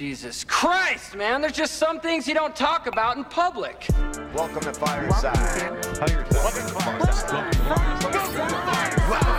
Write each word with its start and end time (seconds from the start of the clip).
Jesus 0.00 0.44
Christ, 0.44 1.14
man. 1.14 1.42
There's 1.42 1.52
just 1.52 1.74
some 1.74 2.00
things 2.00 2.26
you 2.26 2.32
don't 2.32 2.56
talk 2.56 2.86
about 2.86 3.18
in 3.18 3.24
public. 3.24 3.86
Welcome 4.34 4.62
to 4.62 4.72
Fireside. 4.72 5.36
First 5.36 6.06
off, 6.06 7.68
welcome 7.68 8.34
to 8.38 8.56
Fireside. 8.56 9.29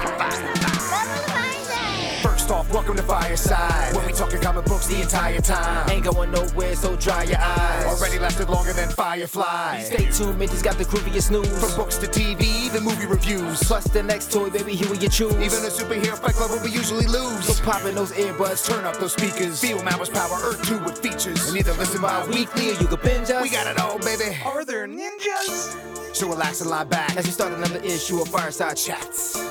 When 2.71 4.05
we 4.05 4.13
talking 4.13 4.39
comic 4.39 4.65
books 4.65 4.87
the 4.87 5.01
entire 5.01 5.41
time. 5.41 5.89
Ain't 5.89 6.05
going 6.05 6.31
nowhere, 6.31 6.75
so 6.75 6.95
dry 6.95 7.23
your 7.23 7.37
eyes. 7.39 7.85
Already 7.85 8.17
lasted 8.17 8.49
longer 8.49 8.71
than 8.71 8.89
Firefly. 8.89 9.81
Stay 9.81 10.09
tuned, 10.09 10.39
Minty's 10.39 10.61
got 10.61 10.77
the 10.77 10.85
grooviest 10.85 11.31
news. 11.31 11.47
From 11.59 11.75
books 11.75 11.97
to 11.97 12.07
TV, 12.07 12.71
the 12.71 12.79
movie 12.79 13.05
reviews. 13.05 13.61
Plus 13.63 13.83
the 13.85 14.01
next 14.01 14.31
toy, 14.31 14.49
baby, 14.49 14.75
here 14.75 14.93
you 14.93 15.09
choose. 15.09 15.33
Even 15.33 15.59
a 15.65 15.69
superhero 15.69 16.17
fight 16.17 16.35
club 16.35 16.51
we 16.63 16.71
usually 16.71 17.07
lose. 17.07 17.45
So 17.45 17.63
pop 17.63 17.83
in 17.85 17.95
those 17.95 18.13
earbuds, 18.13 18.65
turn 18.65 18.85
up 18.85 18.97
those 18.97 19.13
speakers. 19.13 19.59
Feel 19.59 19.83
Mama's 19.83 20.09
power, 20.09 20.37
Earth 20.41 20.65
2 20.65 20.79
with 20.79 20.99
features. 20.99 21.49
And 21.49 21.57
either 21.57 21.73
listen 21.73 22.01
by 22.01 22.25
weekly 22.27 22.69
or 22.69 22.73
you 22.73 22.87
can 22.87 22.99
binge 23.03 23.29
us. 23.29 23.43
We 23.43 23.49
got 23.49 23.67
it 23.67 23.79
all, 23.79 23.99
baby. 23.99 24.37
Are 24.45 24.63
there 24.63 24.87
ninjas? 24.87 26.15
So 26.15 26.29
relax 26.29 26.61
and 26.61 26.69
lie 26.69 26.85
back 26.85 27.17
as 27.17 27.25
we 27.25 27.31
start 27.31 27.51
another 27.51 27.79
issue 27.79 28.21
of 28.21 28.29
Fireside 28.29 28.77
Chats. 28.77 29.50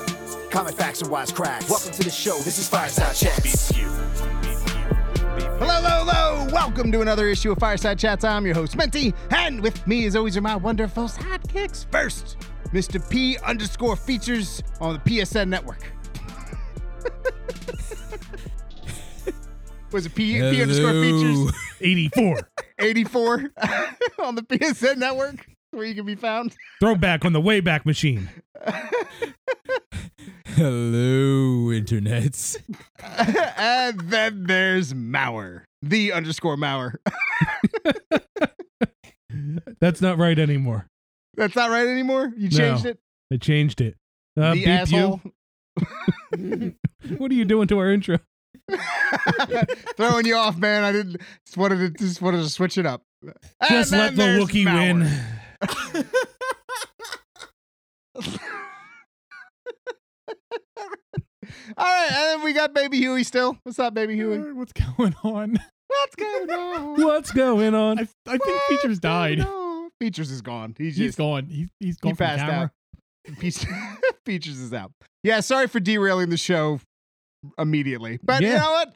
Comic 0.50 0.74
facts 0.74 1.00
and 1.00 1.10
wise 1.10 1.30
cracks. 1.30 1.70
Welcome 1.70 1.92
to 1.92 2.02
the 2.02 2.10
show. 2.10 2.36
This 2.38 2.58
is 2.58 2.68
Fireside 2.68 3.14
Chats. 3.14 3.70
Hello, 3.72 3.86
hello, 5.60 6.04
hello! 6.04 6.48
Welcome 6.52 6.90
to 6.90 7.02
another 7.02 7.28
issue 7.28 7.52
of 7.52 7.58
Fireside 7.58 8.00
Chats. 8.00 8.24
I'm 8.24 8.44
your 8.44 8.56
host, 8.56 8.76
Menti, 8.76 9.14
and 9.30 9.60
with 9.60 9.86
me, 9.86 10.06
as 10.06 10.16
always, 10.16 10.36
are 10.36 10.40
my 10.40 10.56
wonderful 10.56 11.04
sidekicks. 11.04 11.86
First, 11.92 12.36
Mr. 12.72 13.08
P 13.08 13.38
underscore 13.44 13.94
features 13.94 14.60
on 14.80 14.94
the 14.94 15.00
PSN 15.00 15.48
network. 15.48 15.92
Was 19.92 20.06
it 20.06 20.14
P, 20.16 20.32
P 20.32 20.62
underscore 20.62 20.92
features 20.92 21.52
84. 21.80 22.50
84 22.80 23.34
on 24.24 24.34
the 24.34 24.42
PSN 24.42 24.96
network 24.96 25.46
where 25.70 25.86
you 25.86 25.94
can 25.94 26.06
be 26.06 26.16
found? 26.16 26.56
Throwback 26.80 27.24
on 27.24 27.32
the 27.32 27.40
Wayback 27.40 27.86
Machine. 27.86 28.28
Hello, 30.54 31.70
internets. 31.70 32.56
and 33.56 34.00
then 34.00 34.44
there's 34.44 34.92
Mauer, 34.92 35.62
the 35.82 36.12
underscore 36.12 36.56
Mauer. 36.56 36.96
That's 39.80 40.00
not 40.00 40.18
right 40.18 40.38
anymore. 40.38 40.86
That's 41.36 41.54
not 41.56 41.70
right 41.70 41.86
anymore? 41.86 42.32
You 42.36 42.48
No. 42.50 42.56
changed 42.56 42.84
it? 42.86 42.98
I 43.32 43.36
changed 43.36 43.80
it. 43.80 43.96
Uh, 44.38 44.54
the 44.54 44.66
asshole? 44.66 45.20
What 47.16 47.30
are 47.30 47.34
you 47.34 47.44
doing 47.46 47.66
to 47.68 47.78
our 47.78 47.90
intro? 47.90 48.18
Throwing 49.96 50.26
you 50.26 50.36
off, 50.36 50.58
man. 50.58 50.84
I 50.84 50.92
didn't 50.92 51.16
just 51.46 51.56
wanted 51.56 51.96
to 51.98 52.04
just 52.04 52.20
wanted 52.20 52.38
to 52.42 52.48
switch 52.50 52.76
it 52.76 52.84
up. 52.86 53.02
Just 53.68 53.92
And 53.92 54.16
let 54.16 54.16
the 54.16 54.44
Wookiee 54.44 54.66
win. 54.66 55.08
All 61.76 61.84
right, 61.84 62.08
and 62.10 62.16
then 62.16 62.42
we 62.44 62.52
got 62.52 62.74
Baby 62.74 62.98
Huey 62.98 63.24
still. 63.24 63.56
What's 63.62 63.78
up, 63.78 63.94
Baby 63.94 64.14
Huey? 64.16 64.52
What's 64.52 64.72
going 64.72 65.14
on? 65.22 65.58
What's 65.88 66.14
going 66.16 66.50
on? 66.50 67.02
What's 67.02 67.32
going 67.32 67.74
on? 67.74 67.98
I, 67.98 68.02
I 68.26 68.38
think 68.38 68.44
What's 68.46 68.68
Features 68.82 68.98
died. 68.98 69.40
on? 69.40 69.90
Features 70.00 70.30
is 70.30 70.40
gone. 70.42 70.74
He's 70.78 70.96
He's 70.96 71.06
just 71.08 71.18
gone. 71.18 71.46
He's 71.46 71.68
he's 71.78 71.96
he 71.96 72.00
gone 72.00 72.14
from 72.14 72.24
the 72.26 72.28
passed 72.30 72.40
camera. 72.44 72.72
out. 73.28 73.36
Features, 73.38 73.66
Features 74.26 74.58
is 74.60 74.72
out. 74.72 74.92
Yeah, 75.22 75.40
sorry 75.40 75.66
for 75.66 75.78
derailing 75.80 76.30
the 76.30 76.36
show 76.38 76.80
immediately, 77.58 78.18
but 78.22 78.40
you 78.42 78.48
Yeah. 78.48 78.58
know 78.58 78.70
what? 78.70 78.94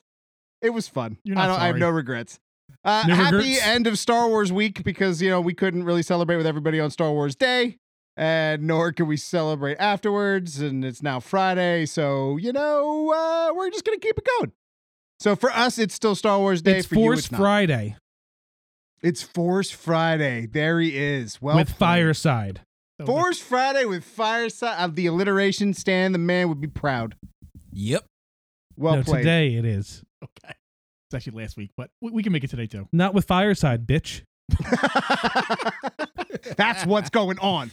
It 0.62 0.70
was 0.70 0.88
fun. 0.88 1.18
You're 1.24 1.38
I 1.38 1.46
don't. 1.46 1.56
I 1.60 1.66
have 1.66 1.72
sorry. 1.72 1.80
no 1.80 1.90
regrets. 1.90 2.38
Uh, 2.84 3.04
No 3.06 3.14
happy 3.14 3.36
regrets? 3.36 3.66
end 3.66 3.86
of 3.86 3.98
Star 3.98 4.28
Wars 4.28 4.50
week 4.52 4.82
because 4.82 5.20
you 5.20 5.28
know 5.28 5.40
we 5.40 5.52
couldn't 5.54 5.84
really 5.84 6.02
celebrate 6.02 6.36
with 6.36 6.46
everybody 6.46 6.80
on 6.80 6.90
Star 6.90 7.10
Wars 7.12 7.36
Day, 7.36 7.76
and 8.16 8.62
nor 8.62 8.92
can 8.92 9.06
we 9.06 9.16
celebrate 9.16 9.76
afterwards. 9.78 10.60
And 10.60 10.84
it's 10.84 11.02
now 11.02 11.20
Friday, 11.20 11.86
so 11.86 12.36
you 12.36 12.52
know 12.52 13.12
uh, 13.12 13.54
we're 13.54 13.70
just 13.70 13.84
gonna 13.84 13.98
keep 13.98 14.18
it 14.18 14.28
going. 14.38 14.52
So 15.20 15.36
for 15.36 15.50
us, 15.50 15.78
it's 15.78 15.94
still 15.94 16.14
Star 16.14 16.38
Wars 16.38 16.62
Day. 16.62 16.78
it's 16.78 16.86
for 16.86 16.96
you, 16.96 17.00
Force 17.02 17.18
it's 17.20 17.32
not. 17.32 17.38
Friday 17.38 17.96
It's 19.02 19.22
Force 19.22 19.70
Friday. 19.70 20.46
There 20.46 20.80
he 20.80 20.96
is. 20.96 21.40
Well, 21.40 21.56
with 21.56 21.68
played. 21.68 21.78
Fireside. 21.78 22.60
So 23.00 23.06
Force 23.06 23.38
Friday 23.40 23.84
with 23.84 24.04
Fireside 24.04 24.78
of 24.78 24.94
the 24.94 25.06
alliteration 25.06 25.74
stand. 25.74 26.14
The 26.14 26.18
man 26.18 26.48
would 26.48 26.60
be 26.60 26.68
proud. 26.68 27.16
Yep. 27.72 28.04
Well 28.76 28.96
no, 28.96 29.02
played. 29.02 29.22
today 29.22 29.54
it 29.54 29.64
is. 29.64 30.02
Okay. 30.22 30.54
It's 31.06 31.14
actually 31.14 31.42
last 31.42 31.56
week, 31.56 31.70
but 31.76 31.90
we, 32.00 32.10
we 32.10 32.22
can 32.22 32.32
make 32.32 32.44
it 32.44 32.50
today 32.50 32.66
too. 32.66 32.88
Not 32.92 33.14
with 33.14 33.26
Fireside, 33.26 33.86
bitch. 33.86 34.22
That's 36.56 36.84
what's 36.86 37.10
going 37.10 37.38
on. 37.38 37.70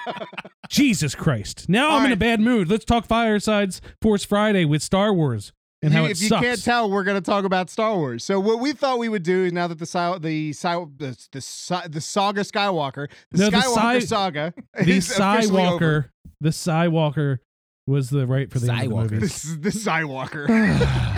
Jesus 0.68 1.14
Christ. 1.14 1.68
Now 1.68 1.90
All 1.90 2.00
I'm 2.00 2.06
in 2.06 2.12
a 2.12 2.16
bad 2.16 2.40
mood. 2.40 2.68
Let's 2.68 2.84
talk 2.84 3.06
Fireside's 3.06 3.80
Force 4.02 4.24
Friday 4.24 4.64
with 4.64 4.82
Star 4.82 5.12
Wars 5.12 5.52
and 5.82 5.92
how 5.92 6.00
You- 6.00 6.06
it 6.06 6.10
if 6.12 6.22
you 6.22 6.28
sucks. 6.28 6.42
can't 6.44 6.64
tell, 6.64 6.90
we're 6.90 7.04
going 7.04 7.20
to 7.20 7.30
talk 7.30 7.44
about 7.44 7.70
Star 7.70 7.94
Wars. 7.96 8.24
So 8.24 8.40
what 8.40 8.60
we 8.60 8.72
thought 8.72 8.98
we 8.98 9.08
would 9.08 9.22
do 9.22 9.44
is 9.44 9.52
now 9.52 9.66
that 9.68 9.78
the 9.78 9.86
the 10.20 10.52
the 10.52 11.16
the, 11.32 11.88
the 11.88 12.00
saga 12.00 12.40
Skywalker, 12.42 13.08
the 13.30 13.38
No, 13.38 13.50
the 13.50 13.56
Skywalker 13.58 14.00
Si- 14.00 14.06
saga, 14.06 14.54
the 14.74 14.90
is 14.90 15.10
officially 15.18 15.62
over. 15.64 16.02
Skywalker, 16.02 16.10
the 16.40 16.50
Skywalker 16.50 17.38
was 17.86 18.10
the 18.10 18.26
right 18.26 18.50
for 18.50 18.58
the 18.58 18.70
end 18.72 18.82
of 18.84 18.88
the 18.90 18.96
movie. 18.96 19.18
This 19.18 19.42
the 19.42 19.70
Skywalker. 19.70 20.48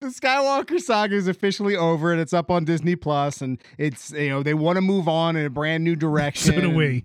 the 0.00 0.08
Skywalker 0.08 0.80
saga 0.80 1.14
is 1.14 1.28
officially 1.28 1.76
over, 1.76 2.12
and 2.12 2.20
it's 2.20 2.32
up 2.32 2.50
on 2.50 2.64
Disney 2.64 2.96
Plus, 2.96 3.40
and 3.40 3.62
it's 3.78 4.12
you 4.12 4.30
know 4.30 4.42
they 4.42 4.54
want 4.54 4.76
to 4.76 4.80
move 4.80 5.08
on 5.08 5.36
in 5.36 5.44
a 5.44 5.50
brand 5.50 5.84
new 5.84 5.96
direction. 5.96 6.54
So 6.54 6.60
do 6.60 6.70
we. 6.70 7.04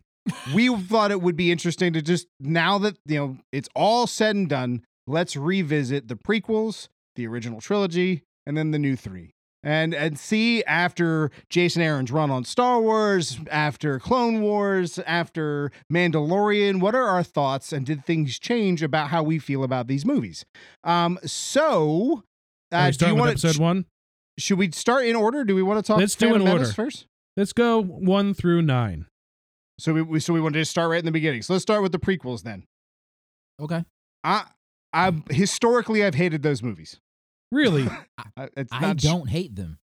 we 0.56 0.76
thought 0.76 1.12
it 1.12 1.22
would 1.22 1.36
be 1.36 1.52
interesting 1.52 1.94
to 1.94 2.02
just 2.02 2.28
now 2.40 2.78
that 2.80 2.98
you 3.06 3.18
know 3.18 3.38
it's 3.52 3.70
all 3.76 4.08
said 4.08 4.36
and 4.36 4.50
done 4.50 4.82
let's 5.06 5.36
revisit 5.36 6.08
the 6.08 6.16
prequels 6.16 6.88
the 7.16 7.28
original 7.28 7.62
trilogy 7.62 8.24
and 8.48 8.58
then 8.58 8.72
the 8.72 8.80
new 8.80 8.96
three 8.96 9.36
and 9.64 9.94
and 9.94 10.18
see 10.18 10.64
after 10.64 11.30
jason 11.50 11.82
aaron's 11.82 12.12
run 12.12 12.32
on 12.32 12.44
star 12.44 12.82
wars 12.82 13.38
after 13.52 14.00
clone 14.00 14.42
wars 14.42 14.98
after 15.06 15.72
mandalorian 15.94 16.80
what 16.80 16.96
are 16.96 17.08
our 17.08 17.24
thoughts 17.24 17.72
and 17.72 17.86
did 17.86 18.04
things 18.04 18.40
change 18.40 18.82
about 18.82 19.10
how 19.10 19.22
we 19.22 19.38
feel 19.38 19.64
about 19.64 19.86
these 19.86 20.06
movies 20.06 20.44
um 20.84 21.20
so 21.24 22.24
uh, 22.72 22.86
we 22.92 22.98
do 22.98 23.06
you 23.08 23.14
with 23.14 23.20
want 23.20 23.32
episode 23.32 23.54
to 23.56 23.62
one? 23.62 23.86
should 24.38 24.58
we 24.58 24.72
start 24.72 25.06
in 25.06 25.16
order 25.16 25.44
do 25.44 25.56
we 25.56 25.64
want 25.64 25.78
to 25.84 25.88
talk 25.88 25.98
Let's 26.00 26.16
do 26.16 26.28
Phantom 26.28 26.42
in 26.42 26.48
Menace 26.54 26.70
order. 26.70 26.74
first 26.74 27.06
Let's 27.38 27.54
go 27.54 27.82
one 27.82 28.34
through 28.34 28.62
nine. 28.62 29.08
so 29.80 29.94
we- 29.94 30.02
we 30.02 30.20
so 30.20 30.34
we 30.34 30.40
want 30.42 30.54
to 30.54 30.62
just 30.62 30.72
start 30.72 30.90
right 30.90 31.00
in 31.00 31.06
the 31.06 31.12
beginning 31.12 31.42
so 31.42 31.54
let's 31.54 31.64
start 31.64 31.82
with 31.82 31.92
the 31.92 32.00
prequels 32.00 32.44
then 32.44 32.64
Okay. 33.62 33.84
I 34.24 34.46
I 34.94 35.14
historically 35.30 36.04
I've 36.04 36.16
hated 36.16 36.42
those 36.44 36.62
movies. 36.64 37.00
Really, 37.52 37.88
I, 38.38 38.50
it's 38.58 38.72
I 38.74 38.80
not 38.82 39.00
sh- 39.00 39.04
don't 39.04 39.30
hate 39.30 39.56
them. 39.56 39.78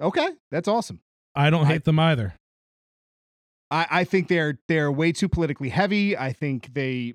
okay, 0.00 0.28
that's 0.50 0.68
awesome. 0.68 1.00
I 1.34 1.50
don't 1.50 1.64
I- 1.66 1.68
hate 1.72 1.84
them 1.84 1.98
either. 1.98 2.34
I, 3.70 3.86
I 3.90 4.04
think 4.04 4.28
they're 4.28 4.58
they're 4.68 4.90
way 4.90 5.12
too 5.12 5.28
politically 5.28 5.68
heavy. 5.68 6.16
I 6.16 6.32
think 6.32 6.72
they 6.74 7.14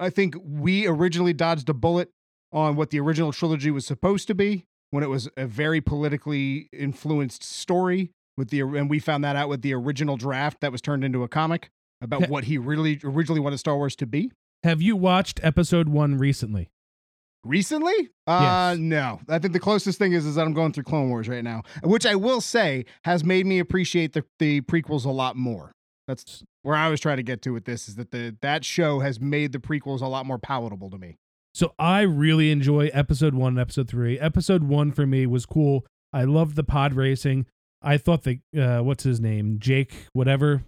I 0.00 0.10
think 0.10 0.36
we 0.44 0.86
originally 0.86 1.32
dodged 1.32 1.68
a 1.68 1.74
bullet 1.74 2.10
on 2.52 2.76
what 2.76 2.90
the 2.90 3.00
original 3.00 3.32
trilogy 3.32 3.70
was 3.70 3.86
supposed 3.86 4.26
to 4.28 4.34
be 4.34 4.64
when 4.90 5.02
it 5.02 5.08
was 5.08 5.28
a 5.36 5.46
very 5.46 5.80
politically 5.80 6.68
influenced 6.72 7.42
story 7.42 8.10
with 8.36 8.50
the 8.50 8.60
and 8.60 8.88
we 8.88 8.98
found 8.98 9.24
that 9.24 9.36
out 9.36 9.48
with 9.48 9.62
the 9.62 9.74
original 9.74 10.16
draft 10.16 10.60
that 10.60 10.72
was 10.72 10.80
turned 10.80 11.04
into 11.04 11.22
a 11.22 11.28
comic 11.28 11.70
about 12.00 12.28
what 12.28 12.44
he 12.44 12.58
really 12.58 13.00
originally 13.04 13.40
wanted 13.40 13.58
Star 13.58 13.76
Wars 13.76 13.96
to 13.96 14.06
be. 14.06 14.30
Have 14.64 14.80
you 14.82 14.96
watched 14.96 15.40
episode 15.42 15.88
one 15.88 16.18
recently? 16.18 16.70
Recently? 17.44 18.10
Uh 18.26 18.72
Yes. 18.74 18.78
no. 18.78 19.20
I 19.28 19.38
think 19.38 19.52
the 19.52 19.60
closest 19.60 19.98
thing 19.98 20.12
is 20.12 20.24
is 20.26 20.36
that 20.36 20.46
I'm 20.46 20.52
going 20.52 20.72
through 20.72 20.84
Clone 20.84 21.08
Wars 21.08 21.28
right 21.28 21.42
now, 21.42 21.62
which 21.82 22.06
I 22.06 22.14
will 22.14 22.40
say 22.40 22.84
has 23.04 23.24
made 23.24 23.46
me 23.46 23.58
appreciate 23.58 24.12
the 24.12 24.24
the 24.38 24.60
prequels 24.62 25.04
a 25.04 25.10
lot 25.10 25.36
more. 25.36 25.72
That's 26.06 26.42
where 26.62 26.76
I 26.76 26.88
was 26.88 27.00
trying 27.00 27.16
to 27.16 27.22
get 27.22 27.42
to 27.42 27.52
with 27.52 27.64
this 27.64 27.88
is 27.88 27.96
that 27.96 28.10
the 28.10 28.36
that 28.42 28.64
show 28.64 29.00
has 29.00 29.20
made 29.20 29.52
the 29.52 29.58
prequels 29.58 30.00
a 30.00 30.06
lot 30.06 30.26
more 30.26 30.38
palatable 30.38 30.90
to 30.90 30.98
me. 30.98 31.16
So 31.54 31.74
I 31.78 32.00
really 32.02 32.50
enjoy 32.50 32.86
episode 32.94 33.34
one 33.34 33.52
and 33.54 33.60
episode 33.60 33.88
three. 33.88 34.18
Episode 34.18 34.64
one 34.64 34.90
for 34.92 35.06
me 35.06 35.26
was 35.26 35.44
cool. 35.46 35.84
I 36.12 36.24
loved 36.24 36.56
the 36.56 36.64
pod 36.64 36.94
racing. 36.94 37.46
I 37.82 37.98
thought 37.98 38.22
the 38.22 38.38
uh, 38.58 38.82
what's 38.82 39.04
his 39.04 39.20
name, 39.20 39.58
Jake, 39.58 39.92
whatever, 40.12 40.62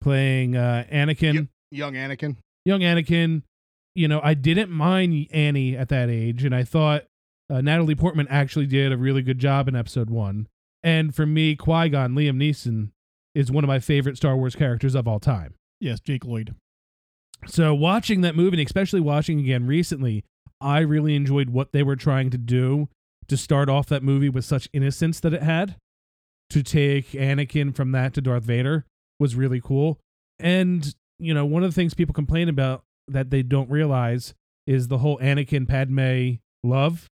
playing 0.00 0.56
uh, 0.56 0.84
Anakin, 0.92 1.34
Yep. 1.34 1.46
Young 1.70 1.94
Anakin. 1.94 2.36
young 2.64 2.80
Anakin. 2.80 3.42
You 3.94 4.08
know, 4.08 4.20
I 4.22 4.34
didn't 4.34 4.70
mind 4.70 5.28
Annie 5.32 5.76
at 5.76 5.88
that 5.90 6.08
age, 6.10 6.44
and 6.44 6.54
I 6.54 6.64
thought 6.64 7.04
uh, 7.50 7.60
Natalie 7.60 7.94
Portman 7.94 8.26
actually 8.28 8.66
did 8.66 8.90
a 8.92 8.96
really 8.96 9.22
good 9.22 9.38
job 9.38 9.68
in 9.68 9.76
episode 9.76 10.08
one. 10.10 10.48
And 10.82 11.14
for 11.14 11.26
me, 11.26 11.54
Qui 11.56 11.90
Gon, 11.90 12.12
Liam 12.14 12.36
Neeson, 12.36 12.88
is 13.34 13.52
one 13.52 13.64
of 13.64 13.68
my 13.68 13.78
favorite 13.78 14.16
Star 14.16 14.36
Wars 14.36 14.56
characters 14.56 14.94
of 14.94 15.06
all 15.06 15.20
time. 15.20 15.54
Yes, 15.78 16.00
Jake 16.00 16.24
Lloyd. 16.24 16.54
So 17.46 17.74
watching 17.74 18.20
that 18.20 18.36
movie, 18.36 18.58
and 18.58 18.66
especially 18.66 19.00
watching 19.00 19.40
again 19.40 19.66
recently, 19.66 20.24
I 20.60 20.80
really 20.80 21.16
enjoyed 21.16 21.50
what 21.50 21.72
they 21.72 21.82
were 21.82 21.96
trying 21.96 22.30
to 22.30 22.38
do 22.38 22.88
to 23.28 23.36
start 23.36 23.68
off 23.68 23.86
that 23.88 24.02
movie 24.02 24.28
with 24.28 24.44
such 24.44 24.68
innocence 24.72 25.20
that 25.20 25.34
it 25.34 25.42
had 25.42 25.76
to 26.50 26.62
take 26.62 27.10
Anakin 27.12 27.74
from 27.74 27.92
that 27.92 28.14
to 28.14 28.20
Darth 28.20 28.44
Vader 28.44 28.84
was 29.18 29.34
really 29.34 29.60
cool. 29.60 29.98
And, 30.38 30.94
you 31.18 31.32
know, 31.34 31.46
one 31.46 31.64
of 31.64 31.70
the 31.70 31.74
things 31.74 31.94
people 31.94 32.12
complain 32.12 32.48
about 32.48 32.84
that 33.08 33.30
they 33.30 33.42
don't 33.42 33.70
realize 33.70 34.34
is 34.66 34.88
the 34.88 34.98
whole 34.98 35.18
Anakin 35.18 35.66
Padme 35.66 36.38
love. 36.62 37.08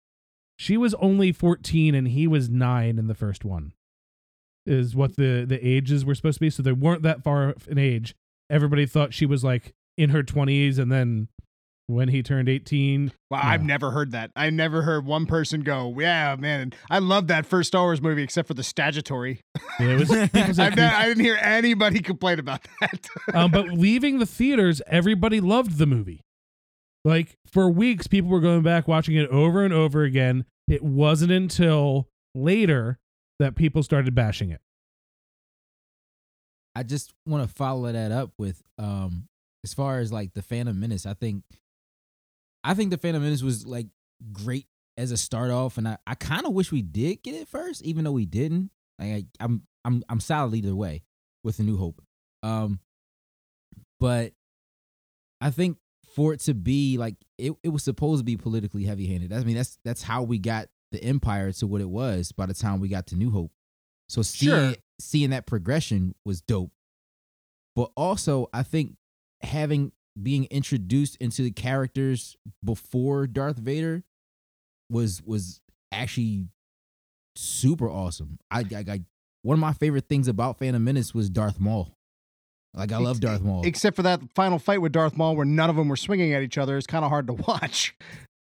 She 0.57 0.75
was 0.75 0.93
only 0.95 1.31
14 1.31 1.93
and 1.95 2.07
he 2.07 2.27
was 2.27 2.49
9 2.49 2.97
in 2.97 3.07
the 3.07 3.15
first 3.15 3.45
one. 3.45 3.73
Is 4.65 4.95
what 4.95 5.15
the 5.15 5.45
the 5.47 5.65
ages 5.65 6.03
were 6.03 6.13
supposed 6.13 6.39
to 6.39 6.41
be, 6.41 6.49
so 6.49 6.61
they 6.61 6.73
weren't 6.73 7.03
that 7.03 7.23
far 7.23 7.55
in 7.67 7.77
age. 7.77 8.15
Everybody 8.49 8.85
thought 8.85 9.13
she 9.13 9.25
was 9.25 9.41
like 9.41 9.73
in 9.97 10.11
her 10.11 10.23
20s 10.23 10.77
and 10.77 10.91
then 10.91 11.27
when 11.87 12.09
he 12.09 12.21
turned 12.21 12.49
18 12.49 13.13
Well, 13.31 13.41
No. 13.41 13.49
I've 13.49 13.63
never 13.63 13.91
heard 13.91 14.11
that. 14.11 14.31
I 14.35 14.49
never 14.49 14.81
heard 14.81 15.05
one 15.05 15.25
person 15.25 15.61
go, 15.61 15.93
"Yeah, 15.97 16.35
man, 16.37 16.73
I 16.89 16.99
love 16.99 17.27
that 17.27 17.45
first 17.45 17.67
Star 17.67 17.83
Wars 17.83 18.01
movie, 18.01 18.23
except 18.23 18.47
for 18.49 18.53
the 18.53 18.63
statutory." 18.63 19.39
Yeah, 19.79 19.87
it 19.95 19.99
was, 19.99 20.09
people 20.09 20.53
said 20.53 20.77
I've 20.77 20.79
I 20.79 21.05
didn't 21.05 21.23
hear 21.23 21.37
anybody 21.41 21.99
complain 22.01 22.39
about 22.39 22.67
that. 22.81 23.07
um, 23.33 23.51
but 23.51 23.69
leaving 23.69 24.19
the 24.19 24.25
theaters, 24.25 24.81
everybody 24.87 25.39
loved 25.39 25.77
the 25.77 25.85
movie. 25.85 26.19
Like 27.05 27.37
for 27.49 27.69
weeks, 27.69 28.05
people 28.07 28.29
were 28.31 28.41
going 28.41 28.63
back 28.63 28.85
watching 28.87 29.15
it 29.15 29.29
over 29.29 29.63
and 29.63 29.73
over 29.73 30.03
again. 30.03 30.43
It 30.67 30.83
wasn't 30.83 31.31
until 31.31 32.09
later 32.35 32.97
that 33.39 33.55
people 33.55 33.81
started 33.81 34.13
bashing 34.13 34.49
it. 34.49 34.59
I 36.75 36.83
just 36.83 37.13
want 37.25 37.47
to 37.47 37.53
follow 37.55 37.89
that 37.91 38.11
up 38.11 38.31
with 38.37 38.61
um 38.77 39.27
as 39.63 39.73
far 39.73 39.99
as 39.99 40.11
like 40.11 40.33
the 40.33 40.41
Phantom 40.41 40.77
Menace, 40.79 41.05
I 41.05 41.13
think 41.13 41.43
I 42.63 42.73
think 42.73 42.91
the 42.91 42.97
Phantom 42.97 43.21
Menace 43.21 43.41
was 43.43 43.65
like 43.65 43.87
great 44.31 44.67
as 44.97 45.11
a 45.11 45.17
start 45.17 45.51
off 45.51 45.77
and 45.77 45.87
I, 45.87 45.97
I 46.07 46.15
kind 46.15 46.45
of 46.45 46.53
wish 46.53 46.71
we 46.71 46.81
did 46.81 47.21
get 47.23 47.35
it 47.35 47.47
first 47.47 47.83
even 47.83 48.03
though 48.03 48.11
we 48.11 48.25
didn't. 48.25 48.71
Like 48.99 49.09
I, 49.11 49.25
I'm 49.43 49.63
I'm 49.85 50.03
I'm 50.09 50.19
solid 50.19 50.55
either 50.55 50.75
way 50.75 51.03
with 51.43 51.57
the 51.57 51.63
New 51.63 51.77
Hope. 51.77 52.01
Um 52.43 52.79
but 53.99 54.33
I 55.41 55.51
think 55.51 55.77
for 56.15 56.33
it 56.33 56.39
to 56.41 56.53
be 56.53 56.97
like 56.97 57.15
it, 57.37 57.53
it 57.63 57.69
was 57.69 57.83
supposed 57.83 58.21
to 58.21 58.23
be 58.25 58.37
politically 58.37 58.85
heavy 58.85 59.05
handed. 59.07 59.31
I 59.33 59.43
mean 59.43 59.55
that's 59.55 59.77
that's 59.85 60.03
how 60.03 60.23
we 60.23 60.39
got 60.39 60.67
the 60.91 61.03
empire 61.03 61.51
to 61.51 61.67
what 61.67 61.81
it 61.81 61.89
was 61.89 62.31
by 62.31 62.45
the 62.45 62.53
time 62.53 62.79
we 62.79 62.87
got 62.87 63.07
to 63.07 63.15
New 63.15 63.29
Hope. 63.31 63.51
So 64.09 64.21
seeing 64.21 64.51
Sure. 64.51 64.75
seeing 64.99 65.29
that 65.29 65.45
progression 65.45 66.15
was 66.25 66.41
dope. 66.41 66.71
But 67.75 67.91
also 67.95 68.47
I 68.51 68.63
think 68.63 68.95
having 69.41 69.91
being 70.21 70.45
introduced 70.45 71.15
into 71.17 71.43
the 71.43 71.51
characters 71.51 72.35
before 72.63 73.27
Darth 73.27 73.57
Vader 73.57 74.03
was 74.89 75.21
was 75.23 75.61
actually 75.91 76.47
super 77.35 77.89
awesome. 77.89 78.39
I, 78.49 78.59
I, 78.59 78.85
I 78.87 79.01
one 79.43 79.53
of 79.53 79.59
my 79.59 79.73
favorite 79.73 80.07
things 80.09 80.27
about 80.27 80.57
Phantom 80.57 80.83
Menace 80.83 81.13
was 81.13 81.29
Darth 81.29 81.59
Maul. 81.59 81.93
Like 82.73 82.91
I 82.91 82.97
love 82.97 83.19
Darth 83.19 83.41
Maul. 83.41 83.65
Except 83.65 83.95
for 83.95 84.03
that 84.03 84.21
final 84.35 84.59
fight 84.59 84.81
with 84.81 84.91
Darth 84.91 85.17
Maul, 85.17 85.35
where 85.35 85.45
none 85.45 85.69
of 85.69 85.75
them 85.75 85.87
were 85.87 85.95
swinging 85.95 86.33
at 86.33 86.43
each 86.43 86.57
other, 86.57 86.77
it's 86.77 86.87
kind 86.87 87.03
of 87.03 87.09
hard 87.09 87.27
to 87.27 87.33
watch. 87.47 87.95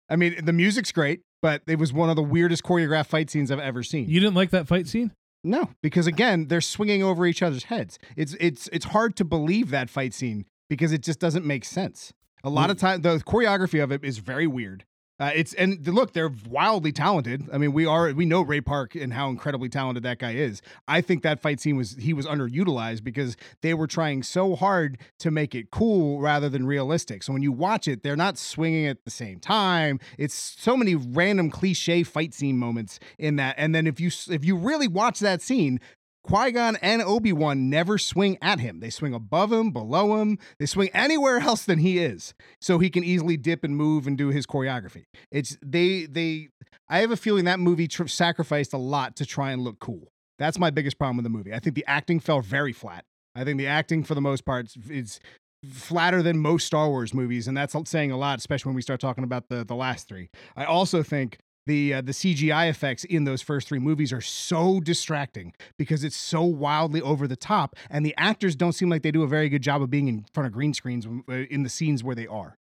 I 0.08 0.16
mean, 0.16 0.44
the 0.44 0.52
music's 0.52 0.92
great, 0.92 1.22
but 1.42 1.62
it 1.66 1.78
was 1.78 1.92
one 1.92 2.10
of 2.10 2.16
the 2.16 2.22
weirdest 2.22 2.62
choreographed 2.62 3.06
fight 3.06 3.30
scenes 3.30 3.50
I've 3.50 3.58
ever 3.58 3.82
seen. 3.82 4.08
You 4.08 4.20
didn't 4.20 4.34
like 4.34 4.50
that 4.50 4.66
fight 4.66 4.86
scene? 4.88 5.12
No, 5.42 5.70
because 5.82 6.06
again, 6.06 6.48
they're 6.48 6.60
swinging 6.60 7.02
over 7.02 7.24
each 7.24 7.42
other's 7.42 7.64
heads. 7.64 7.98
It's 8.16 8.34
it's 8.40 8.68
it's 8.72 8.86
hard 8.86 9.16
to 9.16 9.24
believe 9.24 9.70
that 9.70 9.88
fight 9.88 10.12
scene 10.12 10.44
because 10.68 10.92
it 10.92 11.02
just 11.02 11.20
doesn't 11.20 11.44
make 11.44 11.64
sense. 11.64 12.12
A 12.44 12.50
lot 12.50 12.70
of 12.70 12.78
time, 12.78 13.02
the 13.02 13.18
choreography 13.18 13.82
of 13.82 13.90
it 13.90 14.04
is 14.04 14.18
very 14.18 14.46
weird. 14.46 14.84
Uh, 15.18 15.30
it's 15.34 15.54
and 15.54 15.86
look, 15.86 16.12
they're 16.12 16.32
wildly 16.48 16.92
talented. 16.92 17.48
I 17.50 17.56
mean, 17.56 17.72
we 17.72 17.86
are 17.86 18.12
we 18.12 18.26
know 18.26 18.42
Ray 18.42 18.60
Park 18.60 18.94
and 18.94 19.14
how 19.14 19.30
incredibly 19.30 19.70
talented 19.70 20.02
that 20.02 20.18
guy 20.18 20.32
is. 20.32 20.60
I 20.86 21.00
think 21.00 21.22
that 21.22 21.40
fight 21.40 21.58
scene 21.58 21.76
was 21.76 21.96
he 21.98 22.12
was 22.12 22.26
underutilized 22.26 23.02
because 23.02 23.34
they 23.62 23.72
were 23.72 23.86
trying 23.86 24.22
so 24.22 24.54
hard 24.54 24.98
to 25.20 25.30
make 25.30 25.54
it 25.54 25.70
cool 25.70 26.20
rather 26.20 26.50
than 26.50 26.66
realistic. 26.66 27.22
So 27.22 27.32
when 27.32 27.42
you 27.42 27.50
watch 27.50 27.88
it, 27.88 28.02
they're 28.02 28.14
not 28.14 28.36
swinging 28.36 28.86
at 28.86 29.04
the 29.06 29.10
same 29.10 29.40
time. 29.40 30.00
It's 30.18 30.34
so 30.34 30.76
many 30.76 30.94
random 30.94 31.50
cliche 31.50 32.02
fight 32.02 32.34
scene 32.34 32.58
moments 32.58 32.98
in 33.18 33.36
that. 33.36 33.54
And 33.56 33.74
then 33.74 33.86
if 33.86 33.98
you 33.98 34.10
if 34.28 34.44
you 34.44 34.54
really 34.54 34.88
watch 34.88 35.20
that 35.20 35.40
scene, 35.40 35.80
Qui 36.26 36.52
Gon 36.52 36.76
and 36.76 37.02
Obi 37.02 37.32
Wan 37.32 37.70
never 37.70 37.98
swing 37.98 38.36
at 38.42 38.60
him. 38.60 38.80
They 38.80 38.90
swing 38.90 39.14
above 39.14 39.52
him, 39.52 39.70
below 39.70 40.20
him. 40.20 40.38
They 40.58 40.66
swing 40.66 40.90
anywhere 40.92 41.38
else 41.40 41.64
than 41.64 41.78
he 41.78 41.98
is, 41.98 42.34
so 42.60 42.78
he 42.78 42.90
can 42.90 43.04
easily 43.04 43.36
dip 43.36 43.64
and 43.64 43.76
move 43.76 44.06
and 44.06 44.18
do 44.18 44.28
his 44.28 44.46
choreography. 44.46 45.04
It's 45.30 45.56
they 45.62 46.06
they. 46.06 46.48
I 46.88 46.98
have 46.98 47.10
a 47.10 47.16
feeling 47.16 47.44
that 47.46 47.58
movie 47.58 47.88
tr- 47.88 48.06
sacrificed 48.06 48.72
a 48.72 48.78
lot 48.78 49.16
to 49.16 49.26
try 49.26 49.50
and 49.52 49.62
look 49.62 49.78
cool. 49.80 50.08
That's 50.38 50.58
my 50.58 50.70
biggest 50.70 50.98
problem 50.98 51.16
with 51.16 51.24
the 51.24 51.30
movie. 51.30 51.54
I 51.54 51.58
think 51.58 51.74
the 51.74 51.84
acting 51.86 52.20
fell 52.20 52.40
very 52.40 52.72
flat. 52.72 53.04
I 53.34 53.44
think 53.44 53.58
the 53.58 53.66
acting, 53.66 54.04
for 54.04 54.14
the 54.14 54.20
most 54.20 54.44
part, 54.44 54.68
is- 54.90 55.20
flatter 55.64 56.22
than 56.22 56.38
most 56.38 56.66
Star 56.66 56.88
Wars 56.88 57.12
movies, 57.12 57.48
and 57.48 57.56
that's 57.56 57.74
saying 57.88 58.12
a 58.12 58.16
lot, 58.16 58.38
especially 58.38 58.68
when 58.70 58.76
we 58.76 58.82
start 58.82 59.00
talking 59.00 59.24
about 59.24 59.48
the 59.48 59.64
the 59.64 59.74
last 59.74 60.08
three. 60.08 60.28
I 60.56 60.64
also 60.64 61.02
think 61.02 61.38
the 61.66 61.94
uh, 61.94 62.00
the 62.00 62.12
CGI 62.12 62.68
effects 62.70 63.04
in 63.04 63.24
those 63.24 63.42
first 63.42 63.68
three 63.68 63.78
movies 63.78 64.12
are 64.12 64.20
so 64.20 64.80
distracting 64.80 65.52
because 65.78 66.04
it's 66.04 66.16
so 66.16 66.42
wildly 66.42 67.00
over 67.00 67.26
the 67.26 67.36
top, 67.36 67.76
and 67.90 68.04
the 68.04 68.14
actors 68.16 68.56
don't 68.56 68.72
seem 68.72 68.88
like 68.88 69.02
they 69.02 69.10
do 69.10 69.22
a 69.22 69.28
very 69.28 69.48
good 69.48 69.62
job 69.62 69.82
of 69.82 69.90
being 69.90 70.08
in 70.08 70.24
front 70.32 70.46
of 70.46 70.52
green 70.52 70.72
screens 70.72 71.06
uh, 71.06 71.32
in 71.32 71.62
the 71.62 71.68
scenes 71.68 72.02
where 72.02 72.14
they 72.14 72.26
are. 72.26 72.56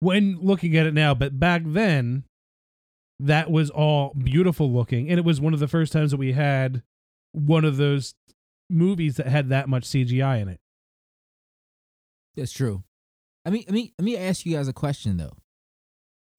When 0.00 0.38
looking 0.40 0.76
at 0.76 0.86
it 0.86 0.94
now, 0.94 1.14
but 1.14 1.38
back 1.38 1.62
then, 1.64 2.24
that 3.20 3.50
was 3.50 3.70
all 3.70 4.14
beautiful 4.14 4.70
looking. 4.70 5.08
And 5.08 5.18
it 5.18 5.24
was 5.24 5.40
one 5.40 5.54
of 5.54 5.60
the 5.60 5.68
first 5.68 5.92
times 5.92 6.10
that 6.10 6.16
we 6.16 6.32
had 6.32 6.82
one 7.32 7.64
of 7.64 7.76
those 7.76 8.14
movies 8.68 9.16
that 9.16 9.26
had 9.26 9.48
that 9.48 9.68
much 9.68 9.84
CGI 9.84 10.42
in 10.42 10.48
it. 10.48 10.60
That's 12.36 12.52
true. 12.52 12.82
I 13.44 13.50
mean, 13.50 13.64
I 13.68 13.72
mean, 13.72 13.92
let 13.98 14.04
me 14.04 14.16
ask 14.16 14.44
you 14.44 14.56
guys 14.56 14.68
a 14.68 14.72
question 14.72 15.16
though. 15.16 15.36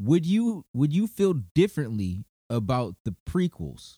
Would 0.01 0.25
you 0.25 0.65
would 0.73 0.93
you 0.93 1.07
feel 1.07 1.33
differently 1.53 2.25
about 2.49 2.95
the 3.05 3.15
prequels? 3.27 3.97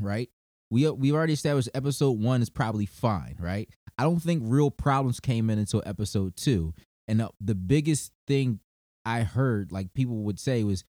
Right? 0.00 0.30
We 0.70 0.88
we've 0.90 1.14
already 1.14 1.34
established 1.34 1.68
episode 1.74 2.18
one 2.18 2.42
is 2.42 2.50
probably 2.50 2.86
fine, 2.86 3.36
right? 3.38 3.68
I 3.98 4.02
don't 4.02 4.20
think 4.20 4.42
real 4.44 4.70
problems 4.70 5.20
came 5.20 5.48
in 5.48 5.58
until 5.58 5.82
episode 5.86 6.36
two, 6.36 6.74
and 7.08 7.20
the, 7.20 7.30
the 7.40 7.54
biggest 7.54 8.12
thing 8.26 8.60
I 9.04 9.20
heard, 9.22 9.72
like 9.72 9.94
people 9.94 10.16
would 10.24 10.40
say, 10.40 10.64
was, 10.64 10.84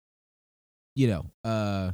you 0.95 1.07
know, 1.07 1.31
uh, 1.43 1.91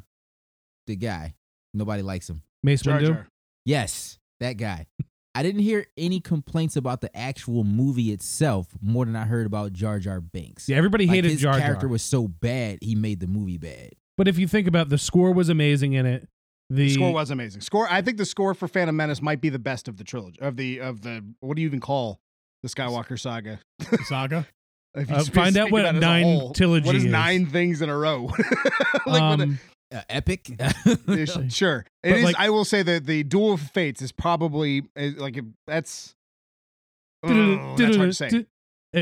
the 0.87 0.95
guy 0.95 1.35
nobody 1.73 2.01
likes 2.01 2.29
him. 2.29 2.41
Mace 2.63 2.81
Jar 2.81 2.99
Windu. 2.99 3.07
Jar. 3.07 3.27
Yes, 3.65 4.17
that 4.39 4.53
guy. 4.53 4.87
I 5.35 5.41
didn't 5.43 5.61
hear 5.61 5.85
any 5.97 6.19
complaints 6.19 6.75
about 6.75 7.01
the 7.01 7.15
actual 7.17 7.63
movie 7.63 8.11
itself 8.11 8.67
more 8.81 9.05
than 9.05 9.15
I 9.15 9.25
heard 9.25 9.45
about 9.47 9.73
Jar 9.73 9.97
Jar 9.99 10.21
Binks. 10.21 10.69
Yeah, 10.69 10.77
everybody 10.77 11.07
Like, 11.07 11.15
hated 11.15 11.31
his 11.31 11.41
Jar 11.41 11.59
character 11.59 11.87
was 11.87 12.03
so 12.03 12.27
bad, 12.27 12.79
he 12.81 12.93
made 12.95 13.19
the 13.19 13.27
movie 13.27 13.57
bad. 13.57 13.93
but 14.17 14.27
if 14.27 14.37
you 14.37 14.47
think 14.47 14.67
about 14.67 14.87
it, 14.87 14.89
the 14.89 14.97
score 14.99 15.31
was 15.33 15.49
amazing 15.49 15.93
in 15.93 16.05
it. 16.05 16.27
The, 16.69 16.87
The 16.87 16.89
score 16.93 17.13
was 17.13 17.29
amazing. 17.31 17.61
Score. 17.61 17.87
I 17.89 18.01
think 18.01 18.17
the 18.17 18.25
score 18.25 18.53
for 18.53 18.67
Phantom 18.67 18.95
Menace 18.95 19.21
might 19.21 19.41
be 19.41 19.49
the 19.49 19.59
best 19.59 19.87
of 19.87 19.97
the 19.97 20.03
trilogy 20.03 20.39
of 20.39 20.55
the 20.55 20.79
of 20.79 21.01
the. 21.01 21.23
What 21.41 21.55
do 21.55 21.61
you 21.61 21.67
even 21.67 21.79
call 21.81 22.19
the 22.63 22.69
Skywalker 22.69 23.19
saga? 23.19 23.59
Saga. 24.05 24.47
If 24.95 25.09
you 25.09 25.15
Uh, 25.15 25.23
sp- 25.25 25.33
find 25.33 25.57
out 25.57 25.63
speak 25.69 25.73
what 25.73 25.81
about 25.81 25.95
it 25.95 25.97
as 25.97 26.03
a 26.03 26.05
nine 26.05 26.23
whole, 26.23 26.53
trilogy 26.53 26.85
What 26.85 26.95
is 26.95 27.05
is. 27.05 27.11
nine 27.11 27.47
things 27.47 27.81
in 27.81 27.89
a 27.89 27.97
row? 27.97 28.25
like 29.05 29.05
what 29.05 29.39
a- 29.39 29.43
um, 29.43 29.59
Uh, 29.93 30.01
epic. 30.09 30.49
Sure. 31.49 31.85
It 32.03 32.09
But, 32.09 32.17
is. 32.17 32.23
like- 32.23 32.39
I 32.39 32.49
will 32.49 32.65
say 32.65 32.81
that 32.83 33.05
the 33.05 33.23
Duel 33.23 33.53
of 33.53 33.61
Fates 33.61 34.01
is 34.01 34.11
probably 34.11 34.83
uh, 34.97 35.09
like 35.17 35.39
that's. 35.67 36.15
Oh, 37.23 37.75
that's 37.77 37.95
hard 37.95 38.09
to 38.09 38.13
say. 38.13 38.45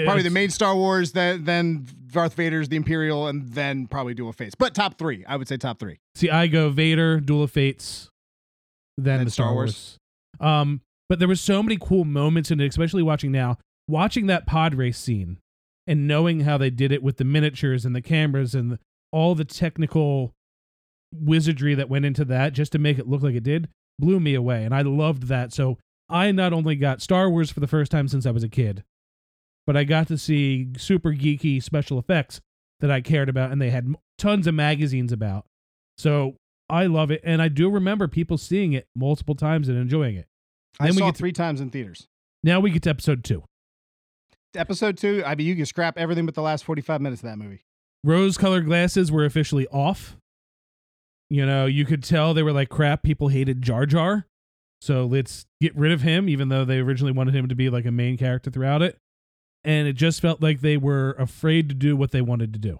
Probably 0.05 0.23
the 0.23 0.29
main 0.29 0.49
Star 0.49 0.75
Wars, 0.75 1.11
then 1.11 1.43
then 1.43 1.87
Darth 2.07 2.35
Vader's 2.35 2.69
the 2.69 2.75
Imperial, 2.77 3.27
and 3.27 3.47
then 3.49 3.87
probably 3.87 4.13
Duel 4.13 4.29
of 4.29 4.35
Fates. 4.35 4.55
But 4.55 4.73
top 4.73 4.97
three, 4.97 5.25
I 5.25 5.35
would 5.35 5.47
say 5.47 5.57
top 5.57 5.79
three. 5.79 5.99
See, 6.15 6.29
I 6.29 6.47
go 6.47 6.69
Vader, 6.69 7.19
Duel 7.19 7.43
of 7.43 7.51
Fates, 7.51 8.09
then, 8.97 9.17
Then 9.17 9.25
the 9.25 9.31
Star 9.31 9.47
Star 9.47 9.53
Wars. 9.53 9.97
Um, 10.39 10.81
but 11.09 11.19
there 11.19 11.27
was 11.27 11.41
so 11.41 11.61
many 11.61 11.77
cool 11.77 12.05
moments 12.05 12.51
in 12.51 12.59
it, 12.61 12.67
especially 12.67 13.03
watching 13.03 13.31
now, 13.33 13.57
watching 13.87 14.27
that 14.27 14.45
pod 14.45 14.75
race 14.75 14.97
scene 14.97 15.39
and 15.87 16.07
knowing 16.07 16.41
how 16.41 16.57
they 16.57 16.69
did 16.69 16.91
it 16.93 17.03
with 17.03 17.17
the 17.17 17.25
miniatures 17.25 17.83
and 17.83 17.93
the 17.95 18.01
cameras 18.01 18.55
and 18.55 18.71
the, 18.73 18.79
all 19.11 19.35
the 19.35 19.43
technical 19.45 20.31
wizardry 21.13 21.75
that 21.75 21.89
went 21.89 22.05
into 22.05 22.25
that 22.25 22.53
just 22.53 22.71
to 22.73 22.79
make 22.79 22.97
it 22.99 23.07
look 23.07 23.21
like 23.23 23.35
it 23.35 23.43
did 23.43 23.67
blew 23.99 24.19
me 24.19 24.33
away. 24.33 24.63
And 24.63 24.73
I 24.73 24.81
loved 24.81 25.23
that. 25.27 25.53
So 25.53 25.77
I 26.09 26.31
not 26.31 26.53
only 26.53 26.75
got 26.75 27.01
Star 27.01 27.29
Wars 27.29 27.51
for 27.51 27.59
the 27.59 27.67
first 27.67 27.91
time 27.91 28.07
since 28.07 28.25
I 28.25 28.31
was 28.31 28.43
a 28.43 28.49
kid, 28.49 28.83
but 29.67 29.77
I 29.77 29.83
got 29.83 30.07
to 30.07 30.17
see 30.17 30.69
super 30.77 31.11
geeky 31.11 31.61
special 31.61 31.99
effects 31.99 32.41
that 32.79 32.89
I 32.91 33.01
cared 33.01 33.29
about 33.29 33.51
and 33.51 33.61
they 33.61 33.69
had 33.69 33.93
tons 34.17 34.47
of 34.47 34.53
magazines 34.55 35.11
about. 35.11 35.45
So 35.97 36.35
I 36.69 36.85
love 36.87 37.11
it, 37.11 37.21
and 37.25 37.41
I 37.41 37.47
do 37.49 37.69
remember 37.69 38.07
people 38.07 38.37
seeing 38.37 38.71
it 38.73 38.87
multiple 38.95 39.35
times 39.35 39.67
and 39.67 39.77
enjoying 39.77 40.15
it. 40.15 40.25
I 40.79 40.85
Then 40.87 40.95
we 40.95 40.99
saw 40.99 41.05
get 41.07 41.15
to- 41.15 41.19
three 41.19 41.33
times 41.33 41.59
in 41.61 41.69
theaters. 41.69 42.07
Now 42.43 42.59
we 42.61 42.71
get 42.71 42.83
to 42.83 42.89
episode 42.89 43.23
two. 43.23 43.43
Episode 44.55 44.97
two, 44.97 45.21
I 45.25 45.35
mean, 45.35 45.47
you 45.47 45.55
can 45.55 45.65
scrap 45.65 45.97
everything 45.97 46.25
but 46.25 46.33
the 46.35 46.41
last 46.41 46.63
forty-five 46.65 47.01
minutes 47.01 47.21
of 47.23 47.29
that 47.29 47.37
movie. 47.37 47.61
Rose-colored 48.03 48.65
glasses 48.65 49.11
were 49.11 49.25
officially 49.25 49.67
off. 49.67 50.17
You 51.31 51.45
know, 51.45 51.65
you 51.65 51.85
could 51.85 52.03
tell 52.03 52.33
they 52.33 52.43
were 52.43 52.51
like, 52.51 52.67
crap, 52.67 53.03
people 53.03 53.29
hated 53.29 53.61
Jar 53.61 53.85
Jar. 53.85 54.27
So 54.81 55.05
let's 55.05 55.45
get 55.61 55.73
rid 55.77 55.93
of 55.93 56.01
him, 56.01 56.27
even 56.27 56.49
though 56.49 56.65
they 56.65 56.79
originally 56.79 57.13
wanted 57.13 57.33
him 57.33 57.47
to 57.47 57.55
be 57.55 57.69
like 57.69 57.85
a 57.85 57.91
main 57.91 58.17
character 58.17 58.51
throughout 58.51 58.81
it. 58.81 58.97
And 59.63 59.87
it 59.87 59.93
just 59.93 60.19
felt 60.19 60.41
like 60.41 60.59
they 60.59 60.75
were 60.75 61.15
afraid 61.17 61.69
to 61.69 61.75
do 61.75 61.95
what 61.95 62.11
they 62.11 62.21
wanted 62.21 62.51
to 62.51 62.59
do. 62.59 62.79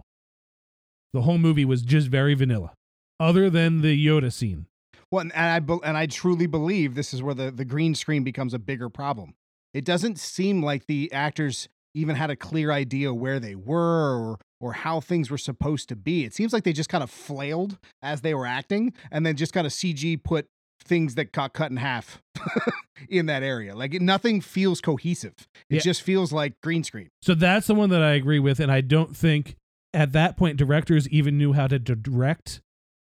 The 1.14 1.22
whole 1.22 1.38
movie 1.38 1.64
was 1.64 1.82
just 1.82 2.10
very 2.10 2.34
vanilla, 2.34 2.74
other 3.22 3.50
than 3.50 3.84
the 3.84 4.06
Yoda 4.06 4.34
scene. 4.34 4.66
Well, 5.10 5.22
and 5.22 5.32
I 5.34 5.88
and 5.88 5.96
I 5.96 6.08
truly 6.08 6.46
believe 6.46 6.94
this 6.94 7.14
is 7.14 7.24
where 7.24 7.36
the, 7.36 7.52
the 7.52 7.64
green 7.64 7.96
screen 7.96 8.26
becomes 8.26 8.54
a 8.54 8.60
bigger 8.60 8.90
problem. 8.90 9.34
It 9.74 9.86
doesn't 9.86 10.20
seem 10.20 10.62
like 10.62 10.88
the 10.88 11.10
actors 11.14 11.70
even 11.94 12.18
had 12.18 12.30
a 12.30 12.36
clear 12.36 12.72
idea 12.72 13.14
where 13.14 13.40
they 13.40 13.56
were 13.56 14.32
or 14.32 14.40
or 14.62 14.74
how 14.74 15.00
things 15.02 15.30
were 15.30 15.38
supposed 15.38 15.90
to 15.90 15.96
be. 15.96 16.24
It 16.24 16.34
seems 16.34 16.54
like 16.54 16.64
they 16.64 16.72
just 16.74 16.90
kind 16.90 17.04
of 17.04 17.10
flailed 17.12 17.78
as 18.02 18.22
they 18.22 18.34
were 18.34 18.46
acting 18.46 18.94
and 19.12 19.26
then 19.26 19.36
just 19.36 19.52
kind 19.54 19.68
of 19.68 19.74
CG 19.74 20.24
put 20.24 20.48
things 20.84 21.16
that 21.16 21.32
got 21.32 21.54
cut 21.54 21.70
in 21.72 21.78
half 21.78 22.22
in 23.10 23.26
that 23.26 23.44
area. 23.44 23.76
Like 23.76 23.94
nothing 24.02 24.42
feels 24.42 24.82
cohesive. 24.82 25.34
It 25.70 25.76
Yeah. 25.76 25.80
just 25.82 26.02
feels 26.02 26.32
like 26.32 26.54
green 26.62 26.84
screen. 26.84 27.10
So 27.22 27.34
that's 27.36 27.68
the 27.68 27.76
one 27.76 27.90
that 27.90 28.02
I 28.02 28.12
agree 28.14 28.40
with. 28.40 28.60
And 28.60 28.72
I 28.72 28.82
don't 28.82 29.16
think 29.16 29.56
at 29.94 30.12
that 30.14 30.38
point 30.38 30.58
directors 30.58 31.08
even 31.10 31.38
knew 31.38 31.54
how 31.54 31.68
to 31.68 31.78
direct 31.78 32.62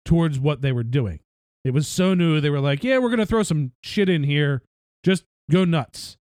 towards 0.05 0.39
what 0.41 0.63
they 0.63 0.73
were 0.73 0.83
doing. 0.83 1.21
It 1.65 1.73
was 1.75 1.87
so 1.87 2.15
new. 2.15 2.41
They 2.41 2.51
were 2.51 2.61
like, 2.61 2.83
yeah, 2.83 2.99
we're 2.99 3.11
going 3.11 3.19
to 3.19 3.27
throw 3.27 3.43
some 3.43 3.73
shit 3.85 4.09
in 4.09 4.25
here. 4.25 4.63
Just 5.05 5.25
go 5.51 5.65
nuts. 5.65 6.17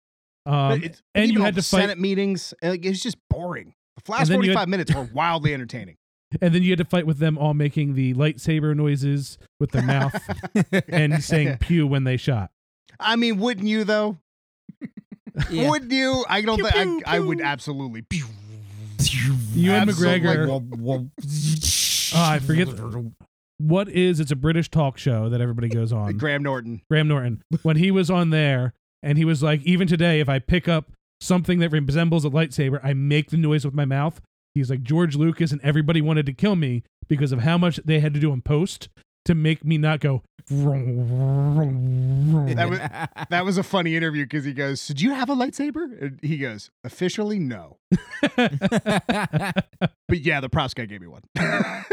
Um, 0.46 0.82
and 1.14 1.30
you 1.30 1.42
had 1.42 1.56
to 1.56 1.62
fight, 1.62 1.80
Senate 1.82 1.98
meetings. 1.98 2.54
Like, 2.62 2.84
it 2.84 2.88
was 2.88 3.02
just 3.02 3.18
boring. 3.28 3.74
The 4.04 4.12
last 4.12 4.20
And 4.22 4.28
then 4.30 4.38
you 4.42 4.52
45 4.52 4.58
had- 4.60 4.68
minutes 4.68 4.94
were 4.94 5.08
wildly 5.12 5.54
entertaining. 5.54 5.96
and 6.40 6.54
then 6.54 6.62
you 6.62 6.70
had 6.70 6.78
to 6.78 6.84
fight 6.84 7.06
with 7.06 7.18
them 7.18 7.38
all 7.38 7.54
making 7.54 7.94
the 7.94 8.12
lightsaber 8.14 8.74
noises 8.76 9.38
with 9.60 9.70
their 9.70 9.82
mouth 9.82 10.20
and 10.88 11.22
saying 11.22 11.58
pew 11.58 11.86
when 11.86 12.04
they 12.04 12.16
shot. 12.16 12.50
I 12.98 13.16
mean, 13.16 13.38
wouldn't 13.38 13.66
you 13.68 13.84
though? 13.84 14.18
Yeah. 15.50 15.68
Wouldn't 15.68 15.92
you? 15.92 16.24
I 16.30 16.40
don't 16.40 16.62
think 16.62 17.06
I, 17.06 17.16
I 17.16 17.20
would 17.20 17.42
absolutely. 17.42 18.00
Pew. 18.00 18.24
Ewan 19.52 19.88
Absolutely. 19.90 20.20
McGregor. 20.28 21.12
Oh, 22.14 22.22
I 22.22 22.38
forget. 22.38 22.68
What 23.58 23.88
is? 23.90 24.18
It's 24.18 24.30
a 24.30 24.36
British 24.36 24.70
talk 24.70 24.96
show 24.96 25.28
that 25.28 25.40
everybody 25.42 25.68
goes 25.68 25.92
on. 25.92 26.16
Graham 26.16 26.42
Norton. 26.42 26.80
Graham 26.90 27.08
Norton 27.08 27.42
when 27.62 27.76
he 27.76 27.90
was 27.90 28.10
on 28.10 28.30
there 28.30 28.72
and 29.02 29.18
he 29.18 29.26
was 29.26 29.42
like, 29.42 29.62
even 29.64 29.86
today, 29.86 30.20
if 30.20 30.28
I 30.30 30.38
pick 30.38 30.68
up 30.68 30.86
something 31.20 31.58
that 31.60 31.70
resembles 31.70 32.24
a 32.24 32.30
lightsaber, 32.30 32.80
I 32.82 32.94
make 32.94 33.30
the 33.30 33.36
noise 33.36 33.64
with 33.64 33.74
my 33.74 33.84
mouth. 33.84 34.20
He's 34.54 34.70
like 34.70 34.82
George 34.82 35.16
Lucas 35.16 35.52
and 35.52 35.60
everybody 35.62 36.00
wanted 36.00 36.26
to 36.26 36.32
kill 36.32 36.56
me 36.56 36.82
because 37.08 37.30
of 37.32 37.40
how 37.40 37.58
much 37.58 37.78
they 37.84 38.00
had 38.00 38.14
to 38.14 38.20
do 38.20 38.32
in 38.32 38.42
post 38.42 38.88
to 39.26 39.34
make 39.34 39.64
me 39.64 39.76
not 39.78 40.00
go. 40.00 40.22
That 40.48 40.56
was 42.70 42.78
that 43.30 43.44
was 43.44 43.58
a 43.58 43.62
funny 43.62 43.96
interview 43.96 44.24
because 44.24 44.44
he 44.44 44.52
goes, 44.52 44.86
"Did 44.86 45.00
you 45.00 45.12
have 45.12 45.28
a 45.28 45.34
lightsaber?" 45.34 46.00
And 46.00 46.20
he 46.22 46.38
goes, 46.38 46.70
"Officially, 46.84 47.38
no." 47.40 47.78
But 50.08 50.20
yeah, 50.20 50.40
the 50.40 50.48
props 50.48 50.72
guy 50.72 50.84
gave 50.86 51.00
me 51.00 51.08
one. 51.08 51.22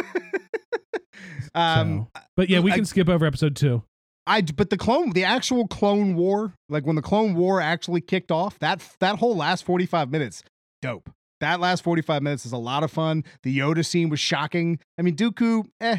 um, 1.55 2.07
So- 2.15 2.21
but 2.37 2.47
yeah, 2.49 2.59
we 2.59 2.71
I- 2.71 2.75
can 2.75 2.85
skip 2.85 3.09
over 3.09 3.25
episode 3.25 3.55
two. 3.55 3.81
I 4.25 4.41
but 4.41 4.69
the 4.69 4.77
clone, 4.77 5.11
the 5.11 5.23
actual 5.25 5.67
Clone 5.67 6.15
War, 6.15 6.53
like 6.69 6.85
when 6.85 6.95
the 6.95 7.01
Clone 7.01 7.35
War 7.35 7.59
actually 7.59 8.01
kicked 8.01 8.31
off, 8.31 8.57
that 8.59 8.81
that 8.99 9.17
whole 9.19 9.35
last 9.35 9.65
forty 9.65 9.85
five 9.85 10.09
minutes, 10.11 10.43
dope. 10.81 11.09
That 11.41 11.59
last 11.59 11.83
forty 11.83 12.01
five 12.01 12.23
minutes 12.23 12.45
is 12.45 12.53
a 12.53 12.57
lot 12.57 12.83
of 12.83 12.91
fun. 12.91 13.23
The 13.43 13.57
Yoda 13.57 13.85
scene 13.85 14.07
was 14.09 14.19
shocking. 14.21 14.79
I 14.97 15.01
mean, 15.01 15.15
Dooku, 15.15 15.65
eh. 15.81 15.97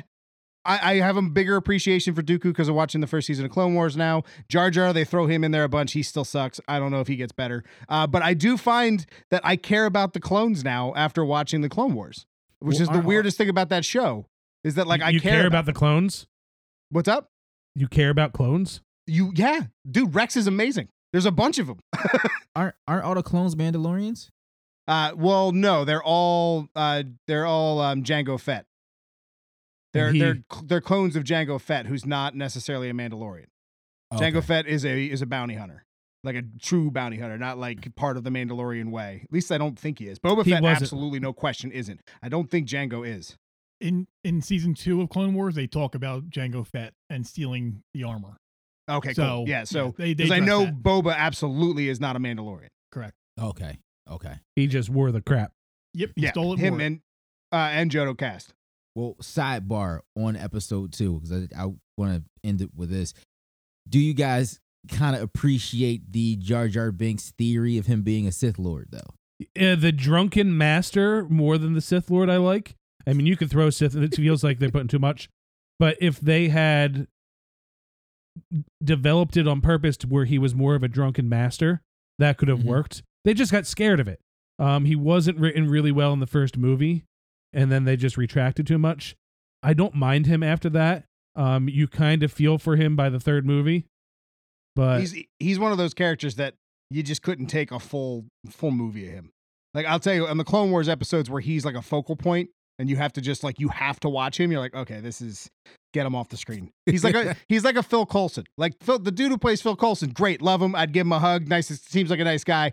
I, 0.66 0.92
I 0.92 0.94
have 1.00 1.18
a 1.18 1.22
bigger 1.22 1.56
appreciation 1.56 2.14
for 2.14 2.22
Dooku 2.22 2.44
because 2.44 2.70
of 2.70 2.74
watching 2.74 3.02
the 3.02 3.06
first 3.06 3.26
season 3.26 3.44
of 3.44 3.50
Clone 3.50 3.74
Wars 3.74 3.98
now. 3.98 4.22
Jar 4.48 4.70
Jar, 4.70 4.94
they 4.94 5.04
throw 5.04 5.26
him 5.26 5.44
in 5.44 5.50
there 5.50 5.64
a 5.64 5.68
bunch. 5.68 5.92
He 5.92 6.02
still 6.02 6.24
sucks. 6.24 6.58
I 6.66 6.78
don't 6.78 6.90
know 6.90 7.00
if 7.00 7.08
he 7.08 7.16
gets 7.16 7.32
better. 7.32 7.62
Uh, 7.90 8.06
but 8.06 8.22
I 8.22 8.32
do 8.32 8.56
find 8.56 9.04
that 9.30 9.42
I 9.44 9.56
care 9.56 9.84
about 9.84 10.14
the 10.14 10.20
clones 10.20 10.64
now 10.64 10.94
after 10.96 11.22
watching 11.22 11.60
the 11.60 11.68
Clone 11.68 11.92
Wars, 11.92 12.24
which 12.60 12.76
Well, 12.76 12.82
is 12.84 12.88
the 12.88 12.94
I- 12.94 13.00
weirdest 13.00 13.36
thing 13.36 13.50
about 13.50 13.68
that 13.68 13.84
show. 13.84 14.24
Is 14.62 14.76
that 14.76 14.86
like 14.86 15.00
you 15.02 15.06
I 15.06 15.10
you 15.10 15.20
care, 15.20 15.46
about 15.46 15.66
the 15.66 15.74
clones? 15.74 16.26
what's 16.88 17.08
up? 17.08 17.28
You 17.74 17.88
care 17.88 18.10
about 18.10 18.32
clones? 18.32 18.80
You 19.06 19.32
yeah, 19.34 19.62
dude, 19.90 20.14
Rex 20.14 20.36
is 20.36 20.46
amazing. 20.46 20.88
There's 21.12 21.26
a 21.26 21.30
bunch 21.32 21.58
of 21.58 21.66
them. 21.68 21.78
aren't 22.56 22.74
aren't 22.88 23.04
all 23.04 23.14
the 23.14 23.22
clones 23.22 23.54
Mandalorians? 23.54 24.28
Uh, 24.86 25.12
well, 25.16 25.52
no, 25.52 25.84
they're 25.84 26.02
all 26.02 26.68
uh, 26.76 27.02
they're 27.26 27.46
all 27.46 27.80
um, 27.80 28.02
Jango 28.04 28.38
Fett. 28.40 28.66
They're 29.92 30.12
he- 30.12 30.18
they're 30.18 30.38
they're 30.64 30.80
clones 30.80 31.16
of 31.16 31.24
Jango 31.24 31.60
Fett, 31.60 31.86
who's 31.86 32.04
not 32.06 32.34
necessarily 32.34 32.88
a 32.88 32.92
Mandalorian. 32.92 33.46
Jango 34.14 34.36
Okay. 34.36 34.40
Fett 34.46 34.66
is 34.66 34.84
a 34.84 35.04
is 35.06 35.22
a 35.22 35.26
bounty 35.26 35.54
hunter, 35.54 35.84
like 36.22 36.36
a 36.36 36.42
true 36.60 36.90
bounty 36.90 37.18
hunter, 37.18 37.38
not 37.38 37.58
like 37.58 37.94
part 37.96 38.16
of 38.16 38.24
the 38.24 38.30
Mandalorian 38.30 38.90
way. 38.90 39.20
At 39.24 39.32
least 39.32 39.50
I 39.52 39.58
don't 39.58 39.78
think 39.78 39.98
he 39.98 40.06
is. 40.06 40.18
Boba 40.18 40.44
He 40.44 40.50
Fett, 40.52 40.62
wasn't. 40.62 40.82
absolutely 40.82 41.20
no 41.20 41.32
question, 41.32 41.70
isn't. 41.72 42.00
I 42.22 42.28
don't 42.28 42.50
think 42.50 42.68
Jango 42.68 43.06
is. 43.06 43.36
In 43.80 44.06
in 44.22 44.40
season 44.40 44.74
two 44.74 45.00
of 45.02 45.08
Clone 45.10 45.34
Wars, 45.34 45.54
they 45.54 45.66
talk 45.66 45.94
about 45.94 46.30
Jango 46.30 46.66
Fett 46.66 46.94
and 47.10 47.26
stealing 47.26 47.82
the 47.92 48.04
armor. 48.04 48.36
Okay, 48.88 49.14
So, 49.14 49.22
cool. 49.26 49.48
Yeah, 49.48 49.64
so 49.64 49.86
yeah, 49.86 49.90
they- 49.96 50.04
they 50.04 50.14
because 50.24 50.30
I 50.32 50.40
know 50.40 50.64
that. 50.66 50.82
Boba 50.82 51.14
absolutely 51.16 51.88
is 51.88 52.00
not 52.00 52.16
a 52.16 52.18
Mandalorian. 52.18 52.68
Correct. 52.92 53.14
Okay. 53.40 53.78
Okay. 54.10 54.34
He 54.56 54.66
just 54.66 54.90
wore 54.90 55.10
the 55.10 55.22
crap. 55.22 55.52
Yep. 55.94 56.10
He 56.16 56.22
yeah, 56.22 56.30
stole 56.32 56.52
it. 56.54 56.58
him 56.60 56.74
more. 56.74 56.80
and 56.82 57.00
uh, 57.52 57.56
and 57.72 57.90
Jodo 57.90 58.16
Kast. 58.16 58.52
Well, 58.94 59.16
sidebar 59.20 60.00
on 60.16 60.36
episode 60.36 60.92
two 60.92 61.18
because 61.20 61.48
I, 61.56 61.62
I 61.64 61.72
want 61.96 62.16
to 62.16 62.22
end 62.48 62.60
it 62.60 62.70
with 62.76 62.90
this. 62.90 63.12
Do 63.88 63.98
you 63.98 64.14
guys 64.14 64.60
kind 64.88 65.16
of 65.16 65.22
appreciate 65.22 66.12
the 66.12 66.36
Jar 66.36 66.68
Jar 66.68 66.92
Binks 66.92 67.32
theory 67.32 67.76
of 67.78 67.86
him 67.86 68.02
being 68.02 68.26
a 68.26 68.32
Sith 68.32 68.58
Lord, 68.58 68.88
though? 68.90 69.14
Uh, 69.60 69.74
the 69.76 69.92
drunken 69.92 70.56
master 70.56 71.26
more 71.28 71.58
than 71.58 71.72
the 71.72 71.80
Sith 71.80 72.10
Lord. 72.10 72.28
I 72.30 72.36
like. 72.36 72.76
I 73.06 73.12
mean, 73.12 73.26
you 73.26 73.36
could 73.36 73.50
throw 73.50 73.70
Sith. 73.70 73.94
It 73.96 74.14
feels 74.14 74.42
like 74.44 74.58
they're 74.58 74.70
putting 74.70 74.88
too 74.88 74.98
much. 74.98 75.28
But 75.78 75.96
if 76.00 76.20
they 76.20 76.48
had 76.48 77.06
developed 78.82 79.36
it 79.36 79.46
on 79.46 79.60
purpose 79.60 79.96
to 79.98 80.06
where 80.08 80.24
he 80.24 80.38
was 80.38 80.54
more 80.54 80.74
of 80.74 80.82
a 80.82 80.88
drunken 80.88 81.28
master, 81.28 81.82
that 82.18 82.36
could 82.38 82.48
have 82.48 82.60
Mhm. 82.60 82.64
worked. 82.66 83.02
They 83.24 83.34
just 83.34 83.52
got 83.52 83.66
scared 83.66 84.00
of 84.00 84.08
it. 84.08 84.20
Um, 84.58 84.84
he 84.84 84.96
wasn't 84.96 85.38
written 85.38 85.68
really 85.68 85.92
well 85.92 86.12
in 86.12 86.20
the 86.20 86.26
first 86.26 86.56
movie, 86.56 87.04
and 87.52 87.70
then 87.70 87.84
they 87.84 87.96
just 87.96 88.16
retracted 88.16 88.66
too 88.66 88.78
much. 88.78 89.16
I 89.62 89.74
don't 89.74 89.94
mind 89.94 90.26
him 90.26 90.42
after 90.42 90.68
that. 90.70 91.06
Um, 91.34 91.68
you 91.68 91.88
kind 91.88 92.22
of 92.22 92.32
feel 92.32 92.58
for 92.58 92.76
him 92.76 92.94
by 92.94 93.08
the 93.08 93.18
third 93.18 93.44
movie, 93.44 93.86
but 94.76 95.00
he's 95.00 95.24
he's 95.40 95.58
one 95.58 95.72
of 95.72 95.78
those 95.78 95.94
characters 95.94 96.36
that 96.36 96.54
you 96.90 97.02
just 97.02 97.22
couldn't 97.22 97.46
take 97.46 97.72
a 97.72 97.80
full 97.80 98.26
full 98.48 98.70
movie 98.70 99.08
of 99.08 99.14
him. 99.14 99.32
Like 99.72 99.86
I'll 99.86 99.98
tell 99.98 100.14
you, 100.14 100.26
on 100.28 100.36
the 100.36 100.44
Clone 100.44 100.70
Wars 100.70 100.88
episodes 100.88 101.28
where 101.28 101.40
he's 101.40 101.64
like 101.64 101.74
a 101.74 101.82
focal 101.82 102.14
point, 102.14 102.50
and 102.78 102.88
you 102.88 102.96
have 102.96 103.12
to 103.14 103.20
just 103.20 103.44
like 103.44 103.60
you 103.60 103.68
have 103.68 104.00
to 104.00 104.08
watch 104.08 104.38
him. 104.38 104.50
You're 104.50 104.60
like, 104.60 104.74
okay, 104.74 105.00
this 105.00 105.20
is 105.20 105.50
get 105.92 106.06
him 106.06 106.14
off 106.14 106.28
the 106.28 106.36
screen. 106.36 106.70
He's 106.86 107.04
like 107.04 107.14
a 107.14 107.36
he's 107.48 107.64
like 107.64 107.76
a 107.76 107.82
Phil 107.82 108.06
Coulson, 108.06 108.44
like 108.58 108.74
Phil, 108.82 108.98
the 108.98 109.12
dude 109.12 109.30
who 109.30 109.38
plays 109.38 109.62
Phil 109.62 109.76
Coulson. 109.76 110.10
Great, 110.10 110.42
love 110.42 110.60
him. 110.60 110.74
I'd 110.74 110.92
give 110.92 111.06
him 111.06 111.12
a 111.12 111.18
hug. 111.18 111.48
Nice, 111.48 111.68
seems 111.68 112.10
like 112.10 112.20
a 112.20 112.24
nice 112.24 112.44
guy. 112.44 112.72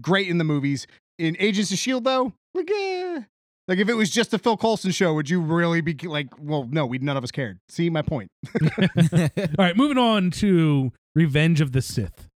Great 0.00 0.28
in 0.28 0.38
the 0.38 0.44
movies. 0.44 0.86
In 1.18 1.36
Agents 1.40 1.72
of 1.72 1.78
Shield, 1.78 2.04
though, 2.04 2.32
like 2.54 2.70
eh. 2.70 3.22
Like 3.68 3.78
if 3.78 3.88
it 3.88 3.94
was 3.94 4.08
just 4.08 4.32
a 4.32 4.38
Phil 4.38 4.56
Coulson 4.56 4.92
show, 4.92 5.12
would 5.12 5.28
you 5.28 5.40
really 5.40 5.82
be 5.82 5.94
like, 6.08 6.28
well, 6.40 6.66
no, 6.70 6.86
we 6.86 6.98
none 6.98 7.18
of 7.18 7.24
us 7.24 7.30
cared. 7.30 7.58
See 7.68 7.90
my 7.90 8.00
point. 8.00 8.30
all 8.62 9.28
right. 9.58 9.76
Moving 9.76 9.98
on 9.98 10.30
to 10.32 10.90
Revenge 11.14 11.60
of 11.60 11.72
the 11.72 11.82
Sith. 11.82 12.27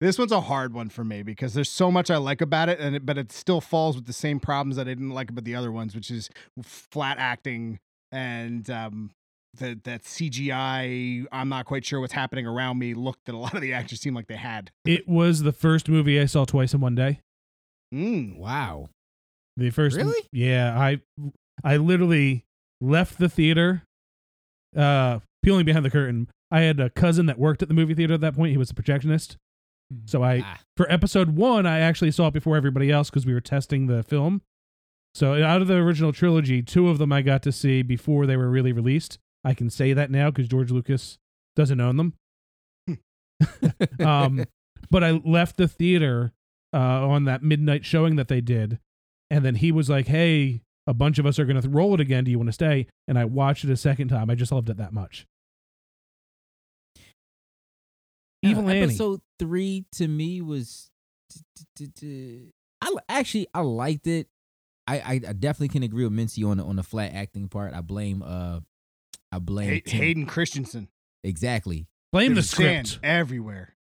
This 0.00 0.18
one's 0.18 0.32
a 0.32 0.40
hard 0.42 0.74
one 0.74 0.88
for 0.90 1.04
me 1.04 1.22
because 1.22 1.54
there's 1.54 1.70
so 1.70 1.90
much 1.90 2.10
I 2.10 2.16
like 2.16 2.40
about 2.40 2.68
it, 2.68 2.78
and 2.80 2.96
it, 2.96 3.06
but 3.06 3.16
it 3.16 3.32
still 3.32 3.60
falls 3.60 3.96
with 3.96 4.06
the 4.06 4.12
same 4.12 4.40
problems 4.40 4.76
that 4.76 4.82
I 4.88 4.90
didn't 4.90 5.10
like 5.10 5.30
about 5.30 5.44
the 5.44 5.54
other 5.54 5.70
ones, 5.72 5.94
which 5.94 6.10
is 6.10 6.28
flat 6.62 7.16
acting 7.18 7.78
and 8.12 8.68
um, 8.70 9.10
that 9.58 9.84
that 9.84 10.02
CGI. 10.02 11.26
I'm 11.32 11.48
not 11.48 11.64
quite 11.66 11.84
sure 11.84 12.00
what's 12.00 12.12
happening 12.12 12.46
around 12.46 12.78
me. 12.78 12.94
Look 12.94 13.18
that 13.26 13.34
a 13.34 13.38
lot 13.44 13.54
of 13.54 13.60
the 13.60 13.72
actors 13.72 14.00
seem 14.00 14.14
like 14.14 14.26
they 14.26 14.36
had. 14.36 14.70
It 14.84 15.08
was 15.08 15.42
the 15.42 15.52
first 15.52 15.88
movie 15.88 16.20
I 16.20 16.26
saw 16.26 16.44
twice 16.44 16.74
in 16.74 16.80
one 16.80 16.94
day. 16.94 17.20
Mm. 17.94 18.36
wow. 18.38 18.88
The 19.56 19.70
first, 19.70 19.96
Really? 19.96 20.20
yeah. 20.32 20.76
I 20.76 21.00
I 21.62 21.76
literally 21.76 22.44
left 22.80 23.18
the 23.18 23.28
theater, 23.28 23.84
uh, 24.76 25.20
peeling 25.44 25.64
behind 25.64 25.84
the 25.84 25.90
curtain. 25.90 26.28
I 26.50 26.62
had 26.62 26.80
a 26.80 26.90
cousin 26.90 27.26
that 27.26 27.38
worked 27.38 27.62
at 27.62 27.68
the 27.68 27.74
movie 27.74 27.94
theater 27.94 28.14
at 28.14 28.20
that 28.20 28.34
point. 28.34 28.50
He 28.50 28.56
was 28.56 28.70
a 28.70 28.74
projectionist. 28.74 29.36
So 30.06 30.22
I, 30.22 30.40
Ah. 30.44 30.60
for 30.76 30.90
episode 30.90 31.36
one, 31.36 31.66
I 31.66 31.78
actually 31.80 32.10
saw 32.10 32.28
it 32.28 32.34
before 32.34 32.56
everybody 32.56 32.90
else 32.90 33.10
because 33.10 33.26
we 33.26 33.34
were 33.34 33.40
testing 33.40 33.86
the 33.86 34.02
film. 34.02 34.42
So 35.14 35.40
out 35.42 35.62
of 35.62 35.68
the 35.68 35.74
original 35.76 36.12
trilogy, 36.12 36.62
two 36.62 36.88
of 36.88 36.98
them 36.98 37.12
I 37.12 37.22
got 37.22 37.42
to 37.44 37.52
see 37.52 37.82
before 37.82 38.26
they 38.26 38.36
were 38.36 38.50
really 38.50 38.72
released. 38.72 39.18
I 39.44 39.54
can 39.54 39.70
say 39.70 39.92
that 39.92 40.10
now 40.10 40.30
because 40.30 40.48
George 40.48 40.70
Lucas 40.72 41.18
doesn't 41.54 41.80
own 41.80 41.96
them. 41.96 42.14
um, 44.04 44.44
but 44.90 45.04
I 45.04 45.12
left 45.12 45.56
the 45.56 45.68
theater 45.68 46.32
uh, 46.72 47.06
on 47.08 47.24
that 47.24 47.42
midnight 47.42 47.84
showing 47.84 48.16
that 48.16 48.28
they 48.28 48.40
did, 48.40 48.78
and 49.30 49.44
then 49.44 49.56
he 49.56 49.70
was 49.72 49.88
like, 49.90 50.06
"Hey, 50.08 50.62
A 50.86 50.92
bunch 50.94 51.18
of 51.18 51.24
us 51.26 51.38
are 51.38 51.44
going 51.46 51.60
to 51.60 51.68
roll 51.68 51.94
it 51.94 52.00
again. 52.00 52.24
Do 52.24 52.30
you 52.30 52.38
want 52.38 52.48
to 52.48 52.52
stay? 52.52 52.86
And 53.08 53.18
I 53.18 53.24
watched 53.24 53.64
it 53.64 53.70
a 53.70 53.76
second 53.76 54.08
time. 54.08 54.28
I 54.28 54.34
just 54.34 54.52
loved 54.52 54.68
it 54.68 54.76
that 54.76 54.92
much. 54.92 55.26
Yeah, 58.44 58.50
Evil 58.50 58.68
Annie. 58.68 58.80
episode 58.82 59.20
three 59.38 59.84
to 59.92 60.06
me 60.08 60.40
was. 60.40 60.90
I 61.80 62.90
li- 62.90 62.98
actually 63.08 63.46
I 63.54 63.60
liked 63.60 64.06
it. 64.06 64.28
I, 64.86 64.98
I, 64.98 65.12
I 65.28 65.32
definitely 65.32 65.68
can 65.68 65.82
agree 65.82 66.04
with 66.04 66.12
Mincy 66.12 66.46
on 66.48 66.58
the 66.58 66.64
on 66.64 66.76
the 66.76 66.82
flat 66.82 67.12
acting 67.14 67.48
part. 67.48 67.72
I 67.74 67.80
blame 67.80 68.22
uh 68.22 68.60
I 69.32 69.38
blame 69.38 69.68
Hay- 69.70 69.82
Hayden 69.86 70.26
Christensen. 70.26 70.88
exactly. 71.22 71.86
Blame 72.12 72.32
the 72.32 72.34
There's 72.36 72.50
sand 72.50 72.88
script. 72.88 73.04
everywhere. 73.04 73.74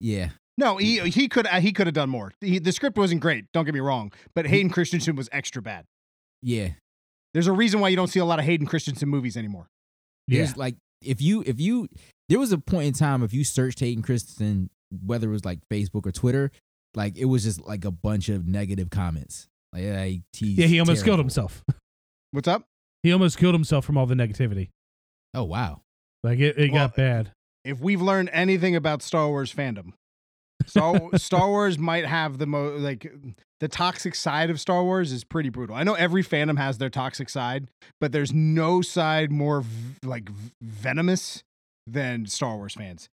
Yeah. 0.00 0.30
No, 0.56 0.76
he 0.76 0.98
he 1.10 1.28
could 1.28 1.46
uh, 1.46 1.60
he 1.60 1.72
could 1.72 1.86
have 1.86 1.94
done 1.94 2.08
more. 2.10 2.32
He, 2.40 2.58
the 2.58 2.72
script 2.72 2.96
wasn't 2.96 3.20
great. 3.20 3.46
Don't 3.52 3.64
get 3.64 3.74
me 3.74 3.80
wrong, 3.80 4.12
but 4.34 4.46
Hayden 4.46 4.70
Christensen 4.70 5.16
was 5.16 5.28
extra 5.32 5.60
bad. 5.62 5.84
Yeah. 6.42 6.70
There's 7.34 7.46
a 7.46 7.52
reason 7.52 7.80
why 7.80 7.88
you 7.88 7.96
don't 7.96 8.08
see 8.08 8.20
a 8.20 8.24
lot 8.24 8.38
of 8.38 8.44
Hayden 8.44 8.66
Christensen 8.66 9.08
movies 9.08 9.36
anymore. 9.36 9.68
Yeah. 10.26 10.38
There's 10.38 10.56
like 10.56 10.76
if 11.02 11.20
you 11.20 11.42
if 11.46 11.60
you 11.60 11.88
there 12.28 12.38
was 12.38 12.52
a 12.52 12.58
point 12.58 12.86
in 12.86 12.92
time 12.94 13.22
if 13.22 13.32
you 13.32 13.44
searched 13.44 13.80
Hayden 13.80 14.02
Christensen, 14.02 14.70
whether 15.04 15.28
it 15.28 15.32
was 15.32 15.44
like 15.44 15.60
Facebook 15.72 16.06
or 16.06 16.12
Twitter, 16.12 16.50
like 16.94 17.16
it 17.16 17.26
was 17.26 17.44
just 17.44 17.60
like 17.62 17.84
a 17.84 17.90
bunch 17.90 18.28
of 18.28 18.46
negative 18.46 18.90
comments. 18.90 19.48
Like, 19.72 19.82
yeah, 19.82 20.04
he, 20.04 20.22
he's 20.32 20.58
Yeah, 20.58 20.66
he 20.66 20.80
almost 20.80 21.04
killed 21.04 21.18
himself. 21.18 21.64
What's 22.32 22.48
up? 22.48 22.64
He 23.02 23.12
almost 23.12 23.38
killed 23.38 23.54
himself 23.54 23.84
from 23.84 23.96
all 23.96 24.06
the 24.06 24.14
negativity. 24.14 24.70
Oh 25.34 25.44
wow. 25.44 25.82
Like 26.22 26.38
it, 26.38 26.58
it 26.58 26.72
Well, 26.72 26.88
got 26.88 26.96
bad. 26.96 27.32
If 27.64 27.80
we've 27.80 28.00
learned 28.00 28.30
anything 28.32 28.76
about 28.76 29.02
Star 29.02 29.28
Wars 29.28 29.52
fandom, 29.54 29.92
Star 30.66 31.00
Star 31.16 31.48
Wars 31.48 31.78
might 31.78 32.06
have 32.06 32.38
the 32.38 32.46
mo 32.46 32.76
like 32.76 33.10
the 33.60 33.68
toxic 33.68 34.14
side 34.14 34.50
of 34.50 34.58
Star 34.60 34.82
Wars 34.82 35.12
is 35.12 35.22
pretty 35.24 35.48
brutal. 35.50 35.76
I 35.76 35.82
know 35.82 35.94
every 35.94 36.22
fandom 36.24 36.58
has 36.58 36.78
their 36.78 36.90
toxic 36.90 37.28
side, 37.28 37.68
but 38.00 38.10
there's 38.12 38.32
no 38.32 38.80
side 38.82 39.30
more 39.30 39.60
v- 39.62 39.96
like 40.04 40.28
v- 40.30 40.50
venomous 40.62 41.42
than 41.86 42.26
Star 42.26 42.56
Wars 42.56 42.74
fans. 42.74 43.08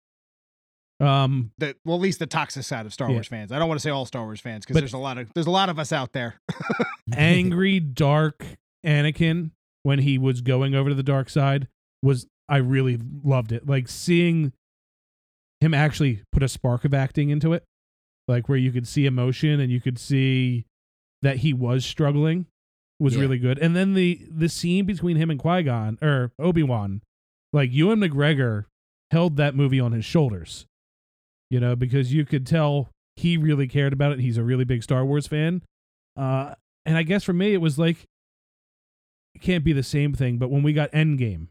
Um, 1.01 1.51
The 1.59 1.75
well, 1.85 1.97
at 1.97 2.03
least 2.03 2.19
the 2.21 2.27
toxic 2.27 2.63
side 2.65 2.87
of 2.87 2.93
Star 2.93 3.09
Yeah. 3.09 3.15
Wars 3.15 3.27
fans. 3.29 3.51
I 3.51 3.59
don't 3.59 3.69
want 3.69 3.81
to 3.81 3.83
say 3.83 3.91
all 3.91 4.05
Star 4.07 4.23
Wars 4.25 4.41
fans 4.41 4.65
because 4.65 4.79
there's 4.81 4.93
a 4.93 4.99
lot 4.99 5.19
of 5.19 5.29
there's 5.35 5.47
a 5.49 5.51
lot 5.51 5.69
of 5.69 5.79
us 5.79 5.93
out 5.93 6.13
there. 6.13 6.37
angry, 7.17 7.81
dark 7.81 8.45
Anakin 8.87 9.51
when 9.83 9.99
he 10.01 10.17
was 10.19 10.41
going 10.43 10.75
over 10.75 10.89
to 10.91 10.95
the 10.95 11.03
dark 11.03 11.29
side 11.29 11.67
was 12.03 12.27
I 12.49 12.59
really 12.59 12.99
loved 13.25 13.51
it. 13.53 13.67
Like 13.67 13.89
seeing 13.89 14.53
him 15.61 15.75
actually 15.75 16.23
put 16.33 16.43
a 16.43 16.49
spark 16.49 16.85
of 16.85 16.95
acting 16.95 17.31
into 17.31 17.53
it, 17.53 17.65
like 18.29 18.49
where 18.49 18.59
you 18.59 18.71
could 18.73 18.87
see 18.87 19.07
emotion 19.07 19.61
and 19.61 19.71
you 19.73 19.81
could 19.81 19.99
see 19.99 20.65
that 21.23 21.39
he 21.39 21.53
was 21.53 21.85
struggling 21.85 22.47
was 23.01 23.15
Yeah. 23.15 23.21
really 23.23 23.39
good. 23.39 23.59
And 23.59 23.75
then 23.75 23.95
the 23.95 24.21
the 24.31 24.49
scene 24.49 24.85
between 24.85 25.17
him 25.17 25.31
and 25.31 25.39
Qui 25.41 25.63
Gon 25.65 25.99
or 26.03 26.33
Obi 26.39 26.63
Wan, 26.63 27.03
like 27.53 27.73
Ewan 27.73 27.99
McGregor 28.01 28.67
held 29.11 29.37
that 29.37 29.55
movie 29.55 29.81
on 29.81 29.93
his 29.93 30.05
shoulders, 30.05 30.67
you 31.51 31.61
know, 31.61 31.75
because 31.77 32.13
you 32.15 32.25
could 32.25 32.47
tell 32.47 32.91
he 33.17 33.37
really 33.37 33.67
cared 33.69 33.93
about 33.93 34.13
it. 34.13 34.21
He's 34.21 34.39
a 34.39 34.43
really 34.45 34.65
big 34.65 34.83
Star 34.83 35.05
Wars 35.05 35.27
fan. 35.27 35.63
Uh, 36.17 36.55
and 36.87 36.97
I 36.97 37.03
guess 37.03 37.25
for 37.25 37.33
me, 37.35 37.53
it 37.55 37.61
was 37.61 37.79
like, 37.79 38.07
it 39.35 39.41
can't 39.43 39.65
be 39.65 39.73
the 39.73 39.83
same 39.83 40.15
thing, 40.15 40.39
but 40.39 40.51
when 40.51 40.63
we 40.63 40.73
got 40.73 40.91
Endgame, 40.93 41.49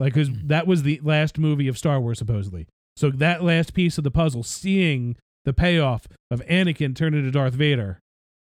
like, 0.00 0.12
because 0.14 0.30
Mm. 0.30 0.48
that 0.48 0.66
was 0.66 0.82
the 0.82 1.00
last 1.02 1.38
movie 1.38 1.68
of 1.68 1.78
Star 1.78 2.00
Wars, 2.00 2.18
supposedly. 2.18 2.66
So 2.96 3.10
that 3.10 3.42
last 3.44 3.74
piece 3.74 3.98
of 3.98 4.04
the 4.04 4.10
puzzle, 4.10 4.42
seeing 4.42 5.16
the 5.44 5.52
payoff 5.52 6.06
of 6.30 6.40
Anakin 6.46 6.94
turning 6.94 7.20
into 7.20 7.30
Darth 7.30 7.54
Vader, 7.54 8.00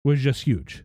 was 0.03 0.19
just 0.21 0.43
huge. 0.43 0.83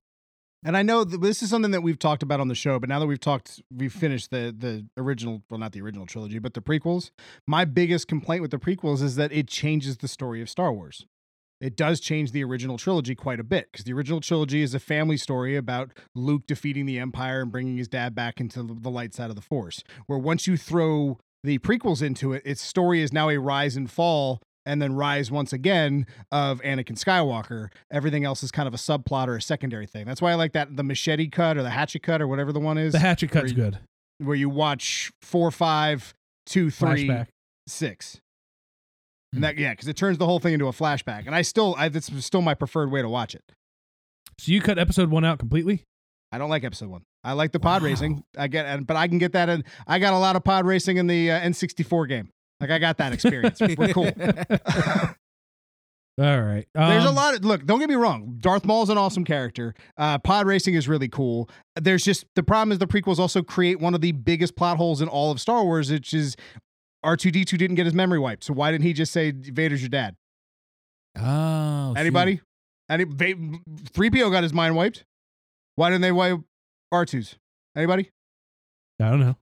And 0.64 0.76
I 0.76 0.82
know 0.82 1.04
this 1.04 1.42
is 1.42 1.50
something 1.50 1.70
that 1.70 1.82
we've 1.82 1.98
talked 1.98 2.22
about 2.22 2.40
on 2.40 2.48
the 2.48 2.54
show, 2.54 2.80
but 2.80 2.88
now 2.88 2.98
that 2.98 3.06
we've 3.06 3.20
talked, 3.20 3.62
we've 3.70 3.92
finished 3.92 4.30
the 4.30 4.54
the 4.56 4.86
original, 4.96 5.42
well, 5.48 5.60
not 5.60 5.72
the 5.72 5.80
original 5.80 6.06
trilogy, 6.06 6.38
but 6.38 6.54
the 6.54 6.60
prequels. 6.60 7.10
My 7.46 7.64
biggest 7.64 8.08
complaint 8.08 8.42
with 8.42 8.50
the 8.50 8.58
prequels 8.58 9.00
is 9.02 9.16
that 9.16 9.32
it 9.32 9.46
changes 9.46 9.98
the 9.98 10.08
story 10.08 10.42
of 10.42 10.50
Star 10.50 10.72
Wars. 10.72 11.06
It 11.60 11.76
does 11.76 12.00
change 12.00 12.32
the 12.32 12.44
original 12.44 12.76
trilogy 12.76 13.14
quite 13.14 13.40
a 13.40 13.44
bit 13.44 13.68
because 13.70 13.84
the 13.84 13.92
original 13.92 14.20
trilogy 14.20 14.60
is 14.60 14.74
a 14.74 14.80
family 14.80 15.16
story 15.16 15.56
about 15.56 15.92
Luke 16.14 16.46
defeating 16.46 16.84
the 16.84 16.98
Empire 16.98 17.40
and 17.42 17.50
bringing 17.50 17.78
his 17.78 17.88
dad 17.88 18.14
back 18.14 18.40
into 18.40 18.62
the 18.62 18.90
light 18.90 19.14
side 19.14 19.30
of 19.30 19.36
the 19.36 19.42
Force. 19.42 19.82
Where 20.06 20.18
once 20.18 20.46
you 20.46 20.56
throw 20.56 21.18
the 21.44 21.58
prequels 21.60 22.02
into 22.02 22.32
it, 22.32 22.42
its 22.44 22.60
story 22.60 23.00
is 23.00 23.12
now 23.12 23.30
a 23.30 23.38
rise 23.38 23.76
and 23.76 23.90
fall 23.90 24.42
and 24.66 24.82
then 24.82 24.92
rise 24.94 25.30
once 25.30 25.52
again 25.54 26.06
of 26.30 26.60
Anakin 26.62 26.98
Skywalker. 27.02 27.68
Everything 27.90 28.24
else 28.24 28.42
is 28.42 28.50
kind 28.50 28.66
of 28.68 28.74
a 28.74 28.78
subplot 28.78 29.28
or 29.28 29.36
a 29.36 29.42
secondary 29.42 29.86
thing. 29.86 30.04
That's 30.04 30.20
why 30.20 30.32
I 30.32 30.34
like 30.34 30.52
that 30.52 30.76
the 30.76 30.82
machete 30.82 31.28
cut 31.28 31.56
or 31.56 31.62
the 31.62 31.70
hatchet 31.70 32.02
cut 32.02 32.20
or 32.20 32.26
whatever 32.28 32.52
the 32.52 32.60
one 32.60 32.76
is 32.76 32.92
The 32.92 32.98
hatchet 32.98 33.30
cut's 33.30 33.52
where 33.54 33.64
you- 33.64 33.70
good. 33.70 33.78
where 34.18 34.36
you 34.36 34.50
watch 34.50 35.10
four, 35.22 35.50
five, 35.50 36.12
two, 36.44 36.68
three, 36.70 37.06
Flashback. 37.08 37.28
six. 37.68 38.20
Hmm. 39.32 39.36
And 39.38 39.44
that 39.44 39.58
yeah, 39.58 39.72
because 39.72 39.88
it 39.88 39.96
turns 39.96 40.18
the 40.18 40.26
whole 40.26 40.38
thing 40.40 40.54
into 40.54 40.66
a 40.66 40.72
flashback. 40.72 41.26
And 41.26 41.34
I 41.34 41.42
still 41.42 41.74
I 41.78 41.88
this 41.88 42.08
is 42.10 42.24
still 42.26 42.42
my 42.42 42.54
preferred 42.54 42.90
way 42.90 43.02
to 43.02 43.08
watch 43.08 43.34
it. 43.34 43.42
So 44.38 44.52
you 44.52 44.60
cut 44.60 44.78
episode 44.78 45.10
one 45.10 45.24
out 45.24 45.38
completely? 45.38 45.82
I 46.32 46.38
don't 46.38 46.50
like 46.50 46.64
episode 46.64 46.88
one. 46.90 47.02
I 47.24 47.32
like 47.32 47.52
the 47.52 47.60
pod 47.60 47.82
Wow. 47.82 47.86
racing. 47.88 48.22
I 48.36 48.46
get, 48.48 48.66
and- 48.66 48.86
but 48.86 48.96
I 48.96 49.08
can 49.08 49.18
get 49.18 49.32
that 49.32 49.48
in. 49.48 49.64
I 49.86 49.98
got 49.98 50.12
a 50.12 50.18
lot 50.18 50.36
of 50.36 50.44
pod 50.44 50.64
racing 50.66 50.96
in 50.96 51.06
the 51.06 51.30
uh, 51.30 51.40
N64 51.40 52.08
game. 52.08 52.28
Like 52.60 52.70
I 52.70 52.78
got 52.78 52.96
that 52.98 53.12
experience. 53.12 53.60
We're 53.60 53.92
cool. 53.92 54.10
All 56.18 56.40
right. 56.40 56.66
There's 56.74 57.04
a 57.04 57.08
Um, 57.10 57.14
lot 57.14 57.34
of 57.34 57.44
look. 57.44 57.66
Don't 57.66 57.78
get 57.78 57.90
me 57.90 57.94
wrong. 57.94 58.36
Darth 58.40 58.64
Maul's 58.64 58.88
an 58.88 58.96
awesome 58.96 59.22
character. 59.24 59.74
Uh, 59.98 60.18
pod 60.18 60.46
racing 60.46 60.72
is 60.74 60.88
really 60.88 61.08
cool. 61.08 61.50
There's 61.78 62.02
just 62.04 62.24
the 62.34 62.42
problem 62.42 62.72
is 62.72 62.78
the 62.78 62.86
prequels 62.86 63.18
also 63.18 63.42
create 63.42 63.80
one 63.80 63.94
of 63.94 64.00
the 64.00 64.12
biggest 64.12 64.56
plot 64.56 64.78
holes 64.78 65.02
in 65.02 65.08
all 65.08 65.30
of 65.30 65.38
Star 65.40 65.62
Wars, 65.62 65.90
which 65.90 66.14
is 66.14 66.34
R2D2 67.04 67.58
didn't 67.58 67.74
get 67.76 67.84
his 67.84 67.92
memory 67.94 68.18
wiped. 68.18 68.44
So 68.44 68.54
why 68.54 68.70
didn't 68.72 68.84
he 68.84 68.94
just 68.94 69.12
say 69.12 69.30
Vader's 69.30 69.82
your 69.82 69.90
dad? 69.90 70.16
Oh, 71.18 71.92
shoot. 71.94 72.00
Anybody? 72.00 72.40
Any 72.88 73.04
three 73.92 74.08
PO 74.10 74.30
got 74.30 74.42
his 74.42 74.54
mind 74.54 74.74
wiped. 74.74 75.04
Why 75.74 75.90
didn't 75.90 76.02
they 76.02 76.12
wipe 76.12 76.38
R2's? 76.94 77.36
Anybody? 77.76 78.10
I 79.00 79.10
don't 79.10 79.20
know. 79.20 79.36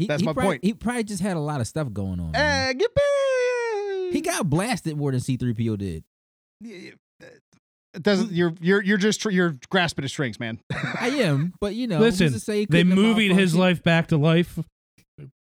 He, 0.00 0.06
That's 0.06 0.22
he 0.22 0.26
my 0.26 0.32
probably, 0.32 0.48
point. 0.52 0.64
He 0.64 0.72
probably 0.72 1.04
just 1.04 1.22
had 1.22 1.36
a 1.36 1.40
lot 1.40 1.60
of 1.60 1.66
stuff 1.66 1.92
going 1.92 2.20
on. 2.20 2.30
man. 2.30 2.70
Eh, 2.70 2.72
get 2.72 2.94
back. 2.94 4.12
he 4.14 4.22
got 4.22 4.48
blasted 4.48 4.96
more 4.96 5.10
than 5.10 5.20
C3PO 5.20 5.76
did. 5.76 6.04
It 6.62 6.96
doesn't. 8.02 8.32
You're 8.32 8.54
you're 8.62 8.82
you're 8.82 8.96
just 8.96 9.22
you're 9.26 9.58
grasping 9.68 10.06
at 10.06 10.10
strings, 10.10 10.40
man. 10.40 10.58
I 10.72 11.08
am, 11.08 11.52
but 11.60 11.74
you 11.74 11.86
know, 11.86 11.98
Listen, 11.98 12.32
to 12.32 12.40
say 12.40 12.64
They 12.64 12.78
couldn't 12.78 12.94
movied 12.94 13.32
his 13.32 13.54
life 13.54 13.82
back 13.82 14.06
to 14.06 14.16
life. 14.16 14.58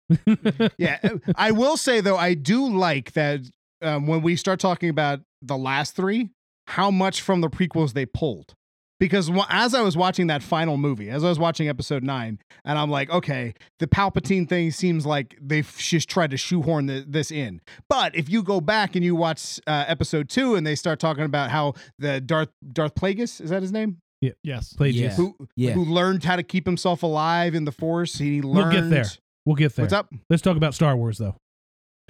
yeah, 0.76 0.98
I 1.36 1.52
will 1.52 1.76
say 1.76 2.00
though, 2.00 2.16
I 2.16 2.34
do 2.34 2.68
like 2.68 3.12
that 3.12 3.42
um, 3.80 4.08
when 4.08 4.22
we 4.22 4.34
start 4.34 4.58
talking 4.58 4.88
about 4.88 5.20
the 5.40 5.56
last 5.56 5.94
three, 5.94 6.30
how 6.66 6.90
much 6.90 7.20
from 7.20 7.42
the 7.42 7.48
prequels 7.48 7.92
they 7.92 8.06
pulled. 8.06 8.54
Because 9.00 9.30
as 9.48 9.74
I 9.74 9.80
was 9.82 9.96
watching 9.96 10.26
that 10.26 10.42
final 10.42 10.76
movie, 10.76 11.08
as 11.08 11.22
I 11.22 11.28
was 11.28 11.38
watching 11.38 11.68
episode 11.68 12.02
nine, 12.02 12.38
and 12.64 12.76
I'm 12.78 12.90
like, 12.90 13.10
okay, 13.10 13.54
the 13.78 13.86
Palpatine 13.86 14.48
thing 14.48 14.72
seems 14.72 15.06
like 15.06 15.38
they've 15.40 15.72
just 15.78 16.08
tried 16.08 16.32
to 16.32 16.36
shoehorn 16.36 16.86
the, 16.86 17.04
this 17.06 17.30
in. 17.30 17.60
But 17.88 18.16
if 18.16 18.28
you 18.28 18.42
go 18.42 18.60
back 18.60 18.96
and 18.96 19.04
you 19.04 19.14
watch 19.14 19.60
uh, 19.68 19.84
episode 19.86 20.28
two, 20.28 20.56
and 20.56 20.66
they 20.66 20.74
start 20.74 20.98
talking 20.98 21.24
about 21.24 21.50
how 21.50 21.74
the 21.98 22.20
Darth 22.20 22.48
Darth 22.72 22.94
Plagueis 22.96 23.40
is 23.40 23.50
that 23.50 23.62
his 23.62 23.72
name, 23.72 23.98
Yes. 24.42 24.72
Played 24.72 24.96
Yeah. 24.96 25.10
you. 25.10 25.14
who 25.14 25.36
Yeah. 25.54 25.70
who 25.74 25.84
learned 25.84 26.24
how 26.24 26.34
to 26.34 26.42
keep 26.42 26.66
himself 26.66 27.04
alive 27.04 27.54
in 27.54 27.64
the 27.64 27.70
Force. 27.72 28.18
He 28.18 28.42
learned. 28.42 28.72
We'll 28.72 28.82
get 28.82 28.90
there. 28.90 29.04
We'll 29.46 29.54
get 29.54 29.76
there. 29.76 29.84
What's 29.84 29.92
up? 29.92 30.12
Let's 30.28 30.42
talk 30.42 30.56
about 30.56 30.74
Star 30.74 30.96
Wars 30.96 31.18
though. 31.18 31.36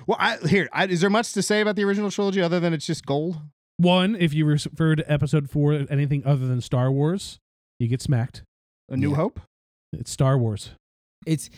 Well, 0.06 0.16
I, 0.18 0.38
here, 0.48 0.68
I, 0.72 0.86
is 0.86 1.02
there 1.02 1.10
much 1.10 1.34
to 1.34 1.42
say 1.42 1.60
about 1.60 1.76
the 1.76 1.84
original 1.84 2.10
trilogy 2.10 2.40
other 2.40 2.60
than 2.60 2.72
it's 2.72 2.86
just 2.86 3.04
gold? 3.04 3.36
One, 3.78 4.16
if 4.16 4.34
you 4.34 4.44
refer 4.44 4.96
to 4.96 5.10
episode 5.12 5.48
four 5.50 5.72
anything 5.88 6.24
other 6.26 6.46
than 6.46 6.60
Star 6.60 6.90
Wars, 6.90 7.38
you 7.78 7.86
get 7.88 8.02
smacked. 8.02 8.42
A 8.88 8.96
New 8.96 9.10
Yeah. 9.10 9.16
Hope, 9.16 9.40
It's 9.92 10.10
Star 10.10 10.36
Wars. 10.36 10.70
It's 11.26 11.48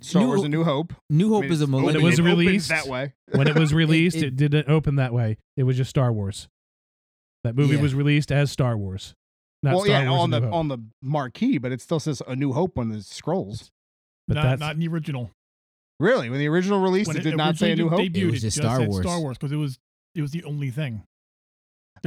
Star 0.00 0.22
New, 0.22 0.28
Wars: 0.28 0.42
A 0.42 0.48
New 0.48 0.64
Hope. 0.64 0.94
New 1.10 1.28
Hope 1.28 1.44
I 1.44 1.46
mean, 1.48 1.52
is 1.52 1.60
a 1.60 1.64
it's 1.64 1.72
When 1.72 1.96
it 1.96 2.02
was 2.02 2.18
opened 2.20 2.38
released- 2.38 2.68
that 2.70 2.86
way. 2.86 3.12
When 3.32 3.46
it 3.48 3.58
was 3.58 3.72
released, 3.84 4.16
it, 4.16 4.24
it- 4.24 4.36
didn't 4.36 4.68
open 4.68 4.96
that 4.96 5.12
way. 5.12 5.36
It 5.56 5.62
was 5.64 5.76
just 5.76 5.90
Star 5.90 6.12
Wars. 6.12 6.48
That 7.44 7.54
movie 7.56 7.76
Yeah. 7.76 7.82
was 7.82 7.94
released 7.94 8.32
as 8.32 8.50
Star 8.50 8.76
Wars. 8.76 9.14
Not 9.62 9.74
well, 9.76 9.84
Star 9.84 10.02
yeah, 10.02 10.10
Wars 10.10 10.22
on 10.22 10.30
the 10.30 10.40
Hope. 10.40 10.52
on 10.52 10.68
the 10.68 10.78
marquee, 11.02 11.58
but 11.58 11.72
it 11.72 11.80
still 11.80 12.00
says 12.00 12.22
A 12.26 12.34
New 12.36 12.52
Hope 12.52 12.78
on 12.78 12.88
the 12.88 13.02
scrolls. 13.02 13.70
But 14.28 14.34
not, 14.34 14.42
that's 14.44 14.60
not 14.60 14.74
in 14.74 14.80
the 14.80 14.88
original. 14.88 15.30
Really, 16.00 16.28
when 16.30 16.38
the 16.40 16.48
original 16.48 16.80
released, 16.80 17.08
When 17.08 17.16
it 17.16 17.22
did 17.22 17.36
not 17.36 17.56
say 17.56 17.72
A 17.72 17.76
New 17.76 17.88
Hope. 17.88 18.00
debuted, 18.00 18.16
It 18.16 18.24
was 18.26 18.32
just 18.42 18.42
just 18.42 18.56
Star 18.58 18.78
said 18.78 18.88
Wars. 18.88 19.04
Star 19.06 19.20
Wars 19.20 19.38
because 19.38 19.52
it 19.52 19.56
was 19.56 19.78
it 20.14 20.22
was 20.22 20.30
the 20.32 20.44
only 20.44 20.70
thing. 20.70 21.02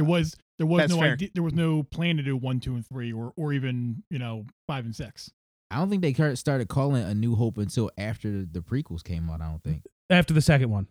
There 0.00 0.08
was 0.08 0.36
there 0.58 0.66
was 0.66 0.80
That's 0.80 0.92
no 0.94 1.00
fair. 1.00 1.12
idea, 1.12 1.28
there 1.34 1.42
was 1.42 1.52
no 1.54 1.82
plan 1.82 2.16
to 2.16 2.22
do 2.22 2.36
one, 2.36 2.58
two, 2.60 2.74
and 2.74 2.86
three, 2.86 3.12
or 3.12 3.32
or 3.36 3.52
even 3.52 4.02
you 4.10 4.18
know 4.18 4.46
five 4.66 4.84
and 4.86 4.94
six. 4.96 5.30
I 5.70 5.76
don't 5.76 5.88
think 5.90 6.02
they 6.02 6.34
started 6.34 6.68
calling 6.68 7.02
A 7.04 7.14
New 7.14 7.36
Hope 7.36 7.56
until 7.58 7.90
after 7.96 8.28
the, 8.30 8.48
the 8.50 8.60
prequels 8.60 9.04
came 9.04 9.30
out. 9.30 9.40
I 9.40 9.48
don't 9.50 9.62
think. 9.62 9.82
after 10.10 10.34
the 10.34 10.40
second 10.42 10.70
one. 10.70 10.88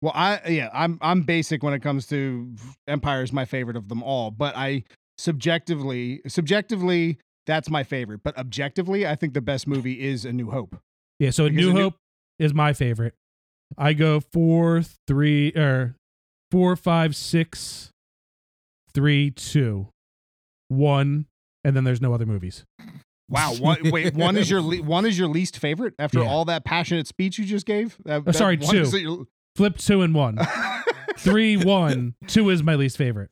Well, 0.00 0.12
I 0.14 0.40
yeah, 0.48 0.70
I'm 0.72 0.98
I'm 1.02 1.22
basic 1.22 1.62
when 1.62 1.74
it 1.74 1.80
comes 1.80 2.06
to 2.08 2.54
Empire 2.86 3.22
is 3.22 3.32
my 3.32 3.44
favorite 3.44 3.76
of 3.76 3.88
them 3.88 4.02
all, 4.02 4.30
but 4.30 4.56
I 4.56 4.84
subjectively 5.18 6.20
subjectively 6.26 7.18
that's 7.46 7.68
my 7.70 7.82
favorite. 7.84 8.20
But 8.24 8.36
objectively, 8.38 9.06
I 9.06 9.14
think 9.14 9.34
the 9.34 9.40
best 9.40 9.66
movie 9.68 10.04
is 10.04 10.24
A 10.24 10.32
New 10.32 10.50
Hope. 10.50 10.76
Yeah, 11.18 11.30
so 11.30 11.44
Because 11.48 11.56
New 11.64 11.70
a 11.70 11.74
new- 11.74 11.80
Hope 11.82 11.94
is 12.38 12.52
my 12.54 12.72
favorite. 12.72 13.14
I 13.78 13.92
go 13.92 14.20
four, 14.20 14.82
three, 15.08 15.50
or 15.56 15.94
four, 16.50 16.76
five, 16.76 17.14
six, 17.16 17.90
three, 18.96 19.30
two, 19.30 19.88
one, 20.68 21.26
and 21.64 21.76
then 21.76 21.84
there's 21.84 22.00
no 22.00 22.12
other 22.14 22.26
movies. 22.26 22.64
Wow. 23.28 23.54
One, 23.60 23.90
wait, 23.90 24.14
one 24.14 24.36
is 24.36 24.48
your 24.48 24.60
le- 24.62 24.82
one 24.84 25.04
is 25.04 25.18
your 25.18 25.26
least 25.28 25.58
favorite 25.58 25.94
after 25.98 26.20
Yeah. 26.20 26.28
all 26.28 26.44
that 26.46 26.64
passionate 26.64 27.06
speech 27.08 27.38
you 27.38 27.44
just 27.44 27.66
gave. 27.66 27.96
That- 28.04 28.18
Oh, 28.18 28.20
that 28.22 28.34
sorry, 28.36 28.56
one 28.56 28.70
two. 28.74 28.80
is 28.82 28.94
your- 28.94 29.26
Flip 29.56 29.76
two 29.78 30.02
and 30.02 30.14
one. 30.14 30.38
Three, 31.18 31.56
one, 31.56 32.14
two 32.28 32.50
is 32.50 32.62
my 32.62 32.74
least 32.76 32.96
favorite. 32.96 33.30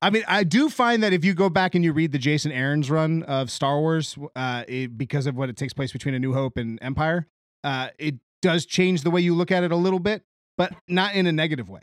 I 0.00 0.10
mean, 0.10 0.22
I 0.28 0.44
do 0.44 0.68
find 0.68 1.02
that 1.02 1.12
if 1.12 1.24
you 1.24 1.34
go 1.34 1.48
back 1.50 1.74
and 1.74 1.84
you 1.84 1.92
read 1.92 2.12
the 2.12 2.18
Jason 2.18 2.52
Aaron's 2.52 2.90
run 2.90 3.22
of 3.24 3.50
Star 3.50 3.78
Wars, 3.80 4.16
uh, 4.36 4.64
it, 4.68 4.96
because 4.96 5.26
of 5.26 5.34
what 5.36 5.48
it 5.48 5.56
takes 5.56 5.72
place 5.72 5.90
between 5.92 6.14
A 6.14 6.18
New 6.18 6.32
Hope 6.32 6.56
and 6.56 6.78
Empire, 6.82 7.26
uh, 7.64 7.88
it 7.98 8.14
does 8.40 8.66
change 8.66 9.02
the 9.02 9.10
way 9.10 9.20
you 9.20 9.34
look 9.34 9.50
at 9.50 9.64
it 9.64 9.72
a 9.72 9.76
little 9.76 9.98
bit, 10.00 10.22
but 10.56 10.72
not 10.88 11.14
in 11.14 11.26
a 11.26 11.32
negative 11.32 11.68
way. 11.68 11.80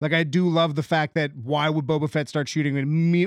Like 0.00 0.12
I 0.12 0.24
do 0.24 0.48
love 0.48 0.74
the 0.74 0.82
fact 0.82 1.14
that 1.14 1.34
why 1.34 1.70
would 1.70 1.86
Boba 1.86 2.10
Fett 2.10 2.28
start 2.28 2.48
shooting 2.48 2.74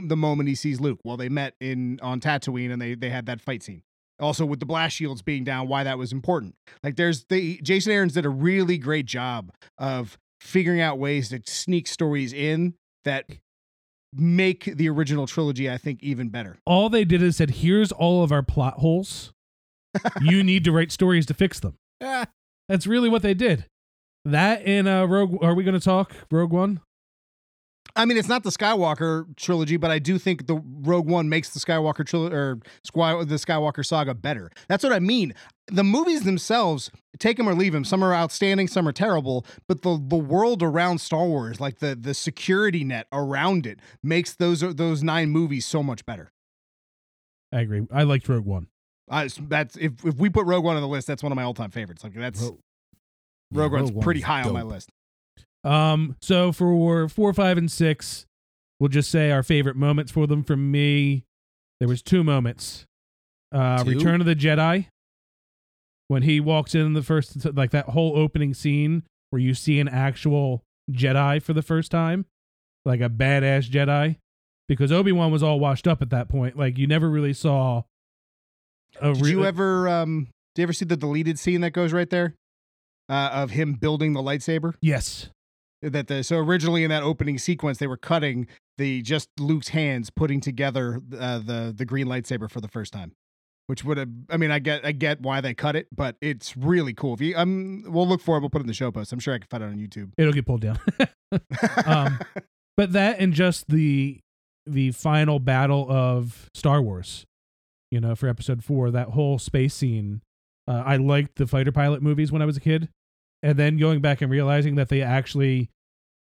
the 0.08 0.15
moment 0.15 0.49
he 0.49 0.55
sees 0.55 0.79
Luke? 0.79 0.99
Well, 1.03 1.17
they 1.17 1.29
met 1.29 1.55
in 1.60 1.99
on 2.01 2.19
Tatooine 2.19 2.71
and 2.71 2.82
they 2.82 2.95
they 2.95 3.10
had 3.10 3.25
that 3.25 3.41
fight 3.41 3.63
scene. 3.63 3.82
Also, 4.19 4.45
with 4.45 4.60
the 4.60 4.65
blast 4.65 4.95
shields 4.95 5.21
being 5.21 5.43
down, 5.43 5.67
why 5.67 5.84
that 5.84 5.97
was 5.97 6.12
important. 6.12 6.55
Like 6.84 6.95
there's 6.95 7.25
the 7.29 7.60
Jason 7.63 7.91
Aaron's 7.91 8.13
did 8.13 8.25
a 8.25 8.29
really 8.29 8.77
great 8.77 9.05
job 9.05 9.51
of 9.77 10.17
figuring 10.41 10.82
out 10.82 10.99
ways 10.99 11.29
to 11.29 11.41
sneak 11.45 11.88
stories 11.88 12.34
in 12.34 12.75
that 13.05 13.25
make 14.13 14.65
the 14.65 14.89
original 14.89 15.27
trilogy, 15.27 15.69
I 15.69 15.77
think, 15.77 16.01
even 16.03 16.29
better. 16.29 16.58
All 16.65 16.89
they 16.89 17.05
did 17.05 17.21
is 17.21 17.38
said, 17.38 17.49
here's 17.49 17.91
all 17.91 18.23
of 18.23 18.32
our 18.32 18.43
plot 18.43 18.75
holes. 18.75 19.32
you 20.21 20.43
need 20.43 20.63
to 20.65 20.71
write 20.71 20.91
stories 20.91 21.25
to 21.27 21.34
fix 21.34 21.60
them. 21.60 21.75
That's 22.67 22.86
really 22.86 23.10
what 23.10 23.21
they 23.21 23.34
did. 23.34 23.65
That 24.25 24.63
in 24.63 24.88
uh, 24.88 25.05
Rogue. 25.05 25.43
Are 25.43 25.53
we 25.53 25.63
going 25.63 25.79
to 25.79 25.84
talk 25.84 26.13
Rogue 26.32 26.51
One? 26.51 26.82
I 27.95 28.05
mean, 28.05 28.17
it's 28.17 28.27
not 28.27 28.43
the 28.43 28.49
Skywalker 28.49 29.36
trilogy, 29.36 29.77
but 29.77 29.89
I 29.91 29.99
do 29.99 30.17
think 30.17 30.47
the 30.47 30.62
Rogue 30.82 31.08
One 31.08 31.27
makes 31.27 31.49
the 31.49 31.60
Skywalker 31.60 32.05
trilogy 32.05 32.36
or 32.36 32.60
the 33.25 33.36
Skywalker 33.36 33.86
saga 33.86 34.13
better. 34.13 34.51
That's 34.67 34.84
what 34.84 34.93
I 34.93 34.99
mean. 34.99 35.34
The 35.67 35.84
movies 35.84 36.23
themselves, 36.23 36.91
take 37.19 37.38
them 37.38 37.49
or 37.49 37.55
leave 37.55 37.73
them. 37.73 37.84
Some 37.84 38.03
are 38.03 38.13
outstanding, 38.13 38.67
some 38.67 38.88
are 38.88 38.91
terrible. 38.91 39.45
But 39.67 39.82
the 39.82 40.01
the 40.01 40.17
world 40.17 40.62
around 40.62 40.99
Star 40.99 41.25
Wars, 41.25 41.60
like 41.60 41.79
the 41.79 41.95
the 41.95 42.13
security 42.13 42.84
net 42.84 43.08
around 43.12 43.65
it, 43.65 43.79
makes 44.03 44.36
those 44.36 44.62
those 44.62 45.03
nine 45.03 45.29
movies 45.29 45.65
so 45.65 45.82
much 45.82 46.05
better. 46.05 46.32
I 47.51 47.62
agree. 47.62 47.88
I 47.91 48.03
liked 48.03 48.29
Rogue 48.29 48.45
One. 48.45 48.67
I, 49.10 49.29
that's 49.41 49.75
if 49.77 50.05
if 50.05 50.15
we 50.15 50.29
put 50.29 50.45
Rogue 50.45 50.63
One 50.63 50.75
on 50.75 50.82
the 50.82 50.88
list, 50.88 51.08
that's 51.08 51.23
one 51.23 51.32
of 51.32 51.36
my 51.36 51.43
all 51.43 51.53
time 51.53 51.71
favorites. 51.71 52.03
Like 52.03 52.13
that's 52.13 52.41
Rogue- 52.41 52.60
Yeah, 53.51 53.62
Rogue 53.62 53.71
One's 53.73 53.91
Rogue 53.91 54.03
pretty 54.03 54.21
high 54.21 54.43
on 54.43 54.53
my 54.53 54.63
list. 54.63 54.89
Um, 55.63 56.15
so 56.21 56.51
for 56.51 57.09
four, 57.09 57.33
five, 57.33 57.57
and 57.57 57.71
six, 57.71 58.25
we'll 58.79 58.89
just 58.89 59.12
say 59.12 59.31
our 59.31 59.43
favorite 59.43 59.75
moments 59.75 60.12
for 60.12 60.27
them. 60.27 60.43
From 60.43 60.71
me, 60.71 61.25
there 61.79 61.88
was 61.88 62.01
two 62.01 62.23
moments. 62.23 62.85
Uh, 63.51 63.83
Two? 63.83 63.91
Return 63.91 64.21
of 64.21 64.27
the 64.27 64.35
Jedi, 64.35 64.88
when 66.07 66.23
he 66.23 66.39
walks 66.39 66.75
in 66.75 66.93
the 66.93 67.01
first, 67.01 67.51
like 67.55 67.71
that 67.71 67.85
whole 67.89 68.15
opening 68.15 68.53
scene 68.53 69.03
where 69.31 69.41
you 69.41 69.53
see 69.53 69.79
an 69.79 69.88
actual 69.88 70.63
Jedi 70.91 71.41
for 71.41 71.53
the 71.53 71.62
first 71.62 71.89
time, 71.91 72.25
like 72.85 73.01
a 73.01 73.09
badass 73.09 73.69
Jedi, 73.69 74.17
because 74.67 74.91
Obi 74.91 75.12
Wan 75.12 75.31
was 75.31 75.41
all 75.41 75.59
washed 75.59 75.88
up 75.88 76.01
at 76.01 76.09
that 76.12 76.29
point. 76.29 76.57
Like 76.57 76.77
you 76.77 76.88
never 76.88 77.09
really 77.09 77.33
saw. 77.33 77.83
A 79.01 79.13
Did 79.13 79.23
re- 79.23 79.31
you 79.31 79.45
ever 79.45 79.88
um 79.88 80.27
did 80.55 80.62
you 80.62 80.63
ever 80.63 80.73
see 80.73 80.85
the 80.85 80.97
deleted 80.97 81.38
scene 81.39 81.62
that 81.62 81.71
goes 81.71 81.93
right 81.93 82.09
there? 82.09 82.35
Uh, 83.10 83.30
of 83.34 83.52
him 83.52 83.74
building 83.74 84.13
the 84.13 84.22
lightsaber? 84.22 84.76
Yes. 84.82 85.30
That 85.82 86.08
the 86.08 86.24
so 86.24 86.38
originally 86.38 86.84
in 86.84 86.89
that 86.89 87.04
opening 87.04 87.38
sequence 87.38 87.78
they 87.78 87.88
were 87.88 87.98
cutting 87.98 88.48
the 88.78 89.02
just 89.02 89.30
Luke's 89.39 89.69
hands 89.69 90.10
putting 90.10 90.41
together 90.41 91.02
uh, 91.17 91.39
the 91.39 91.74
the 91.76 91.86
green 91.86 92.08
lightsaber 92.08 92.52
for 92.52 92.62
the 92.62 92.67
first 92.67 92.93
time. 92.93 93.13
Which 93.67 93.84
would 93.86 93.98
have 93.98 94.10
I 94.30 94.38
mean 94.38 94.52
I 94.52 94.60
get 94.60 94.86
I 94.86 94.91
get 94.91 95.22
why 95.22 95.41
they 95.41 95.54
cut 95.54 95.76
it, 95.76 95.88
but 95.95 96.17
it's 96.22 96.58
really 96.58 96.93
cool. 96.93 97.13
If 97.13 97.22
you 97.22 97.36
um 97.38 97.84
we'll 97.88 98.08
look 98.08 98.22
for 98.22 98.38
it, 98.38 98.41
we'll 98.41 98.50
put 98.50 98.60
it 98.60 98.63
in 98.63 98.67
the 98.67 98.74
show 98.74 98.91
post. 98.91 99.13
I'm 99.13 99.19
sure 99.19 99.34
I 99.34 99.38
can 99.39 99.48
find 99.48 99.63
it 99.63 99.67
on 99.67 99.78
YouTube. 99.78 100.12
It'll 100.17 100.34
get 100.34 100.45
pulled 100.45 100.62
down. 100.62 100.80
um, 101.86 102.19
but 102.76 102.91
that 102.93 103.19
and 103.19 103.34
just 103.34 103.69
the 103.69 104.19
the 104.65 104.91
final 104.91 105.39
battle 105.39 105.88
of 105.89 106.50
Star 106.54 106.82
Wars, 106.82 107.26
you 107.91 108.00
know, 108.00 108.15
for 108.15 108.28
Episode 108.28 108.63
Four, 108.63 108.91
that 108.91 109.10
whole 109.10 109.39
space 109.39 109.74
scene. 109.74 110.22
Uh, 110.67 110.84
I 110.86 110.98
liked 110.98 111.36
the 111.38 111.48
fighter 111.48 111.72
pilot 111.72 112.02
movies 112.02 112.32
when 112.32 112.41
I 112.41 112.45
was 112.45 112.56
a 112.56 112.60
kid, 112.60 112.89
and 113.41 113.58
then 113.58 113.78
going 113.78 114.02
back 114.02 114.21
and 114.21 114.32
realizing 114.32 114.75
that 114.75 114.89
they 114.89 115.02
actually 115.02 115.69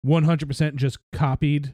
100% 0.06 0.76
just 0.76 0.98
copied 1.14 1.74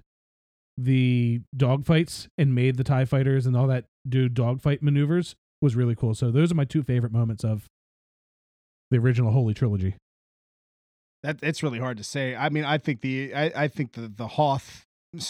the 0.77 1.41
dogfights 1.55 2.27
and 2.37 2.53
made 2.53 2.77
the 2.77 2.83
Tie 2.83 3.05
fighters 3.05 3.45
and 3.45 3.57
all 3.57 3.67
that 3.67 3.85
do 4.07 4.29
dogfight 4.29 4.83
maneuvers 4.83 5.35
was 5.61 5.75
really 5.75 5.95
cool. 5.95 6.13
So 6.13 6.29
those 6.29 6.51
are 6.51 6.55
my 6.55 6.65
two 6.65 6.83
favorite 6.83 7.11
moments 7.11 7.43
of 7.43 7.65
the 8.91 8.97
original 8.97 9.31
Holy 9.31 9.53
Trilogy. 9.53 9.95
That 11.23 11.39
it's 11.41 11.63
really 11.63 11.79
hard 11.79 11.97
to 11.97 12.03
say. 12.03 12.35
I 12.35 12.49
mean, 12.49 12.63
I 12.63 12.77
think 12.77 13.01
the 13.01 13.33
I, 13.33 13.63
I 13.63 13.67
think 13.67 13.93
the 13.93 14.07
the 14.07 14.27
Hoth 14.27 14.85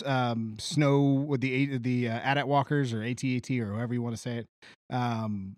um, 0.05 0.57
snow 0.60 1.01
with 1.01 1.39
the 1.39 1.77
the 1.77 2.10
uh, 2.10 2.19
AT-AT 2.19 2.47
walkers 2.47 2.93
or 2.93 3.01
AT-AT 3.01 3.49
or 3.51 3.73
however 3.73 3.93
you 3.93 4.01
want 4.01 4.15
to 4.15 4.21
say 4.21 4.38
it. 4.39 4.47
Um, 4.89 5.55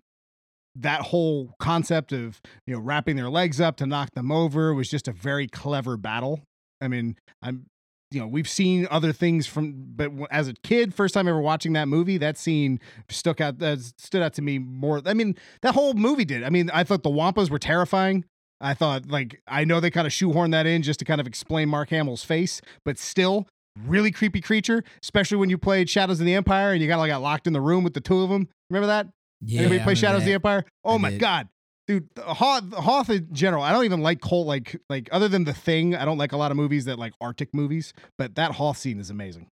that 0.76 1.02
whole 1.02 1.54
concept 1.58 2.12
of 2.12 2.40
you 2.66 2.74
know 2.74 2.80
wrapping 2.80 3.16
their 3.16 3.30
legs 3.30 3.60
up 3.60 3.76
to 3.76 3.86
knock 3.86 4.10
them 4.14 4.30
over 4.30 4.74
was 4.74 4.88
just 4.88 5.08
a 5.08 5.12
very 5.12 5.46
clever 5.46 5.96
battle. 5.96 6.40
I 6.80 6.88
mean, 6.88 7.16
I'm 7.42 7.66
you 8.10 8.20
know 8.20 8.26
we've 8.26 8.48
seen 8.48 8.86
other 8.90 9.12
things 9.12 9.46
from, 9.46 9.74
but 9.96 10.10
as 10.30 10.48
a 10.48 10.54
kid, 10.62 10.94
first 10.94 11.14
time 11.14 11.28
ever 11.28 11.40
watching 11.40 11.72
that 11.74 11.88
movie, 11.88 12.18
that 12.18 12.38
scene 12.38 12.80
stuck 13.08 13.40
out. 13.40 13.62
Uh, 13.62 13.76
stood 13.98 14.22
out 14.22 14.34
to 14.34 14.42
me 14.42 14.58
more. 14.58 15.02
I 15.04 15.14
mean, 15.14 15.36
that 15.62 15.74
whole 15.74 15.94
movie 15.94 16.24
did. 16.24 16.44
I 16.44 16.50
mean, 16.50 16.70
I 16.72 16.84
thought 16.84 17.02
the 17.02 17.10
Wampas 17.10 17.50
were 17.50 17.58
terrifying. 17.58 18.24
I 18.60 18.74
thought 18.74 19.10
like 19.10 19.40
I 19.46 19.64
know 19.64 19.80
they 19.80 19.90
kind 19.90 20.06
of 20.06 20.12
shoehorned 20.12 20.52
that 20.52 20.66
in 20.66 20.82
just 20.82 20.98
to 21.00 21.04
kind 21.04 21.20
of 21.20 21.26
explain 21.26 21.68
Mark 21.68 21.90
Hamill's 21.90 22.24
face, 22.24 22.60
but 22.84 22.98
still 22.98 23.46
really 23.86 24.10
creepy 24.10 24.40
creature, 24.40 24.84
especially 25.02 25.38
when 25.38 25.50
you 25.50 25.58
played 25.58 25.88
Shadows 25.88 26.20
of 26.20 26.26
the 26.26 26.34
Empire 26.34 26.72
and 26.72 26.82
you 26.82 26.88
got 26.88 26.98
like 26.98 27.10
got 27.10 27.22
locked 27.22 27.46
in 27.46 27.52
the 27.52 27.60
room 27.60 27.84
with 27.84 27.94
the 27.94 28.00
two 28.00 28.20
of 28.20 28.28
them. 28.28 28.48
Remember 28.68 28.86
that? 28.86 29.08
Yeah, 29.42 29.60
Anybody 29.60 29.80
play 29.84 29.94
Shadows 29.94 30.22
of 30.22 30.26
the. 30.26 30.34
Empire? 30.34 30.64
Oh 30.84 30.94
I 30.94 30.98
my 30.98 31.10
did. 31.10 31.20
god. 31.20 31.48
Dude, 31.86 32.08
the 32.14 32.22
Hoth, 32.22 32.72
Hoth 32.72 33.10
in 33.10 33.28
general, 33.32 33.62
I 33.62 33.72
don't 33.72 33.84
even 33.84 34.00
like 34.00 34.20
Colt 34.20 34.46
like 34.46 34.80
like 34.88 35.08
other 35.12 35.28
than 35.28 35.44
the 35.44 35.54
thing. 35.54 35.94
I 35.96 36.04
don't 36.04 36.18
like 36.18 36.32
a 36.32 36.36
lot 36.36 36.50
of 36.50 36.56
movies 36.56 36.84
that 36.84 36.98
like 36.98 37.14
Arctic 37.20 37.52
movies, 37.54 37.92
but 38.18 38.34
that 38.36 38.52
Hoth 38.52 38.78
scene 38.78 39.00
is 39.00 39.10
amazing. 39.10 39.48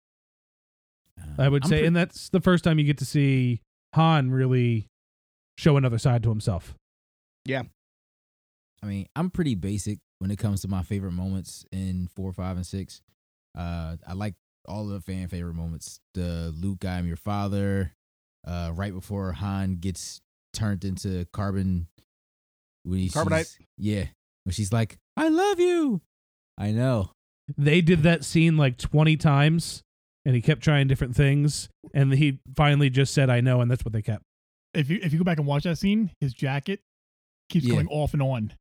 I 1.37 1.47
would 1.47 1.63
I'm 1.63 1.69
say, 1.69 1.79
pre- 1.79 1.87
and 1.87 1.95
that's 1.95 2.29
the 2.29 2.41
first 2.41 2.63
time 2.63 2.77
you 2.79 2.85
get 2.85 2.97
to 2.97 3.05
see 3.05 3.61
Han 3.93 4.31
really 4.31 4.87
show 5.57 5.77
another 5.77 5.97
side 5.97 6.23
to 6.23 6.29
himself. 6.29 6.73
Yeah. 7.45 7.63
I 8.83 8.87
mean, 8.87 9.07
I'm 9.15 9.29
pretty 9.29 9.55
basic 9.55 9.99
when 10.19 10.29
it 10.31 10.37
comes 10.37 10.61
to 10.61 10.67
my 10.67 10.83
favorite 10.83 11.13
moments 11.13 11.65
in 11.71 12.09
four, 12.15 12.33
five, 12.33 12.57
and 12.57 12.65
six. 12.65 13.01
Uh, 13.57 13.95
I 14.05 14.13
like 14.13 14.35
all 14.67 14.85
the 14.85 14.99
fan 14.99 15.27
favorite 15.29 15.53
moments. 15.53 15.99
The 16.13 16.53
Luke, 16.55 16.83
I 16.83 16.97
am 16.97 17.07
your 17.07 17.15
father. 17.17 17.93
Uh, 18.45 18.71
right 18.75 18.93
before 18.93 19.31
Han 19.33 19.75
gets 19.75 20.21
turned 20.53 20.83
into 20.85 21.25
carbon. 21.33 21.87
When 22.83 22.99
he, 22.99 23.09
Carbonite. 23.09 23.57
Yeah, 23.77 24.05
when 24.43 24.53
she's 24.53 24.71
like, 24.71 24.97
"I 25.17 25.29
love 25.29 25.59
you." 25.59 26.01
I 26.57 26.71
know. 26.71 27.11
They 27.57 27.81
did 27.81 28.03
that 28.03 28.23
scene 28.23 28.57
like 28.57 28.77
20 28.77 29.17
times, 29.17 29.81
and 30.25 30.35
he 30.35 30.41
kept 30.41 30.61
trying 30.61 30.87
different 30.87 31.15
things, 31.15 31.69
and 31.93 32.13
he 32.13 32.39
finally 32.55 32.89
just 32.89 33.13
said, 33.13 33.29
"I 33.29 33.41
know," 33.41 33.61
and 33.61 33.69
that's 33.71 33.83
what 33.83 33.93
they 33.93 34.01
kept. 34.03 34.23
If 34.75 34.89
you 34.89 34.99
if 35.01 35.11
you 35.13 35.17
go 35.19 35.23
back 35.25 35.37
and 35.39 35.47
watch 35.47 35.63
that 35.63 35.77
scene, 35.79 36.11
his 36.21 36.33
jacket 36.33 36.81
keeps 37.49 37.65
Yeah. 37.65 37.73
going 37.75 37.87
off 37.87 38.13
and 38.13 38.21
on. 38.21 38.53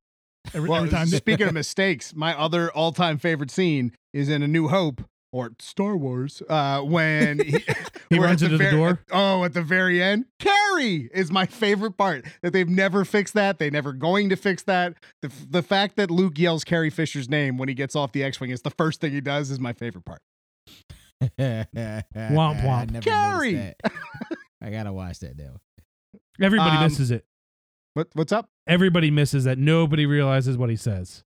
Every, 0.52 0.68
Well, 0.68 0.78
every 0.84 0.90
time. 0.90 1.06
speaking 1.08 1.46
of 1.48 1.54
mistakes, 1.54 2.14
my 2.14 2.38
other 2.38 2.70
all-time 2.72 3.16
favorite 3.18 3.50
scene 3.50 3.92
is 4.12 4.28
in 4.28 4.42
A 4.42 4.48
New 4.48 4.68
Hope 4.68 5.02
or 5.34 5.50
Star 5.58 5.96
Wars 5.96 6.42
uh, 6.48 6.80
when 6.82 7.40
he, 7.40 7.58
He 8.10 8.18
runs 8.20 8.42
into 8.42 8.56
the 8.56 8.64
ver- 8.64 8.70
door? 8.70 9.00
Oh, 9.10 9.42
at 9.44 9.52
the 9.52 9.62
very 9.62 10.00
end, 10.00 10.26
Carrie 10.38 11.10
is 11.12 11.32
my 11.32 11.44
favorite 11.46 11.96
part. 11.98 12.24
That 12.42 12.52
they've 12.52 12.68
never 12.68 13.04
fixed 13.04 13.34
that. 13.34 13.58
They 13.58 13.68
never 13.70 13.92
going 13.92 14.28
to 14.28 14.36
fix 14.36 14.62
that. 14.62 14.94
The 15.22 15.32
the 15.50 15.62
fact 15.62 15.96
that 15.96 16.10
Luke 16.10 16.38
yells 16.38 16.62
Carrie 16.62 16.90
Fisher's 16.90 17.28
name 17.28 17.58
when 17.58 17.68
he 17.68 17.74
gets 17.74 17.96
off 17.96 18.12
the 18.12 18.22
X-wing 18.22 18.50
is 18.50 18.62
the 18.62 18.70
first 18.70 19.00
thing 19.00 19.12
he 19.12 19.20
does 19.20 19.50
is 19.50 19.58
my 19.58 19.72
favorite 19.72 20.04
part. 20.04 20.20
womp 21.38 22.04
womp. 22.62 23.02
Carrie! 23.02 23.74
I 24.62 24.70
gotta 24.70 24.92
watch 24.92 25.18
that 25.20 25.36
now. 25.36 25.56
Everybody 26.40 26.76
Um, 26.76 26.84
misses 26.84 27.10
it. 27.10 27.24
What 27.94 28.08
what's 28.14 28.32
up? 28.32 28.48
Everybody 28.66 29.10
misses 29.10 29.44
that. 29.44 29.58
Nobody 29.58 30.06
realizes 30.06 30.56
what 30.56 30.70
he 30.70 30.76
says. 30.76 31.24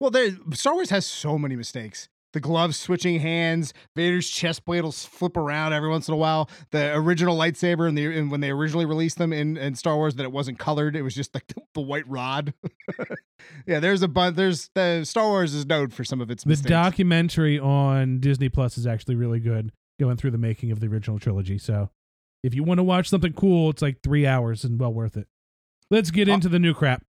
Well, 0.00 0.10
there 0.10 0.30
Star 0.52 0.74
Wars 0.74 0.90
has 0.90 1.06
so 1.06 1.38
many 1.38 1.56
mistakes. 1.56 2.08
The 2.38 2.46
gloves 2.48 2.78
switching 2.78 3.18
hands. 3.18 3.74
Vader's 3.96 4.30
chest 4.30 4.64
plate 4.64 4.82
will 4.82 4.92
flip 4.92 5.36
around 5.36 5.72
every 5.72 5.88
once 5.88 6.06
in 6.06 6.14
a 6.14 6.16
while. 6.16 6.48
The 6.70 6.94
original 6.94 7.36
lightsaber 7.36 7.88
and 7.88 7.98
the 7.98 8.06
and 8.16 8.30
when 8.30 8.40
they 8.40 8.50
originally 8.50 8.86
released 8.86 9.18
them 9.18 9.32
in, 9.32 9.56
in 9.56 9.74
Star 9.74 9.96
Wars, 9.96 10.14
that 10.14 10.22
it 10.22 10.30
wasn't 10.30 10.58
colored; 10.60 10.94
it 10.94 11.02
was 11.02 11.14
just 11.16 11.34
like 11.34 11.46
the, 11.48 11.60
the 11.74 11.80
white 11.80 12.06
rod. 12.08 12.54
yeah, 13.66 13.80
there's 13.80 14.02
a 14.02 14.08
bunch. 14.08 14.36
There's 14.36 14.70
the 14.74 15.04
Star 15.04 15.26
Wars 15.26 15.52
is 15.54 15.66
known 15.66 15.88
for 15.88 16.04
some 16.04 16.20
of 16.20 16.30
its 16.30 16.44
The 16.44 16.50
mistakes. 16.50 16.70
documentary 16.70 17.58
on 17.58 18.20
Disney 18.20 18.48
Plus 18.48 18.78
is 18.78 18.86
actually 18.86 19.16
really 19.16 19.40
good, 19.40 19.72
going 19.98 20.16
through 20.16 20.30
the 20.30 20.38
making 20.38 20.70
of 20.70 20.78
the 20.80 20.86
original 20.86 21.18
trilogy. 21.18 21.58
So, 21.58 21.90
if 22.44 22.54
you 22.54 22.62
want 22.62 22.78
to 22.78 22.84
watch 22.84 23.08
something 23.08 23.32
cool, 23.32 23.70
it's 23.70 23.82
like 23.82 24.00
three 24.02 24.26
hours 24.26 24.62
and 24.64 24.78
well 24.78 24.92
worth 24.94 25.16
it. 25.16 25.26
Let's 25.90 26.10
get 26.12 26.28
Oh. 26.28 26.34
into 26.34 26.48
the 26.48 26.58
new 26.60 26.74
crap. 26.74 27.04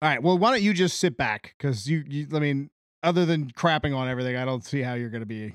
All 0.00 0.08
right. 0.08 0.22
Well, 0.22 0.38
why 0.38 0.52
don't 0.52 0.62
you 0.62 0.72
just 0.72 0.98
sit 0.98 1.16
back? 1.16 1.54
Because 1.58 1.90
you, 1.90 2.04
you, 2.06 2.28
I 2.32 2.38
mean, 2.38 2.70
other 3.02 3.26
than 3.26 3.50
crapping 3.50 3.96
on 3.96 4.08
everything, 4.08 4.36
I 4.36 4.44
don't 4.44 4.64
see 4.64 4.80
how 4.82 4.94
you're 4.94 5.10
going 5.10 5.22
to 5.22 5.26
be. 5.26 5.54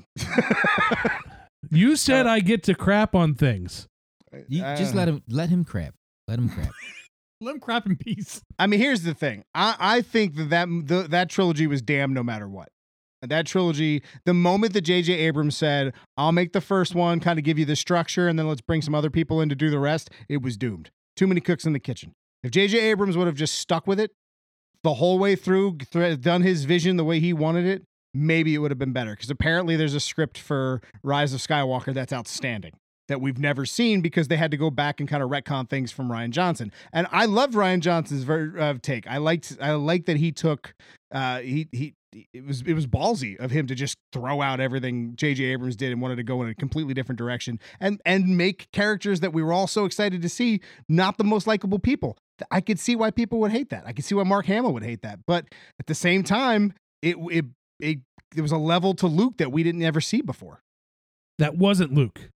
You 1.70 1.96
said 1.96 2.26
Uh, 2.26 2.32
I 2.32 2.40
get 2.40 2.64
to 2.64 2.76
crap 2.76 3.14
on 3.16 3.34
things. 3.36 3.88
You 4.48 4.62
just 4.62 4.94
Uh, 4.94 4.98
let 4.98 5.08
him 5.08 5.24
let 5.28 5.50
him 5.50 5.64
crap. 5.66 5.94
Let 6.28 6.40
him 6.40 6.50
crap. 6.50 6.72
Let 7.40 7.54
him 7.54 7.60
crap 7.62 7.86
in 7.86 7.96
peace. 7.98 8.42
I 8.58 8.66
mean, 8.66 8.80
here's 8.80 9.04
the 9.04 9.14
thing. 9.14 9.44
I, 9.54 9.76
I 9.80 10.02
think 10.02 10.38
that 10.38 10.50
that, 10.50 10.68
the, 10.68 11.08
that 11.10 11.30
trilogy 11.30 11.68
was 11.68 11.84
damned 11.84 12.16
no 12.16 12.24
matter 12.24 12.48
what. 12.50 12.70
That 13.22 13.46
trilogy, 13.46 14.02
the 14.26 14.34
moment 14.34 14.74
that 14.74 14.82
J.J. 14.82 15.14
Abrams 15.14 15.56
said, 15.56 15.94
I'll 16.18 16.32
make 16.32 16.54
the 16.54 16.62
first 16.62 16.96
one, 16.96 17.20
kind 17.20 17.38
of 17.38 17.46
give 17.46 17.60
you 17.60 17.66
the 17.66 17.76
structure, 17.76 18.28
and 18.28 18.40
then 18.40 18.48
let's 18.48 18.62
bring 18.62 18.82
some 18.82 18.96
other 18.96 19.12
people 19.12 19.40
in 19.40 19.50
to 19.50 19.56
do 19.56 19.70
the 19.70 19.78
rest, 19.78 20.10
it 20.28 20.42
was 20.42 20.58
doomed. 20.58 20.90
Too 21.16 21.28
many 21.28 21.40
cooks 21.40 21.64
in 21.64 21.74
the 21.74 21.80
kitchen. 21.80 22.14
If 22.42 22.50
J.J. 22.50 22.80
Abrams 22.80 23.16
would 23.16 23.28
have 23.28 23.36
just 23.36 23.54
stuck 23.54 23.86
with 23.86 24.00
it 24.00 24.10
the 24.84 24.96
whole 24.96 25.20
way 25.20 25.36
through, 25.36 25.78
th- 25.92 26.22
done 26.22 26.42
his 26.42 26.66
vision 26.66 26.98
the 26.98 27.04
way 27.04 27.20
he 27.20 27.34
wanted 27.34 27.66
it, 27.66 27.84
maybe 28.14 28.56
it 28.56 28.60
would 28.60 28.72
have 28.72 28.80
been 28.80 28.94
better. 28.94 29.12
Because 29.12 29.30
apparently 29.30 29.76
there's 29.76 29.94
a 29.94 30.00
script 30.00 30.38
for 30.38 30.82
Rise 31.04 31.34
of 31.34 31.40
Skywalker 31.42 31.94
that's 31.94 32.14
outstanding 32.14 32.74
that 33.08 33.22
we've 33.22 33.40
never 33.40 33.66
seen 33.66 34.02
because 34.02 34.28
they 34.28 34.38
had 34.38 34.52
to 34.52 34.58
go 34.58 34.70
back 34.70 35.00
and 35.00 35.08
kind 35.08 35.24
of 35.24 35.30
retcon 35.30 35.70
things 35.70 35.92
from 35.92 36.10
Rian 36.10 36.32
Johnson. 36.32 36.72
And 36.92 37.08
I 37.12 37.26
love 37.26 37.52
Rian 37.52 37.80
Johnson's 37.80 38.24
ver- 38.24 38.54
uh, 38.60 38.74
take. 38.82 39.08
I 39.08 39.18
liked 39.18 39.58
I 39.62 39.72
liked 39.72 40.06
that 40.08 40.18
he 40.18 40.32
took 40.32 40.74
uh 41.12 41.40
he 41.40 41.70
he 41.72 41.94
it 42.14 42.46
was 42.46 42.62
it 42.62 42.74
was 42.74 42.88
ballsy 42.88 43.38
of 43.40 43.52
him 43.52 43.68
to 43.68 43.76
just 43.76 43.98
throw 44.14 44.42
out 44.42 44.60
everything 44.60 45.14
JJ 45.16 45.52
Abrams 45.52 45.76
did 45.76 45.92
and 45.92 46.02
wanted 46.02 46.16
to 46.16 46.24
go 46.24 46.42
in 46.42 46.50
a 46.50 46.56
completely 46.56 46.94
different 46.94 47.18
direction 47.18 47.60
and 47.80 48.02
and 48.06 48.38
make 48.38 48.72
characters 48.72 49.20
that 49.20 49.34
we 49.34 49.44
were 49.44 49.54
all 49.54 49.68
so 49.68 49.86
excited 49.86 50.22
to 50.22 50.30
see 50.30 50.62
not 50.88 51.18
the 51.18 51.24
most 51.24 51.48
likable 51.48 51.80
people. 51.80 52.18
I 52.52 52.62
could 52.62 52.80
see 52.80 52.96
why 52.96 53.12
people 53.12 53.40
would 53.40 53.52
hate 53.52 53.70
that. 53.72 53.84
I 53.86 53.94
could 53.94 54.06
see 54.06 54.16
why 54.16 54.24
Mark 54.24 54.46
Hamill 54.46 54.74
would 54.74 54.84
hate 54.84 55.02
that. 55.02 55.20
But 55.26 55.46
at 55.80 55.88
the 55.88 55.96
same 55.96 56.24
time, 56.24 56.74
it 57.02 57.18
it 57.32 57.46
it 57.80 58.00
there 58.34 58.44
was 58.44 58.52
a 58.52 58.58
level 58.58 58.94
to 58.96 59.08
Luke 59.08 59.38
that 59.38 59.52
we 59.52 59.64
didn't 59.64 59.84
ever 59.84 60.02
see 60.02 60.22
before. 60.22 60.62
That 61.40 61.58
wasn't 61.58 61.94
Luke. 61.94 62.30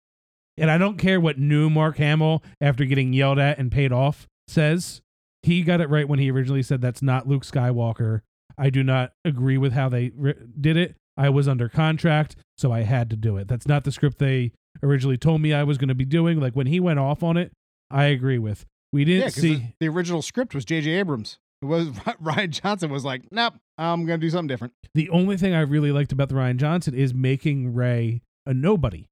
And 0.57 0.69
I 0.69 0.77
don't 0.77 0.97
care 0.97 1.19
what 1.19 1.39
new 1.39 1.69
Mark 1.69 1.97
Hamill, 1.97 2.43
after 2.59 2.85
getting 2.85 3.13
yelled 3.13 3.39
at 3.39 3.57
and 3.57 3.71
paid 3.71 3.91
off, 3.91 4.27
says. 4.47 5.01
He 5.43 5.63
got 5.63 5.81
it 5.81 5.89
right 5.89 6.07
when 6.07 6.19
he 6.19 6.29
originally 6.29 6.61
said 6.61 6.81
that's 6.81 7.01
not 7.01 7.27
Luke 7.27 7.43
Skywalker. 7.43 8.21
I 8.57 8.69
do 8.69 8.83
not 8.83 9.13
agree 9.25 9.57
with 9.57 9.73
how 9.73 9.89
they 9.89 10.11
ri 10.15 10.33
did 10.59 10.77
it. 10.77 10.95
I 11.17 11.29
was 11.29 11.47
under 11.47 11.67
contract, 11.69 12.35
so 12.57 12.71
I 12.71 12.81
had 12.81 13.09
to 13.09 13.15
do 13.15 13.37
it. 13.37 13.47
That's 13.47 13.67
not 13.67 13.83
the 13.83 13.91
script 13.91 14.17
they 14.19 14.53
originally 14.81 15.17
told 15.17 15.41
me 15.41 15.53
I 15.53 15.63
was 15.63 15.77
going 15.77 15.89
to 15.89 15.95
be 15.95 16.05
doing. 16.05 16.39
Like 16.39 16.53
when 16.55 16.67
he 16.67 16.79
went 16.79 16.99
off 16.99 17.21
on 17.21 17.37
it, 17.37 17.51
I 17.91 18.05
agree 18.05 18.37
with. 18.39 18.65
We 18.93 19.05
didn't 19.05 19.21
Yeah, 19.23 19.29
see. 19.29 19.55
the, 19.55 19.63
the 19.81 19.87
original 19.89 20.21
script 20.21 20.55
was 20.55 20.65
J.J. 20.65 20.89
Abrams. 20.91 21.37
It 21.61 21.65
was 21.65 21.89
Rian 22.23 22.49
Johnson 22.49 22.89
was 22.91 23.05
like, 23.05 23.23
nope, 23.31 23.53
I'm 23.77 24.05
gonna 24.05 24.17
do 24.17 24.29
something 24.29 24.47
different. 24.47 24.73
the 24.95 25.09
only 25.09 25.37
thing 25.37 25.53
I 25.53 25.61
really 25.61 25.91
liked 25.91 26.11
about 26.11 26.29
the 26.29 26.35
Rian 26.35 26.57
Johnson 26.57 26.93
is 26.95 27.13
making 27.13 27.73
Rey 27.73 28.21
a 28.45 28.53
nobody. 28.53 29.07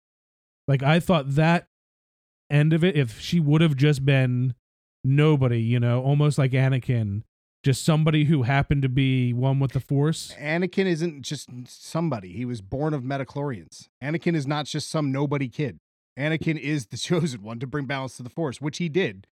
Like 0.67 0.81
I 0.81 0.99
thought 0.99 1.35
that 1.35 1.67
end 2.49 2.73
of 2.73 2.83
it, 2.83 2.95
if 2.95 3.19
she 3.19 3.39
would 3.39 3.61
have 3.61 3.75
just 3.75 4.03
been 4.05 4.55
nobody, 5.03 5.61
you 5.61 5.79
know, 5.79 6.01
almost 6.01 6.37
like 6.37 6.51
Anakin, 6.51 7.23
just 7.63 7.83
somebody 7.83 8.25
who 8.25 8.43
happened 8.43 8.81
to 8.83 8.89
be 8.89 9.33
one 9.33 9.59
with 9.59 9.71
the 9.73 9.79
Force. 9.79 10.33
Anakin 10.39 10.85
isn't 10.85 11.23
just 11.23 11.49
somebody. 11.67 12.31
He 12.33 12.45
was 12.45 12.61
born 12.61 12.93
of 12.93 13.03
midi-chlorians. 13.03 13.89
Anakin 14.01 14.35
is 14.35 14.47
not 14.47 14.65
just 14.65 14.89
some 14.89 15.11
nobody 15.11 15.49
kid. 15.49 15.79
Anakin 16.17 16.57
is 16.59 16.87
the 16.87 16.97
chosen 17.09 17.41
one 17.43 17.59
to 17.59 17.67
bring 17.67 17.85
balance 17.85 18.17
to 18.17 18.23
the 18.23 18.29
Force, 18.29 18.61
which 18.61 18.77
he 18.77 18.87
did 18.89 19.27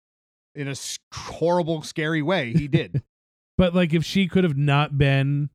in 0.55 0.67
a 0.67 0.75
horrible, 1.13 1.81
scary 1.83 2.21
way. 2.21 2.53
He 2.53 2.67
did. 2.67 3.01
But 3.57 3.73
like 3.73 3.91
if 3.91 4.05
she 4.05 4.27
could 4.27 4.43
have 4.43 4.55
not 4.55 4.99
been, 4.99 5.49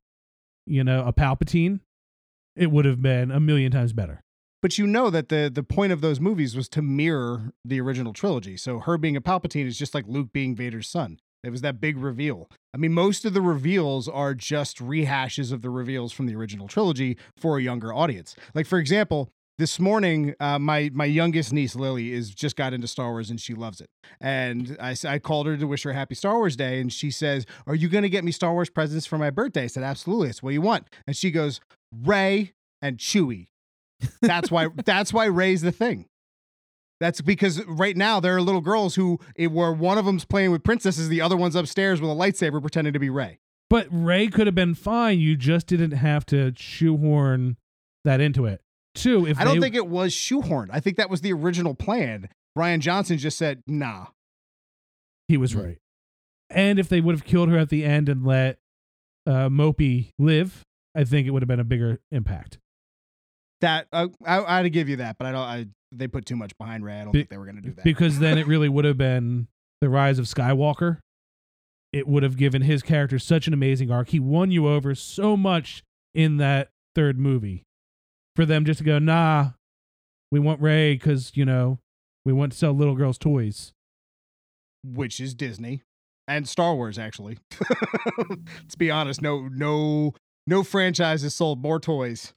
you 0.65 0.83
know, 0.83 1.05
a 1.05 1.13
Palpatine, 1.13 1.79
it 2.53 2.69
would 2.69 2.83
have 2.83 3.01
been 3.01 3.31
a 3.31 3.39
million 3.39 3.71
times 3.71 3.93
better. 3.93 4.23
but 4.61 4.77
you 4.77 4.85
know 4.85 5.09
that 5.09 5.29
the 5.29 5.49
the 5.53 5.63
point 5.63 5.93
of 5.93 6.01
those 6.01 6.19
movies 6.19 6.53
was 6.53 6.67
to 6.69 6.81
mirror 6.81 7.53
the 7.63 7.79
original 7.79 8.11
trilogy. 8.11 8.57
So 8.57 8.79
her 8.79 8.97
being 8.97 9.15
a 9.15 9.21
Palpatine 9.21 9.65
is 9.67 9.77
just 9.77 9.93
like 9.93 10.03
Luke 10.05 10.33
being 10.33 10.53
Vader's 10.53 10.89
son. 10.89 11.19
It 11.43 11.49
was 11.49 11.61
that 11.61 11.81
big 11.81 11.97
reveal. 11.97 12.49
I 12.73 12.77
mean, 12.77 12.93
most 12.93 13.25
of 13.25 13.33
the 13.33 13.41
reveals 13.41 14.07
are 14.07 14.33
just 14.33 14.77
rehashes 14.77 15.51
of 15.51 15.61
the 15.61 15.69
reveals 15.69 16.13
from 16.13 16.25
the 16.25 16.35
original 16.35 16.67
trilogy 16.67 17.17
for 17.37 17.57
a 17.57 17.61
younger 17.61 17.93
audience. 17.93 18.35
Like, 18.55 18.65
for 18.65 18.79
example, 18.79 19.29
this 19.57 19.79
morning, 19.79 20.33
uh, 20.39 20.57
my 20.57 20.89
my 20.93 21.05
youngest 21.05 21.53
niece 21.53 21.75
Lily 21.75 22.11
is 22.13 22.33
just 22.33 22.55
got 22.55 22.73
into 22.73 22.87
Star 22.87 23.11
Wars 23.11 23.29
and 23.29 23.39
she 23.39 23.53
loves 23.53 23.81
it. 23.81 23.89
And 24.19 24.75
I, 24.79 24.95
I 25.05 25.19
called 25.19 25.45
her 25.47 25.57
to 25.57 25.67
wish 25.67 25.83
her 25.83 25.93
happy 25.93 26.15
Star 26.15 26.37
Wars 26.37 26.55
Day, 26.55 26.79
and 26.79 26.91
she 26.91 27.11
says, 27.11 27.45
"Are 27.67 27.75
you 27.75 27.87
going 27.87 28.01
to 28.01 28.09
get 28.09 28.23
me 28.23 28.31
Star 28.31 28.53
Wars 28.53 28.69
presents 28.69 29.05
for 29.05 29.17
my 29.17 29.29
birthday?" 29.29 29.63
I 29.63 29.67
said, 29.67 29.83
"Absolutely. 29.83 30.29
That's 30.29 30.41
what 30.41 30.53
you 30.53 30.61
want." 30.61 30.87
And 31.05 31.15
she 31.15 31.29
goes, 31.29 31.59
"Rey 31.91 32.53
and 32.81 32.97
Chewie." 32.97 33.47
That's 34.21 34.49
why. 34.49 34.69
that's 34.85 35.13
why 35.13 35.25
Rey's 35.25 35.61
the 35.61 35.71
thing. 35.71 36.07
That's 36.99 37.21
because 37.21 37.63
right 37.65 37.97
now 37.97 38.19
there 38.19 38.35
are 38.35 38.41
little 38.41 38.61
girls 38.61 38.95
who, 38.95 39.19
it, 39.35 39.47
where 39.51 39.73
one 39.73 39.97
of 39.97 40.05
them's 40.05 40.25
playing 40.25 40.51
with 40.51 40.63
princesses, 40.63 41.09
the 41.09 41.21
other 41.21 41.35
one's 41.35 41.55
upstairs 41.55 41.99
with 41.99 42.09
a 42.09 42.13
lightsaber 42.13 42.61
pretending 42.61 42.93
to 42.93 42.99
be 42.99 43.09
Rey. 43.09 43.39
But 43.69 43.87
Rey 43.91 44.27
could 44.27 44.47
have 44.47 44.55
been 44.55 44.75
fine. 44.75 45.19
You 45.19 45.35
just 45.35 45.67
didn't 45.67 45.91
have 45.91 46.25
to 46.27 46.53
shoehorn 46.55 47.57
that 48.05 48.21
into 48.21 48.45
it. 48.45 48.61
Two, 48.95 49.25
if 49.25 49.39
I 49.39 49.43
don't 49.43 49.55
they- 49.55 49.61
think 49.65 49.75
it 49.75 49.87
was 49.87 50.13
shoehorned. 50.13 50.69
I 50.71 50.79
think 50.79 50.97
that 50.97 51.09
was 51.09 51.21
the 51.21 51.33
original 51.33 51.73
plan. 51.73 52.29
Rian 52.57 52.79
Johnson 52.79 53.17
just 53.17 53.37
said, 53.37 53.63
"Nah." 53.65 54.07
He 55.27 55.37
was 55.37 55.55
right. 55.55 55.77
And 56.51 56.77
if 56.77 56.87
they 56.89 57.01
would 57.01 57.15
have 57.15 57.23
killed 57.25 57.49
her 57.49 57.57
at 57.57 57.69
the 57.69 57.83
end 57.83 58.07
and 58.09 58.23
let 58.23 58.59
uh, 59.25 59.49
Mopey 59.49 60.11
live, 60.19 60.61
I 60.95 61.03
think 61.05 61.25
it 61.25 61.31
would 61.31 61.41
have 61.41 61.47
been 61.47 61.59
a 61.59 61.63
bigger 61.63 61.99
impact. 62.11 62.59
That 63.61 63.87
uh, 63.91 64.09
I, 64.23 64.59
I'd 64.59 64.71
give 64.71 64.89
you 64.89 64.97
that, 64.97 65.17
but 65.17 65.25
I 65.25 65.31
don't. 65.31 65.41
I 65.41 65.65
they 65.97 66.07
put 66.07 66.25
too 66.25 66.35
much 66.35 66.57
behind 66.57 66.83
Rey. 66.85 66.99
I 66.99 67.03
don't 67.03 67.11
Be- 67.13 67.19
think 67.19 67.29
they 67.29 67.37
were 67.37 67.45
going 67.45 67.55
to 67.57 67.61
do 67.61 67.73
that. 67.73 67.83
Because 67.83 68.19
then 68.19 68.37
it 68.37 68.47
really 68.47 68.69
would 68.69 68.85
have 68.85 68.97
been 68.97 69.47
the 69.81 69.89
rise 69.89 70.19
of 70.19 70.25
Skywalker. 70.25 70.99
It 71.91 72.07
would 72.07 72.23
have 72.23 72.37
given 72.37 72.63
his 72.63 72.81
character 72.81 73.19
such 73.19 73.45
an 73.47 73.53
amazing 73.53 73.91
arc. 73.91 74.09
He 74.09 74.19
won 74.19 74.49
you 74.51 74.67
over 74.67 74.95
so 74.95 75.37
much 75.37 75.83
in 76.13 76.37
that 76.37 76.69
third 76.95 77.19
movie. 77.19 77.63
For 78.35 78.45
them 78.45 78.65
just 78.65 78.79
to 78.79 78.83
go, 78.83 78.97
nah, 78.97 79.51
we 80.31 80.39
want 80.39 80.59
Rey 80.59 80.93
because, 80.93 81.31
you 81.35 81.45
know, 81.45 81.77
we 82.25 82.33
want 82.33 82.51
to 82.53 82.57
sell 82.57 82.71
little 82.73 82.95
girls' 82.95 83.19
toys. 83.19 83.73
which 84.83 85.19
is 85.19 85.35
Disney 85.35 85.83
and 86.27 86.47
Star 86.49 86.73
Wars. 86.75 86.97
Actually, 86.97 87.37
let's 88.59 88.75
be 88.75 88.89
honest. 88.89 89.21
No, 89.21 89.47
no, 89.51 90.13
no 90.47 90.63
franchise 90.63 91.21
has 91.21 91.35
sold 91.35 91.61
more 91.61 91.79
toys. 91.79 92.33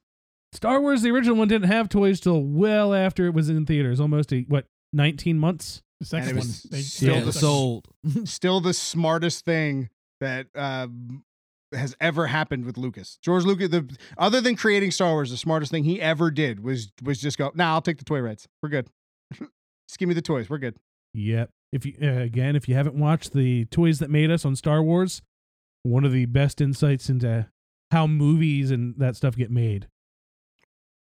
Star 0.56 0.80
Wars, 0.80 1.02
the 1.02 1.10
original 1.10 1.36
one, 1.36 1.48
didn't 1.48 1.68
have 1.70 1.88
toys 1.88 2.18
till 2.18 2.42
well 2.42 2.94
after 2.94 3.26
it 3.26 3.34
was 3.34 3.48
in 3.48 3.66
theaters, 3.66 4.00
almost 4.00 4.32
a, 4.32 4.40
what, 4.48 4.66
19 4.92 5.38
months? 5.38 5.82
The 6.00 6.06
second 6.06 6.28
And 6.30 6.38
it 6.38 6.40
one. 6.40 6.46
was 6.48 6.62
They, 6.64 6.80
still 6.80 7.14
yeah, 7.16 7.20
the 7.24 7.32
sold. 7.32 7.88
Still 8.24 8.60
the 8.60 8.74
smartest 8.74 9.44
thing 9.44 9.88
that 10.20 10.46
um, 10.54 11.24
has 11.72 11.96
ever 12.00 12.26
happened 12.26 12.64
with 12.64 12.76
Lucas. 12.76 13.18
George 13.22 13.44
Lucas, 13.44 13.68
the 13.70 13.88
other 14.18 14.40
than 14.40 14.56
creating 14.56 14.90
Star 14.90 15.12
Wars, 15.12 15.30
the 15.30 15.36
smartest 15.36 15.70
thing 15.70 15.84
he 15.84 16.00
ever 16.00 16.30
did 16.30 16.62
was 16.62 16.92
was 17.02 17.20
just 17.20 17.38
go. 17.38 17.50
Nah, 17.54 17.72
I'll 17.74 17.82
take 17.82 17.98
the 17.98 18.04
toy 18.04 18.20
rights. 18.20 18.46
We're 18.62 18.68
good. 18.68 18.88
just 19.32 19.98
give 19.98 20.08
me 20.08 20.14
the 20.14 20.22
toys. 20.22 20.50
We're 20.50 20.58
good. 20.58 20.76
Yep. 21.14 21.50
If 21.72 21.86
you 21.86 21.94
uh, 22.02 22.20
again, 22.20 22.56
if 22.56 22.68
you 22.68 22.74
haven't 22.74 22.96
watched 22.96 23.32
the 23.32 23.64
Toys 23.66 23.98
That 23.98 24.10
Made 24.10 24.30
Us 24.30 24.44
on 24.44 24.54
Star 24.54 24.82
Wars, 24.82 25.22
one 25.82 26.04
of 26.04 26.12
the 26.12 26.26
best 26.26 26.60
insights 26.60 27.08
into 27.08 27.46
how 27.90 28.06
movies 28.06 28.70
and 28.70 28.94
that 28.98 29.16
stuff 29.16 29.36
get 29.36 29.50
made. 29.50 29.88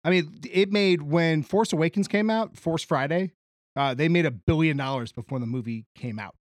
I 0.03 0.09
mean, 0.09 0.37
it 0.51 0.71
made 0.71 1.01
when 1.01 1.43
Force 1.43 1.71
Awakens 1.73 2.07
came 2.07 2.29
out, 2.29 2.57
Force 2.57 2.83
Friday. 2.83 3.31
Uh, 3.75 3.93
they 3.93 4.07
made 4.07 4.25
a 4.25 4.31
billion 4.31 4.77
dollars 4.77 5.11
before 5.11 5.39
the 5.39 5.45
movie 5.45 5.85
came 5.95 6.19
out. 6.19 6.35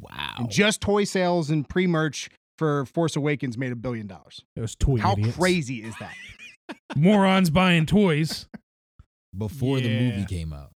Wow. 0.00 0.34
And 0.38 0.50
just 0.50 0.80
toy 0.80 1.04
sales 1.04 1.48
and 1.48 1.66
pre 1.68 1.86
merch 1.86 2.28
for 2.58 2.84
Force 2.86 3.16
Awakens 3.16 3.56
made 3.56 3.72
a 3.72 3.76
billion 3.76 4.06
dollars. 4.06 4.44
Those 4.56 4.74
toy 4.74 4.98
How 4.98 5.12
idiots. 5.12 5.36
crazy 5.36 5.82
is 5.82 5.94
that? 6.00 6.14
morons 6.96 7.50
buying 7.50 7.86
toys. 7.86 8.46
Before 9.36 9.80
the 9.80 9.88
movie 9.88 10.24
came 10.24 10.52
out. 10.52 10.70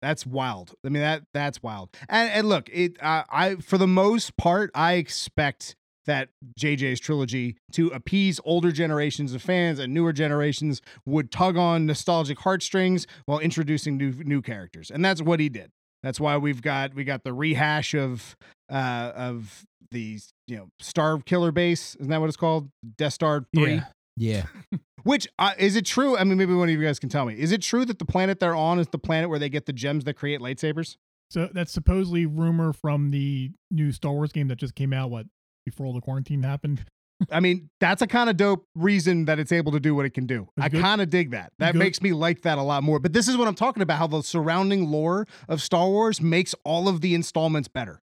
That's 0.00 0.24
wild. 0.24 0.74
I 0.86 0.90
mean 0.90 1.02
that 1.02 1.24
that's 1.34 1.62
wild. 1.62 1.90
And 2.08 2.30
and 2.30 2.48
look, 2.48 2.68
it 2.72 2.96
uh, 3.02 3.24
I 3.28 3.56
for 3.56 3.78
the 3.78 3.88
most 3.88 4.36
part 4.36 4.70
I 4.74 4.94
expect 4.94 5.74
that 6.08 6.30
JJ's 6.58 6.98
trilogy 7.00 7.56
to 7.72 7.88
appease 7.88 8.40
older 8.44 8.72
generations 8.72 9.34
of 9.34 9.42
fans 9.42 9.78
and 9.78 9.92
newer 9.92 10.12
generations 10.12 10.80
would 11.06 11.30
tug 11.30 11.56
on 11.56 11.86
nostalgic 11.86 12.38
heartstrings 12.40 13.06
while 13.26 13.38
introducing 13.38 13.96
new 13.96 14.12
new 14.24 14.42
characters. 14.42 14.90
And 14.90 15.04
that's 15.04 15.22
what 15.22 15.38
he 15.38 15.48
did. 15.48 15.70
That's 16.02 16.18
why 16.18 16.36
we've 16.38 16.62
got 16.62 16.94
we 16.94 17.04
got 17.04 17.24
the 17.24 17.32
rehash 17.32 17.94
of 17.94 18.36
uh 18.70 19.12
of 19.14 19.64
the 19.90 20.18
you 20.46 20.56
know 20.56 20.68
Star 20.80 21.18
Killer 21.18 21.52
base. 21.52 21.94
Isn't 21.96 22.10
that 22.10 22.20
what 22.20 22.28
it's 22.28 22.36
called? 22.36 22.70
Death 22.96 23.12
Star 23.12 23.44
3. 23.54 23.74
Yeah. 23.74 23.84
Yeah. 24.16 24.46
Which 25.04 25.28
uh, 25.38 25.52
is 25.58 25.76
it 25.76 25.86
true? 25.86 26.18
I 26.18 26.24
mean, 26.24 26.38
maybe 26.38 26.54
one 26.54 26.68
of 26.68 26.74
you 26.74 26.82
guys 26.82 26.98
can 26.98 27.08
tell 27.08 27.24
me. 27.24 27.38
Is 27.38 27.52
it 27.52 27.62
true 27.62 27.84
that 27.84 27.98
the 27.98 28.04
planet 28.04 28.40
they're 28.40 28.54
on 28.54 28.80
is 28.80 28.88
the 28.88 28.98
planet 28.98 29.30
where 29.30 29.38
they 29.38 29.48
get 29.48 29.66
the 29.66 29.72
gems 29.72 30.04
that 30.04 30.14
create 30.14 30.40
lightsabers? 30.40 30.96
So 31.30 31.48
that's 31.52 31.72
supposedly 31.72 32.26
rumor 32.26 32.72
from 32.72 33.10
the 33.10 33.52
new 33.70 33.92
Star 33.92 34.12
Wars 34.12 34.32
game 34.32 34.48
that 34.48 34.56
just 34.56 34.74
came 34.74 34.92
out. 34.92 35.10
What 35.10 35.26
before 35.70 35.86
all 35.86 35.92
the 35.92 36.00
quarantine 36.00 36.42
happened? 36.42 36.84
I 37.30 37.40
mean, 37.40 37.68
that's 37.80 38.00
a 38.00 38.06
kind 38.06 38.30
of 38.30 38.36
dope 38.36 38.64
reason 38.76 39.24
that 39.24 39.38
it's 39.38 39.50
able 39.50 39.72
to 39.72 39.80
do 39.80 39.94
what 39.94 40.06
it 40.06 40.10
can 40.10 40.26
do. 40.26 40.48
It's 40.56 40.66
I 40.66 40.68
kind 40.68 41.00
of 41.00 41.10
dig 41.10 41.32
that. 41.32 41.52
That 41.58 41.72
Good. 41.72 41.78
makes 41.78 42.00
me 42.00 42.12
like 42.12 42.42
that 42.42 42.58
a 42.58 42.62
lot 42.62 42.84
more. 42.84 43.00
But 43.00 43.12
this 43.12 43.26
is 43.26 43.36
what 43.36 43.48
I'm 43.48 43.56
talking 43.56 43.82
about 43.82 43.98
how 43.98 44.06
the 44.06 44.22
surrounding 44.22 44.88
lore 44.90 45.26
of 45.48 45.60
Star 45.60 45.88
Wars 45.88 46.20
makes 46.20 46.54
all 46.64 46.88
of 46.88 47.00
the 47.00 47.14
installments 47.14 47.66
better. 47.68 48.00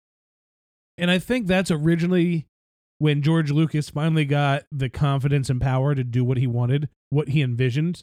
And 0.98 1.10
I 1.10 1.18
think 1.18 1.46
that's 1.46 1.70
originally 1.70 2.46
when 2.98 3.22
George 3.22 3.50
Lucas 3.50 3.90
finally 3.90 4.24
got 4.24 4.64
the 4.72 4.88
confidence 4.88 5.48
and 5.48 5.60
power 5.60 5.94
to 5.94 6.04
do 6.04 6.24
what 6.24 6.38
he 6.38 6.46
wanted, 6.46 6.88
what 7.10 7.28
he 7.28 7.42
envisioned, 7.42 8.02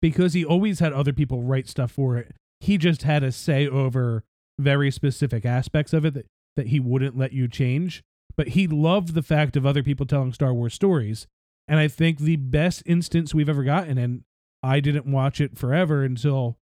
because 0.00 0.34
he 0.34 0.44
always 0.44 0.80
had 0.80 0.92
other 0.92 1.12
people 1.12 1.42
write 1.42 1.68
stuff 1.68 1.90
for 1.90 2.16
it. 2.16 2.32
He 2.60 2.78
just 2.78 3.02
had 3.02 3.22
a 3.22 3.32
say 3.32 3.66
over 3.66 4.22
very 4.58 4.90
specific 4.90 5.44
aspects 5.44 5.92
of 5.92 6.04
it 6.04 6.14
that, 6.14 6.26
that 6.56 6.68
he 6.68 6.78
wouldn't 6.78 7.16
let 7.16 7.32
you 7.32 7.48
change. 7.48 8.02
But 8.36 8.48
he 8.48 8.66
loved 8.66 9.14
the 9.14 9.22
fact 9.22 9.56
of 9.56 9.64
other 9.64 9.82
people 9.82 10.06
telling 10.06 10.32
Star 10.32 10.52
Wars 10.52 10.74
stories. 10.74 11.26
And 11.68 11.78
I 11.78 11.88
think 11.88 12.18
the 12.18 12.36
best 12.36 12.82
instance 12.84 13.34
we've 13.34 13.48
ever 13.48 13.64
gotten, 13.64 13.96
and 13.96 14.24
I 14.62 14.80
didn't 14.80 15.10
watch 15.10 15.40
it 15.40 15.56
forever 15.56 16.02
until 16.02 16.58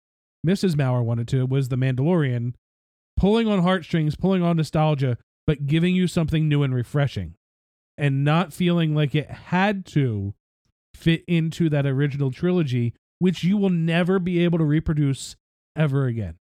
Mrs. 0.46 0.78
Maurer 0.78 1.04
wanted 1.04 1.28
to, 1.30 1.46
was 1.46 1.70
The 1.70 1.76
Mandalorian, 1.76 2.54
pulling 3.16 3.48
on 3.48 3.60
heartstrings, 3.60 4.16
pulling 4.16 4.44
on 4.44 4.58
nostalgia, 4.58 5.18
but 5.46 5.68
giving 5.68 5.96
you 5.96 6.08
something 6.08 6.48
new 6.48 6.64
and 6.64 6.74
refreshing 6.74 7.36
and 7.98 8.24
not 8.24 8.54
feeling 8.54 8.94
like 8.94 9.16
it 9.16 9.30
had 9.30 9.86
to 9.86 10.34
fit 10.94 11.24
into 11.28 11.70
that 11.70 11.86
original 11.86 12.32
trilogy, 12.32 12.94
which 13.20 13.44
you 13.44 13.58
will 13.58 13.70
never 13.70 14.20
be 14.20 14.44
able 14.44 14.58
to 14.58 14.64
reproduce 14.64 15.36
ever 15.76 16.06
again. 16.06 16.36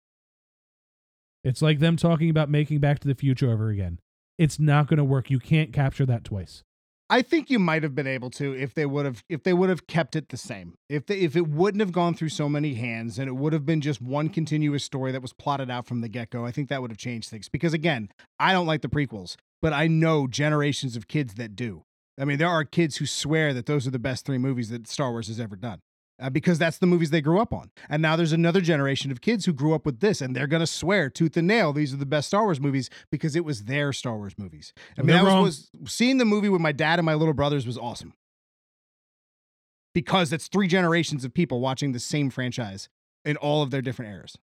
It's 1.45 1.63
like 1.63 1.79
them 1.79 1.97
talking 1.97 2.29
about 2.29 2.51
making 2.51 2.81
Back 2.81 2.99
to 3.01 3.09
the 3.09 3.15
Future 3.15 3.51
over 3.51 3.69
again. 3.69 4.01
It's 4.39 4.59
not 4.59 4.87
going 4.87 4.99
to 4.99 5.05
work. 5.05 5.31
You 5.31 5.39
can't 5.39 5.73
capture 5.73 6.07
that 6.07 6.25
twice. 6.25 6.63
I 7.09 7.23
think 7.23 7.51
you 7.51 7.61
might 7.61 7.85
have 7.85 7.95
been 7.95 8.09
able 8.09 8.31
to 8.31 8.53
if 8.53 8.75
they 8.75 8.85
would 8.85 9.07
have 9.07 9.23
if 9.29 9.45
they 9.45 9.53
would 9.53 9.69
have 9.69 9.87
kept 9.87 10.17
it 10.17 10.31
the 10.31 10.37
same. 10.37 10.75
If 10.89 11.07
they, 11.07 11.21
if 11.21 11.37
it 11.37 11.47
wouldn't 11.47 11.81
have 11.81 11.93
gone 11.93 12.15
through 12.15 12.31
so 12.31 12.49
many 12.49 12.75
hands 12.75 13.17
and 13.19 13.29
it 13.29 13.35
would 13.35 13.53
have 13.53 13.65
been 13.65 13.81
just 13.81 14.03
one 14.03 14.29
continuous 14.29 14.83
story 14.83 15.13
that 15.13 15.23
was 15.23 15.33
plotted 15.33 15.71
out 15.71 15.87
from 15.87 16.01
the 16.01 16.09
get-go, 16.09 16.45
I 16.45 16.51
think 16.51 16.69
that 16.69 16.83
would 16.83 16.91
have 16.91 16.99
changed 16.99 17.31
things. 17.31 17.49
Because 17.49 17.73
again, 17.73 18.09
I 18.41 18.53
don't 18.53 18.67
like 18.67 18.83
the 18.83 18.89
prequels, 18.89 19.37
but 19.63 19.73
I 19.73 19.87
know 19.87 20.27
generations 20.27 20.97
of 20.97 21.07
kids 21.07 21.35
that 21.35 21.55
do. 21.55 21.85
I 22.19 22.25
mean, 22.25 22.39
there 22.39 22.49
are 22.49 22.65
kids 22.65 22.97
who 22.97 23.07
swear 23.07 23.55
that 23.55 23.67
those 23.67 23.87
are 23.87 23.93
the 23.93 24.01
best 24.01 24.27
3 24.27 24.39
movies 24.39 24.71
that 24.71 24.89
Star 24.89 25.13
Wars 25.13 25.29
has 25.29 25.39
ever 25.39 25.55
done. 25.55 25.79
Uh, 26.19 26.31
because 26.31 26.59
that's 26.59 26.79
the 26.79 26.87
movies 26.87 27.11
they 27.11 27.21
grew 27.21 27.39
up 27.39 27.53
on. 27.53 27.71
And 27.91 28.01
now 28.01 28.17
there's 28.17 28.33
another 28.33 28.63
generation 28.63 29.11
of 29.11 29.21
kids 29.21 29.45
who 29.45 29.53
grew 29.53 29.75
up 29.75 29.85
with 29.85 30.01
this 30.01 30.23
and 30.23 30.35
they're 30.35 30.47
going 30.47 30.61
to 30.61 30.67
swear 30.67 31.11
tooth 31.11 31.37
and 31.37 31.47
nail 31.47 31.75
these 31.75 31.93
are 31.93 31.99
the 31.99 32.07
best 32.07 32.29
Star 32.29 32.45
Wars 32.45 32.59
movies 32.59 32.89
because 33.13 33.37
it 33.37 33.45
was 33.45 33.65
their 33.65 33.93
Star 33.93 34.17
Wars 34.17 34.33
movies. 34.39 34.73
I 34.99 35.03
mean, 35.03 35.15
that 35.15 35.25
was, 35.25 35.69
was 35.79 35.93
seeing 35.93 36.17
the 36.17 36.25
movie 36.25 36.49
with 36.49 36.63
my 36.63 36.73
dad 36.73 36.99
and 36.99 37.05
my 37.05 37.13
little 37.13 37.35
brothers 37.35 37.67
was 37.67 37.77
awesome. 37.77 38.15
Because 39.93 40.33
it's 40.33 40.49
three 40.49 40.69
generations 40.69 41.23
of 41.23 41.35
people 41.35 41.61
watching 41.61 41.93
the 41.93 42.01
same 42.01 42.31
franchise 42.31 42.89
in 43.27 43.37
all 43.37 43.63
of 43.63 43.71
their 43.71 43.83
different 43.83 44.13
eras. 44.13 44.39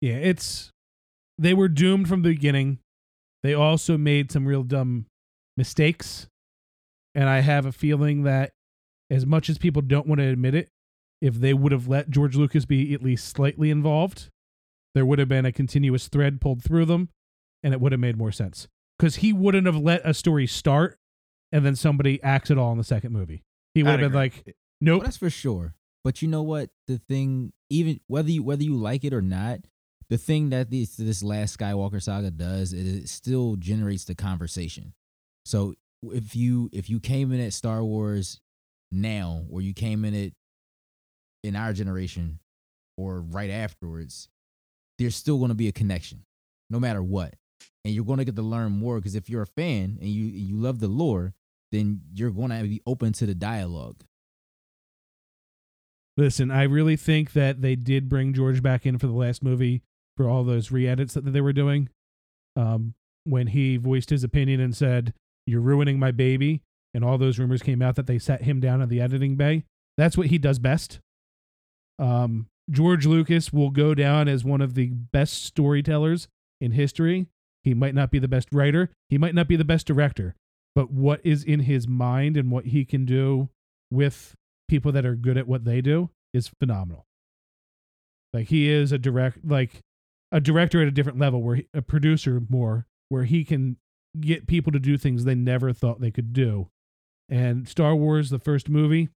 Yeah, 0.00 0.14
it's 0.14 0.70
they 1.36 1.54
were 1.54 1.68
doomed 1.68 2.08
from 2.08 2.22
the 2.22 2.30
beginning. 2.30 2.78
They 3.42 3.54
also 3.54 3.98
made 3.98 4.30
some 4.30 4.46
real 4.46 4.62
dumb 4.62 5.06
mistakes. 5.56 6.28
And 7.14 7.28
I 7.28 7.40
have 7.40 7.66
a 7.66 7.72
feeling 7.72 8.22
that 8.22 8.52
as 9.10 9.26
much 9.26 9.48
as 9.50 9.58
people 9.58 9.82
don't 9.82 10.06
want 10.06 10.20
to 10.20 10.26
admit 10.28 10.54
it, 10.54 10.70
if 11.20 11.34
they 11.34 11.52
would 11.52 11.72
have 11.72 11.88
let 11.88 12.10
George 12.10 12.36
Lucas 12.36 12.64
be 12.64 12.94
at 12.94 13.02
least 13.02 13.28
slightly 13.28 13.70
involved, 13.70 14.30
there 14.94 15.04
would 15.04 15.18
have 15.18 15.28
been 15.28 15.44
a 15.44 15.52
continuous 15.52 16.08
thread 16.08 16.40
pulled 16.40 16.62
through 16.62 16.86
them 16.86 17.08
and 17.62 17.74
it 17.74 17.80
would 17.80 17.92
have 17.92 18.00
made 18.00 18.16
more 18.16 18.32
sense. 18.32 18.68
Because 18.98 19.16
he 19.16 19.32
wouldn't 19.32 19.66
have 19.66 19.76
let 19.76 20.00
a 20.04 20.14
story 20.14 20.46
start 20.46 20.98
and 21.52 21.64
then 21.64 21.76
somebody 21.76 22.22
acts 22.22 22.50
it 22.50 22.58
all 22.58 22.72
in 22.72 22.78
the 22.78 22.84
second 22.84 23.12
movie. 23.12 23.42
He 23.74 23.82
would 23.82 23.90
I'd 23.94 24.00
have 24.00 24.12
been 24.12 24.20
agree. 24.20 24.36
like, 24.36 24.42
Well, 24.46 24.54
nope. 24.80 25.02
that's 25.04 25.16
for 25.16 25.30
sure. 25.30 25.74
But 26.04 26.22
you 26.22 26.28
know 26.28 26.42
what? 26.42 26.70
The 26.86 26.98
thing, 26.98 27.52
even 27.68 28.00
whether 28.06 28.30
you 28.30 28.42
whether 28.42 28.62
you 28.62 28.74
like 28.74 29.04
it 29.04 29.12
or 29.12 29.20
not, 29.20 29.60
the 30.08 30.16
thing 30.18 30.48
that 30.50 30.70
this 30.70 30.96
this 30.96 31.22
last 31.22 31.58
Skywalker 31.58 32.02
saga 32.02 32.30
does 32.30 32.72
is 32.72 33.02
it 33.04 33.08
still 33.08 33.56
generates 33.56 34.04
the 34.04 34.14
conversation. 34.14 34.94
So 35.44 35.74
if 36.02 36.34
you 36.34 36.70
if 36.72 36.88
you 36.88 37.00
came 37.00 37.32
in 37.32 37.40
at 37.40 37.52
Star 37.52 37.84
Wars 37.84 38.40
now, 38.92 39.44
or 39.50 39.60
you 39.60 39.74
came 39.74 40.04
in 40.04 40.14
it 40.14 40.34
in 41.42 41.56
our 41.56 41.72
generation, 41.72 42.38
or 42.96 43.20
right 43.20 43.50
afterwards, 43.50 44.28
there's 44.98 45.16
still 45.16 45.38
going 45.38 45.48
to 45.48 45.54
be 45.54 45.68
a 45.68 45.72
connection, 45.72 46.24
no 46.68 46.78
matter 46.78 47.02
what, 47.02 47.34
and 47.84 47.94
you're 47.94 48.04
going 48.04 48.18
to 48.18 48.24
get 48.24 48.36
to 48.36 48.42
learn 48.42 48.72
more 48.72 48.96
because 48.96 49.14
if 49.14 49.30
you're 49.30 49.42
a 49.42 49.46
fan 49.46 49.98
and 50.00 50.10
you 50.10 50.24
you 50.24 50.56
love 50.56 50.80
the 50.80 50.88
lore, 50.88 51.32
then 51.72 52.02
you're 52.12 52.30
going 52.30 52.50
to 52.50 52.62
be 52.62 52.82
open 52.86 53.12
to 53.14 53.26
the 53.26 53.34
dialogue. 53.34 54.04
Listen, 56.16 56.50
I 56.50 56.64
really 56.64 56.96
think 56.96 57.32
that 57.32 57.62
they 57.62 57.76
did 57.76 58.08
bring 58.08 58.34
George 58.34 58.62
back 58.62 58.84
in 58.84 58.98
for 58.98 59.06
the 59.06 59.14
last 59.14 59.42
movie 59.42 59.82
for 60.16 60.28
all 60.28 60.44
those 60.44 60.70
re-edits 60.70 61.14
that 61.14 61.24
they 61.24 61.40
were 61.40 61.52
doing. 61.52 61.88
Um, 62.56 62.94
when 63.24 63.46
he 63.46 63.76
voiced 63.76 64.10
his 64.10 64.24
opinion 64.24 64.60
and 64.60 64.76
said, 64.76 65.14
"You're 65.46 65.60
ruining 65.60 65.98
my 65.98 66.10
baby," 66.10 66.62
and 66.94 67.04
all 67.04 67.18
those 67.18 67.38
rumors 67.38 67.62
came 67.62 67.82
out 67.82 67.96
that 67.96 68.06
they 68.06 68.18
set 68.18 68.42
him 68.42 68.60
down 68.60 68.80
in 68.82 68.88
the 68.88 69.00
editing 69.00 69.36
bay. 69.36 69.64
That's 69.96 70.16
what 70.16 70.28
he 70.28 70.38
does 70.38 70.58
best. 70.58 71.00
Um, 71.98 72.46
George 72.70 73.06
Lucas 73.06 73.52
will 73.52 73.70
go 73.70 73.94
down 73.94 74.28
as 74.28 74.44
one 74.44 74.60
of 74.60 74.74
the 74.74 74.88
best 74.88 75.44
storytellers 75.44 76.28
in 76.60 76.72
history. 76.72 77.26
He 77.62 77.74
might 77.74 77.94
not 77.94 78.10
be 78.10 78.18
the 78.18 78.28
best 78.28 78.48
writer, 78.52 78.90
he 79.08 79.18
might 79.18 79.34
not 79.34 79.48
be 79.48 79.56
the 79.56 79.64
best 79.64 79.86
director, 79.86 80.34
but 80.74 80.90
what 80.90 81.20
is 81.24 81.44
in 81.44 81.60
his 81.60 81.86
mind 81.86 82.36
and 82.36 82.50
what 82.50 82.66
he 82.66 82.84
can 82.84 83.04
do 83.04 83.50
with 83.90 84.34
people 84.68 84.92
that 84.92 85.04
are 85.04 85.16
good 85.16 85.36
at 85.36 85.48
what 85.48 85.64
they 85.64 85.80
do 85.80 86.10
is 86.32 86.48
phenomenal. 86.60 87.06
Like 88.32 88.48
he 88.48 88.70
is 88.70 88.92
a 88.92 88.98
direct 88.98 89.44
like 89.44 89.80
a 90.32 90.40
director 90.40 90.80
at 90.80 90.88
a 90.88 90.92
different 90.92 91.18
level 91.18 91.42
where 91.42 91.56
he, 91.56 91.66
a 91.74 91.82
producer 91.82 92.40
more 92.48 92.86
where 93.08 93.24
he 93.24 93.44
can 93.44 93.76
get 94.20 94.46
people 94.46 94.72
to 94.72 94.78
do 94.78 94.96
things 94.96 95.24
they 95.24 95.34
never 95.34 95.72
thought 95.72 96.00
they 96.00 96.10
could 96.10 96.32
do. 96.32 96.68
And 97.30 97.68
Star 97.68 97.94
Wars 97.94 98.30
the 98.30 98.38
first 98.38 98.68
movie 98.68 99.08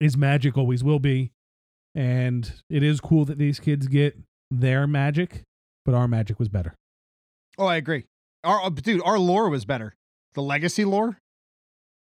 is 0.00 0.16
magic 0.16 0.56
always 0.56 0.84
will 0.84 1.00
be 1.00 1.32
and 1.94 2.52
it 2.70 2.82
is 2.84 3.00
cool 3.00 3.24
that 3.24 3.38
these 3.38 3.58
kids 3.58 3.88
get 3.88 4.16
their 4.50 4.86
magic, 4.86 5.42
but 5.84 5.94
our 5.94 6.06
magic 6.06 6.38
was 6.38 6.48
better. 6.48 6.74
Oh, 7.58 7.66
I 7.66 7.76
agree. 7.76 8.04
Our 8.44 8.64
uh, 8.64 8.68
dude, 8.68 9.02
our 9.04 9.18
lore 9.18 9.48
was 9.48 9.64
better. 9.64 9.96
The 10.34 10.42
legacy 10.42 10.84
lore, 10.84 11.18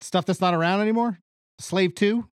stuff 0.03 0.27
that's 0.27 0.41
not 0.41 0.53
around 0.53 0.83
anymore. 0.83 1.19
Slave 1.59 1.95
Two. 1.95 2.29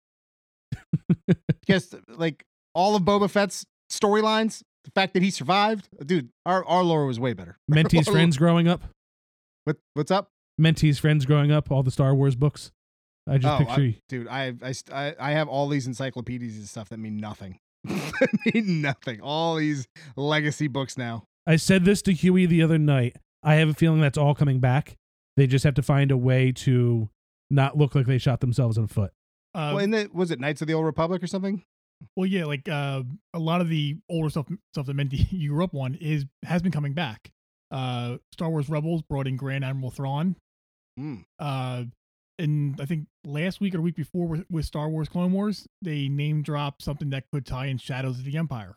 Just 1.66 1.96
like 2.08 2.44
all 2.74 2.94
of 2.94 3.02
Boba 3.02 3.28
Fett's 3.28 3.64
storylines, 3.90 4.62
the 4.84 4.92
fact 4.92 5.14
that 5.14 5.22
he 5.22 5.30
survived, 5.30 5.88
dude. 6.06 6.28
Our 6.46 6.64
our 6.64 6.84
lore 6.84 7.06
was 7.06 7.18
way 7.18 7.32
better. 7.32 7.58
Mentee's 7.68 8.08
friends 8.10 8.36
growing 8.36 8.68
up, 8.68 8.82
What 9.64 9.78
what's 9.94 10.12
up? 10.12 10.30
Mentee's 10.58 10.98
friends 10.98 11.24
growing 11.24 11.50
up, 11.52 11.70
all 11.70 11.82
the 11.82 11.90
Star 11.90 12.14
Wars 12.14 12.34
books. 12.34 12.72
I 13.28 13.38
just 13.38 13.60
Oh, 13.60 13.64
picture 13.64 13.82
you. 13.84 13.94
Dude, 14.08 14.28
I, 14.28 14.54
I 14.62 14.74
I 14.92 15.14
I 15.20 15.30
have 15.32 15.48
all 15.48 15.68
these 15.68 15.86
encyclopedias 15.86 16.56
and 16.56 16.68
stuff 16.68 16.88
that 16.88 16.98
mean 16.98 17.18
nothing. 17.18 17.58
mean 18.54 18.80
nothing. 18.82 19.20
All 19.20 19.56
these 19.56 19.86
legacy 20.16 20.66
books 20.66 20.96
now. 20.96 21.24
I 21.46 21.56
said 21.56 21.84
this 21.84 22.02
to 22.02 22.12
Huey 22.12 22.46
the 22.46 22.62
other 22.62 22.78
night. 22.78 23.16
I 23.42 23.54
have 23.56 23.68
a 23.68 23.74
feeling 23.74 24.00
that's 24.00 24.18
all 24.18 24.34
coming 24.34 24.60
back. 24.60 24.96
They 25.36 25.46
just 25.46 25.64
have 25.64 25.74
to 25.74 25.82
find 25.82 26.10
a 26.10 26.16
way 26.16 26.52
to 26.52 27.08
not 27.50 27.76
look 27.78 27.94
like 27.94 28.06
they 28.06 28.18
shot 28.18 28.40
themselves 28.40 28.76
in 28.76 28.86
the 28.86 28.92
foot. 28.92 29.12
Uh, 29.54 29.72
well, 29.74 29.78
in 29.78 29.90
the 29.90 30.10
was 30.12 30.30
it 30.30 30.40
Knights 30.40 30.60
of 30.62 30.66
the 30.68 30.74
Old 30.74 30.84
Republic 30.86 31.22
or 31.22 31.26
something? 31.26 31.62
Well, 32.16 32.26
yeah, 32.26 32.44
like 32.44 32.68
uh, 32.68 33.02
a 33.34 33.38
lot 33.38 33.60
of 33.60 33.68
the 33.68 33.98
older 34.08 34.30
stuff 34.30 34.46
stuff 34.72 34.86
that 34.86 34.94
meant 34.94 35.12
you 35.32 35.50
grew 35.50 35.64
up 35.64 35.74
on 35.74 35.94
is 35.96 36.24
has 36.44 36.62
been 36.62 36.72
coming 36.72 36.94
back. 36.94 37.30
Uh, 37.70 38.16
Star 38.32 38.48
Wars 38.48 38.68
Rebels 38.68 39.02
brought 39.02 39.26
in 39.26 39.36
Grand 39.36 39.64
Admiral 39.64 39.90
Thrawn. 39.90 40.36
Mm. 40.98 41.24
Uh, 41.38 41.84
and 42.38 42.80
I 42.80 42.84
think 42.84 43.06
last 43.24 43.60
week 43.60 43.74
or 43.74 43.80
week 43.80 43.96
before 43.96 44.26
with, 44.26 44.44
with 44.50 44.64
Star 44.64 44.88
Wars 44.88 45.08
Clone 45.08 45.32
Wars, 45.32 45.66
they 45.82 46.08
name 46.08 46.42
dropped 46.42 46.82
something 46.82 47.10
that 47.10 47.24
could 47.32 47.46
tie 47.46 47.66
in 47.66 47.78
Shadows 47.78 48.18
of 48.18 48.24
the 48.24 48.36
Empire. 48.36 48.76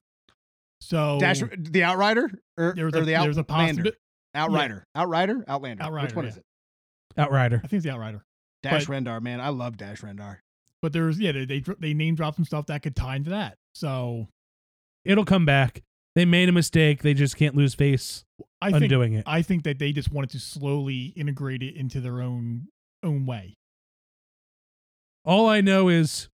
So 0.80 1.20
Dash 1.20 1.42
the 1.58 1.84
Outrider 1.84 2.30
or, 2.58 2.74
there 2.76 2.86
was 2.86 2.96
or 2.96 3.00
a 3.00 3.06
the 3.06 3.12
there 3.12 3.28
was 3.28 3.38
a 3.38 3.42
Outlander? 3.42 3.84
possibility. 3.84 3.98
Outrider, 4.34 4.88
Outrider, 4.96 5.46
Outlander. 5.48 5.84
Outrider, 5.84 6.08
Which 6.08 6.16
one 6.16 6.26
yeah. 6.26 6.32
is 6.32 6.38
it? 6.38 6.46
Outrider. 7.18 7.58
I 7.58 7.68
think 7.68 7.74
it's 7.74 7.84
the 7.84 7.92
Outrider. 7.92 8.24
Dash 8.64 8.86
But- 8.86 8.94
Rendar, 8.94 9.22
man, 9.22 9.40
I 9.42 9.50
love 9.50 9.78
Dash 9.78 10.02
Rendar. 10.02 10.38
But 10.82 10.94
there's 10.94 11.20
yeah, 11.20 11.32
they 11.32 11.46
they, 11.46 11.64
they 11.80 11.94
name 11.94 12.16
dropped 12.16 12.38
some 12.38 12.46
stuff 12.46 12.66
that 12.68 12.82
could 12.82 12.96
tie 12.96 13.16
into 13.16 13.30
that. 13.32 13.58
So 13.76 14.28
It'll 15.06 15.26
come 15.26 15.46
back. 15.46 15.84
They 16.16 16.26
made 16.26 16.50
a 16.50 16.52
mistake. 16.52 17.04
They 17.04 17.14
just 17.14 17.38
can't 17.38 17.56
lose 17.56 17.74
face 17.74 18.26
I 18.62 18.72
think 18.72 18.84
undoing 18.84 19.14
it. 19.14 19.24
I 19.26 19.42
think 19.42 19.64
that 19.64 19.80
they 19.80 19.92
just 19.92 20.12
wanted 20.12 20.30
to 20.32 20.40
slowly 20.40 21.14
integrate 21.16 21.64
it 21.64 21.76
into 21.76 22.00
their 22.00 22.22
own 22.22 22.68
own 23.04 23.26
way. 23.26 23.56
All 25.26 25.48
I 25.48 25.62
know 25.62 25.88
is 25.88 26.30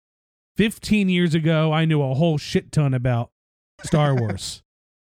15 0.58 1.10
years 1.10 1.36
ago, 1.36 1.74
I 1.74 1.86
knew 1.86 2.02
a 2.02 2.14
whole 2.14 2.38
shit 2.38 2.72
ton 2.72 2.94
about 2.94 3.30
Star 3.84 4.16
Wars. 4.20 4.64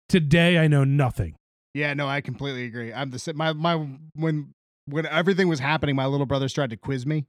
Today, 0.08 0.58
I 0.58 0.68
know 0.68 0.84
nothing. 0.84 1.36
Yeah, 1.74 1.92
no, 1.94 2.08
I 2.08 2.20
completely 2.20 2.64
agree. 2.64 2.92
I'm 2.92 3.10
the 3.10 3.18
sa- 3.18 3.32
my 3.34 3.52
my 3.52 3.74
when 4.14 4.54
when 4.86 5.06
everything 5.06 5.48
was 5.48 5.60
happening, 5.60 5.94
my 5.94 6.06
little 6.06 6.26
brothers 6.26 6.52
tried 6.52 6.70
to 6.70 6.76
quiz 6.76 7.04
me, 7.04 7.26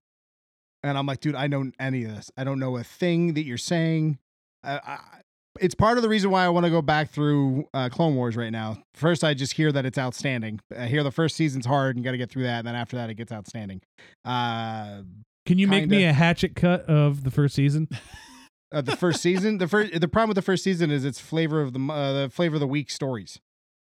and 0.83 0.97
I'm 0.97 1.05
like, 1.05 1.19
dude, 1.19 1.35
I 1.35 1.47
know 1.47 1.71
any 1.79 2.05
of 2.05 2.15
this. 2.15 2.31
I 2.37 2.43
don't 2.43 2.59
know 2.59 2.77
a 2.77 2.83
thing 2.83 3.33
that 3.33 3.43
you're 3.43 3.57
saying. 3.57 4.19
I, 4.63 4.75
I, 4.77 4.99
it's 5.59 5.75
part 5.75 5.97
of 5.97 6.03
the 6.03 6.09
reason 6.09 6.31
why 6.31 6.45
I 6.45 6.49
want 6.49 6.65
to 6.65 6.69
go 6.69 6.81
back 6.81 7.09
through 7.09 7.67
uh, 7.73 7.89
Clone 7.89 8.15
Wars 8.15 8.35
right 8.35 8.51
now. 8.51 8.77
First, 8.93 9.23
I 9.23 9.33
just 9.33 9.53
hear 9.53 9.71
that 9.71 9.85
it's 9.85 9.97
outstanding. 9.97 10.59
I 10.75 10.87
hear 10.87 11.03
the 11.03 11.11
first 11.11 11.35
season's 11.35 11.65
hard 11.65 11.95
and 11.95 12.05
got 12.05 12.11
to 12.11 12.17
get 12.17 12.29
through 12.29 12.43
that, 12.43 12.59
and 12.59 12.67
then 12.67 12.75
after 12.75 12.97
that, 12.97 13.09
it 13.09 13.15
gets 13.15 13.31
outstanding. 13.31 13.81
Uh, 14.25 15.01
Can 15.45 15.57
you 15.57 15.67
make 15.67 15.87
me 15.87 16.03
a 16.03 16.13
hatchet 16.13 16.55
cut 16.55 16.81
of 16.85 17.23
the 17.23 17.31
first 17.31 17.55
season? 17.55 17.87
uh, 18.71 18.81
the 18.81 18.95
first 18.95 19.21
season, 19.21 19.57
the 19.57 19.67
first, 19.67 19.99
the 19.99 20.07
problem 20.07 20.29
with 20.29 20.35
the 20.35 20.41
first 20.41 20.63
season 20.63 20.91
is 20.91 21.05
it's 21.05 21.19
flavor 21.19 21.61
of 21.61 21.73
the 21.73 21.79
uh, 21.79 22.13
the 22.13 22.29
flavor 22.29 22.55
of 22.55 22.61
the 22.61 22.67
week 22.67 22.89
stories. 22.89 23.39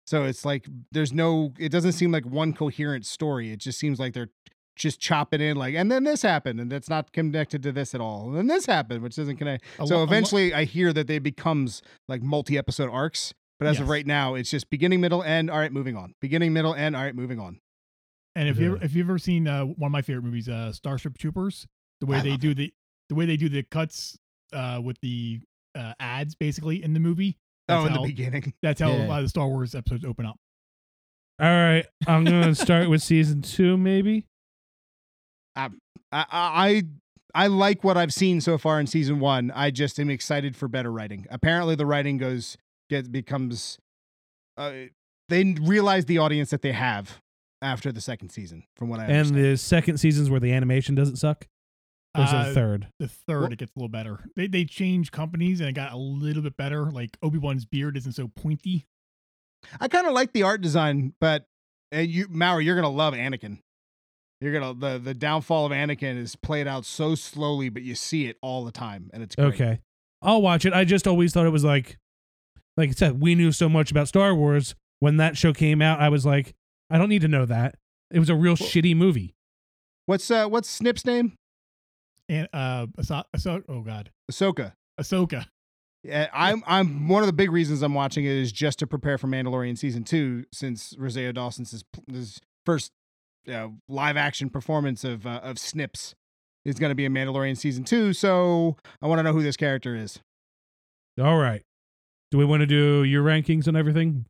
So 0.07 0.25
it's 0.25 0.45
like 0.45 0.67
there's 0.91 1.13
no, 1.13 1.53
it 1.59 1.69
doesn't 1.71 1.93
seem 1.93 2.11
like 2.11 2.27
one 2.27 2.53
coherent 2.53 3.07
story. 3.07 3.53
It 3.53 3.59
just 3.61 3.79
seems 3.79 4.01
like 4.01 4.13
they're 4.13 4.31
just 4.81 4.99
chopping 5.01 5.41
in 5.41 5.57
like, 5.57 5.75
and 5.75 5.91
then 5.93 6.05
this 6.05 6.23
happened, 6.23 6.59
and 6.61 6.73
that's 6.73 6.89
not 6.89 7.13
connected 7.13 7.63
to 7.63 7.71
this 7.73 7.95
at 7.95 8.01
all. 8.01 8.29
And 8.29 8.37
then 8.37 8.47
this 8.49 8.67
happened, 8.67 9.03
which 9.03 9.15
doesn't 9.15 9.37
connect. 9.37 9.65
A 9.79 9.87
so 9.87 9.95
lo- 9.95 9.97
a 9.97 9.99
lo- 9.99 10.05
eventually, 10.05 10.53
I 10.55 10.65
hear 10.65 10.93
that 10.93 11.07
they 11.07 11.19
becomes 11.19 11.83
like 12.09 12.23
multi-episode 12.23 12.91
arcs. 12.91 13.33
But 13.61 13.69
as 13.69 13.79
of 13.79 13.91
right 13.91 14.07
now, 14.07 14.37
it's 14.37 14.51
just 14.51 14.71
beginning, 14.71 15.03
middle, 15.03 15.23
end. 15.23 15.51
All 15.51 15.59
right, 15.59 15.71
moving 15.71 15.95
on. 15.95 16.15
Beginning, 16.23 16.55
middle, 16.55 16.75
end. 16.75 16.97
All 16.97 17.03
right, 17.03 17.15
moving 17.15 17.39
on. 17.39 17.61
And 18.35 18.49
if 18.49 18.59
you 18.59 18.71
Yeah. 18.71 18.77
ever, 18.77 18.85
if 18.85 18.95
you've 18.95 19.07
ever 19.07 19.19
seen 19.19 19.47
uh, 19.47 19.65
one 19.67 19.89
of 19.89 19.93
my 19.93 20.01
favorite 20.01 20.23
movies, 20.23 20.49
uh, 20.49 20.73
Starship 20.73 21.19
Troopers, 21.19 21.67
the 22.01 22.07
way 22.07 22.17
I 22.17 22.23
they 22.23 22.31
love 22.31 22.41
do 22.41 22.55
the 22.55 22.73
the 23.11 23.15
way 23.17 23.27
they 23.27 23.37
do 23.37 23.51
the 23.51 23.63
cuts 23.65 24.17
uh, 24.55 24.81
with 24.83 24.99
the 25.03 25.41
uh, 25.75 25.93
ads 26.01 26.35
basically 26.35 26.83
in 26.83 26.95
the 26.95 27.01
movie. 27.01 27.37
That's 27.69 27.83
oh, 27.83 27.87
in 27.87 27.93
how, 27.93 28.01
the 28.01 28.09
beginning. 28.09 28.55
That's 28.63 28.81
how 28.81 28.93
Yeah. 28.93 29.07
a 29.07 29.09
lot 29.09 29.19
of 29.19 29.25
the 29.27 29.29
Star 29.29 29.47
Wars 29.47 29.75
episodes 29.75 30.05
open 30.07 30.25
up. 30.25 30.37
All 31.39 31.49
right. 31.49 31.85
I'm 32.07 32.25
going 32.25 32.43
to 32.45 32.55
start 32.55 32.89
with 32.89 33.03
season 33.03 33.43
two, 33.43 33.77
maybe. 33.77 34.25
I, 35.57 35.69
I 36.13 36.83
I 37.35 37.47
like 37.47 37.85
what 37.85 37.97
I've 37.97 38.13
seen 38.13 38.41
so 38.41 38.59
far 38.59 38.81
in 38.81 38.87
season 38.87 39.21
one. 39.21 39.51
I 39.55 39.71
just 39.71 39.99
am 40.01 40.11
excited 40.11 40.57
for 40.57 40.69
better 40.69 40.91
writing. 40.91 41.27
Apparently, 41.31 41.75
the 41.75 41.87
writing 41.87 42.19
goes 42.19 42.57
get 42.89 43.11
becomes. 43.13 43.79
Uh, 44.57 44.73
they 45.29 45.55
realize 45.61 46.07
the 46.07 46.19
audience 46.19 46.51
that 46.51 46.63
they 46.63 46.73
have 46.73 47.21
after 47.63 47.93
the 47.93 48.01
second 48.01 48.31
season, 48.31 48.65
from 48.77 48.89
what 48.89 48.99
I 49.01 49.05
And 49.05 49.13
understand. 49.13 49.45
the 49.45 49.57
second 49.57 49.99
season's 49.99 50.29
where 50.31 50.41
the 50.41 50.53
animation 50.53 50.95
doesn't 50.95 51.17
suck. 51.17 51.47
Or 52.17 52.25
is 52.25 52.33
it 52.33 52.37
Uh, 52.37 52.49
the 52.49 52.55
third? 52.55 52.89
The 52.99 53.09
third, 53.09 53.41
Well- 53.43 53.53
it 53.53 53.59
gets 53.59 53.73
a 53.77 53.79
little 53.79 53.89
better. 53.89 54.25
They 54.35 54.49
they 54.49 54.65
changed 54.65 55.13
companies 55.13 55.61
and 55.61 55.69
it 55.69 55.75
got 55.75 55.93
a 55.93 55.97
little 55.97 56.43
bit 56.43 56.57
better. 56.57 56.91
Like 56.91 57.17
Obi 57.23 57.39
Wan's 57.39 57.65
beard 57.65 57.97
isn't 57.97 58.13
so 58.13 58.27
pointy. 58.29 58.87
I 59.81 59.87
kind 59.89 60.07
of 60.09 60.13
like 60.15 60.33
the 60.33 60.43
art 60.43 60.63
design, 60.63 61.15
but 61.21 61.45
uh, 61.95 61.99
you, 61.99 62.27
Maury, 62.29 62.65
you're 62.65 62.75
gonna 62.75 62.89
love 62.89 63.15
Anakin. 63.15 63.59
You're 64.41 64.53
gonna 64.53 64.75
the 64.75 64.99
the 64.99 65.15
downfall 65.15 65.67
of 65.67 65.73
Anakin 65.73 66.17
is 66.17 66.35
played 66.37 66.67
out 66.67 66.85
so 66.87 67.15
slowly, 67.15 67.69
but 67.69 67.83
you 67.83 67.95
see 67.95 68.27
it 68.27 68.39
all 68.41 68.65
the 68.65 68.73
time, 68.73 69.11
and 69.13 69.23
it's 69.23 69.37
great. 69.37 69.55
Okay. 69.55 69.81
I'll 70.23 70.43
watch 70.43 70.65
it. 70.65 70.73
I 70.73 70.85
just 70.85 71.07
always 71.07 71.33
thought 71.33 71.47
it 71.47 71.51
was 71.51 71.65
like, 71.65 71.99
like 72.77 72.91
I 72.91 72.93
said, 72.93 73.21
we 73.21 73.35
knew 73.35 73.53
so 73.53 73.69
much 73.69 73.91
about 73.91 74.09
Star 74.09 74.35
Wars. 74.35 74.75
When 74.99 75.17
that 75.17 75.37
show 75.37 75.53
came 75.53 75.81
out, 75.81 76.01
I 76.01 76.11
was 76.11 76.27
like, 76.27 76.55
I 76.91 76.99
don't 76.99 77.09
need 77.09 77.23
to 77.23 77.29
know 77.29 77.47
that. 77.47 77.77
It 78.11 78.19
was 78.19 78.29
a 78.29 78.35
real 78.35 78.55
shitty 78.57 78.95
movie. 78.97 79.35
What's 80.07 80.31
uh 80.31 80.47
what's 80.47 80.69
Snip's 80.69 81.05
name? 81.05 81.35
And 82.29 82.49
uh, 82.53 82.87
Ahso- 82.99 83.25
Ahso- 83.37 83.65
oh 83.69 83.81
god, 83.81 84.11
Ahsoka. 84.31 84.73
Ahsoka. 85.01 85.47
Yeah, 86.03 86.29
I'm 86.33 86.63
I'm 86.67 87.09
one 87.09 87.23
of 87.23 87.27
the 87.27 87.33
big 87.33 87.51
reasons 87.51 87.83
I'm 87.83 87.95
watching 87.95 88.25
it 88.25 88.33
is 88.33 88.53
just 88.53 88.79
to 88.79 88.87
prepare 88.87 89.19
for 89.19 89.27
Mandalorian 89.27 89.77
season 89.77 90.05
two, 90.05 90.45
since 90.53 90.95
Rosario 90.99 91.33
Dawson's 91.33 91.73
his, 91.73 91.85
his 92.11 92.41
first 92.65 92.93
know, 93.47 93.77
live 93.89 94.17
action 94.17 94.51
performance 94.51 95.05
of 95.05 95.27
uh, 95.27 95.41
of 95.43 95.59
Snips 95.59 96.15
is 96.65 96.79
going 96.79 96.91
to 96.91 96.95
be 96.95 97.05
in 97.05 97.13
Mandalorian 97.13 97.57
season 97.57 97.85
two. 97.85 98.13
So 98.13 98.77
I 99.01 99.07
want 99.07 99.19
to 99.19 99.23
know 99.23 99.33
who 99.33 99.43
this 99.43 99.57
character 99.57 99.95
is. 99.97 100.21
All 101.21 101.39
right. 101.39 101.63
Do 102.31 102.39
we 102.39 102.45
want 102.45 102.61
to 102.61 102.67
do 102.67 103.03
your 103.03 103.25
rankings 103.25 103.67
and 103.67 103.77
everything? 103.77 104.27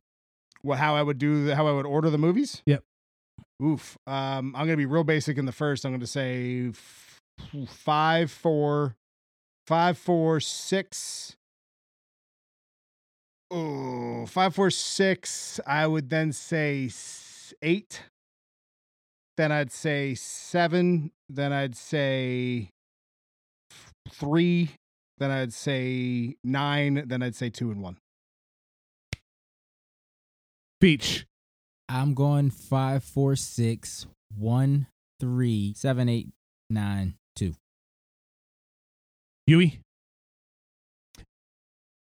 Well, 0.63 0.77
how 0.77 0.95
I 0.95 1.03
would 1.03 1.17
do 1.17 1.45
the, 1.45 1.55
how 1.55 1.67
I 1.67 1.71
would 1.71 1.85
order 1.85 2.09
the 2.09 2.17
movies. 2.17 2.61
Yep. 2.65 2.83
Oof. 3.63 3.97
Um, 4.07 4.55
I'm 4.55 4.65
gonna 4.65 4.77
be 4.77 4.85
real 4.85 5.03
basic 5.03 5.37
in 5.37 5.45
the 5.45 5.51
first. 5.51 5.85
I'm 5.85 5.91
gonna 5.91 6.07
say 6.07 6.69
f- 6.69 7.21
five, 7.67 8.31
four, 8.31 8.95
five, 9.67 9.97
four, 9.97 10.39
six. 10.39 11.35
Oh, 13.51 14.25
five, 14.27 14.55
four, 14.55 14.71
six. 14.71 15.59
I 15.67 15.85
would 15.85 16.09
then 16.09 16.31
say 16.31 16.89
eight. 17.61 18.03
Then 19.37 19.51
I'd 19.51 19.71
say 19.71 20.13
seven. 20.15 21.11
Then 21.29 21.53
I'd 21.53 21.75
say 21.75 22.69
three. 24.09 24.71
Then 25.17 25.31
I'd 25.31 25.53
say 25.53 26.35
nine. 26.43 27.03
Then 27.07 27.23
I'd 27.23 27.35
say 27.35 27.49
two 27.49 27.71
and 27.71 27.81
one. 27.81 27.97
Beach. 30.79 31.25
I'm 31.87 32.13
going 32.13 32.49
five, 32.51 33.03
four, 33.03 33.35
six, 33.35 34.05
one, 34.35 34.87
three, 35.19 35.73
seven, 35.75 36.07
eight, 36.09 36.29
nine, 36.69 37.15
two. 37.35 37.53
Huey. 39.45 39.81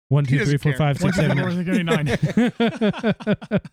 One, 0.08 0.24
He 0.24 0.38
two, 0.38 0.44
three, 0.44 0.56
doesn't 0.56 0.58
four, 0.58 0.72
care. 0.72 0.78
five, 0.78 0.98
six, 0.98 1.16
One, 1.18 1.28
seven, 1.28 1.36
two, 1.38 1.70
eight. 1.70 2.20
three, 2.20 2.50
four, 2.50 2.62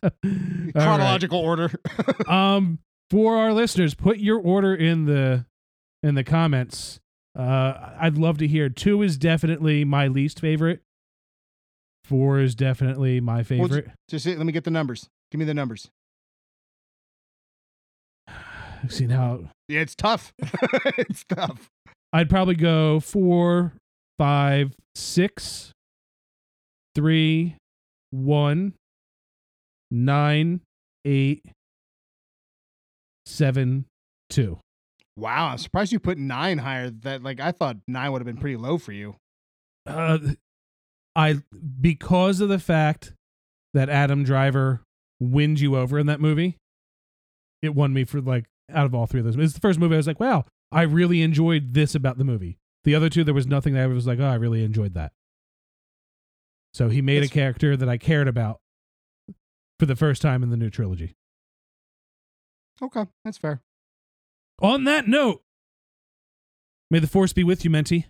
All 0.02 0.10
right. 0.24 0.72
Chronological 0.74 1.38
order. 1.38 1.70
um 2.28 2.78
for 3.10 3.36
our 3.36 3.52
listeners 3.52 3.94
put 3.94 4.18
your 4.18 4.38
order 4.40 4.74
in 4.74 5.04
the 5.06 5.44
in 6.02 6.14
the 6.14 6.24
comments 6.24 7.00
uh 7.38 7.92
i'd 8.00 8.16
love 8.16 8.38
to 8.38 8.46
hear 8.46 8.68
two 8.68 9.02
is 9.02 9.16
definitely 9.18 9.84
my 9.84 10.06
least 10.08 10.40
favorite 10.40 10.80
four 12.04 12.40
is 12.40 12.54
definitely 12.54 13.20
my 13.20 13.36
Well, 13.36 13.44
favorite 13.44 13.90
Just 14.08 14.26
let 14.26 14.38
me 14.38 14.52
get 14.52 14.64
the 14.64 14.70
numbers. 14.70 15.08
Give 15.30 15.38
me 15.38 15.44
the 15.44 15.54
numbers. 15.54 15.88
see 18.88 19.06
now 19.06 19.40
Yeah, 19.68 19.80
it's 19.80 19.94
tough. 19.94 20.32
it's 20.98 21.24
tough. 21.28 21.68
i'd 22.12 22.28
probably 22.28 22.56
go 22.56 22.98
four 23.00 23.74
five 24.18 24.74
six 24.96 25.72
three 26.96 27.56
one 28.10 28.74
nine 29.90 30.60
eight 31.04 31.44
seven 33.30 33.86
two 34.28 34.58
Wow, 35.16 35.48
I'm 35.48 35.58
surprised 35.58 35.92
you 35.92 35.98
put 36.00 36.16
nine 36.18 36.58
higher. 36.58 36.88
That 36.90 37.22
like 37.22 37.40
I 37.40 37.52
thought 37.52 37.76
nine 37.86 38.10
would 38.12 38.20
have 38.22 38.26
been 38.26 38.38
pretty 38.38 38.56
low 38.56 38.78
for 38.78 38.92
you. 38.92 39.16
uh, 39.86 40.18
I 41.14 41.42
because 41.80 42.40
of 42.40 42.48
the 42.48 42.58
fact 42.58 43.12
that 43.74 43.88
Adam 43.90 44.24
Driver 44.24 44.80
wins 45.20 45.60
you 45.60 45.76
over 45.76 45.98
in 45.98 46.06
that 46.06 46.20
movie, 46.20 46.56
it 47.60 47.74
won 47.74 47.92
me 47.92 48.04
for 48.04 48.20
like 48.20 48.46
out 48.72 48.86
of 48.86 48.94
all 48.94 49.06
three 49.06 49.20
of 49.20 49.26
those. 49.26 49.36
It's 49.36 49.52
the 49.52 49.60
first 49.60 49.78
movie 49.78 49.94
I 49.94 49.98
was 49.98 50.06
like, 50.06 50.20
wow, 50.20 50.44
I 50.72 50.82
really 50.82 51.20
enjoyed 51.22 51.74
this 51.74 51.94
about 51.94 52.16
the 52.16 52.24
movie. 52.24 52.56
The 52.84 52.94
other 52.94 53.10
two, 53.10 53.24
there 53.24 53.34
was 53.34 53.46
nothing 53.46 53.74
that 53.74 53.82
I 53.82 53.86
was 53.88 54.06
like, 54.06 54.20
oh, 54.20 54.24
I 54.24 54.36
really 54.36 54.64
enjoyed 54.64 54.94
that. 54.94 55.12
So 56.72 56.88
he 56.88 57.02
made 57.02 57.16
That's- 57.16 57.30
a 57.30 57.34
character 57.34 57.76
that 57.76 57.88
I 57.88 57.98
cared 57.98 58.28
about 58.28 58.58
for 59.78 59.86
the 59.86 59.96
first 59.96 60.22
time 60.22 60.42
in 60.42 60.48
the 60.50 60.56
new 60.56 60.70
trilogy. 60.70 61.12
Okay, 62.82 63.04
that's 63.24 63.38
fair. 63.38 63.60
On 64.62 64.84
that 64.84 65.08
note, 65.08 65.42
may 66.90 66.98
the 66.98 67.06
force 67.06 67.32
be 67.32 67.44
with 67.44 67.64
you, 67.64 67.70
Menti. 67.70 68.06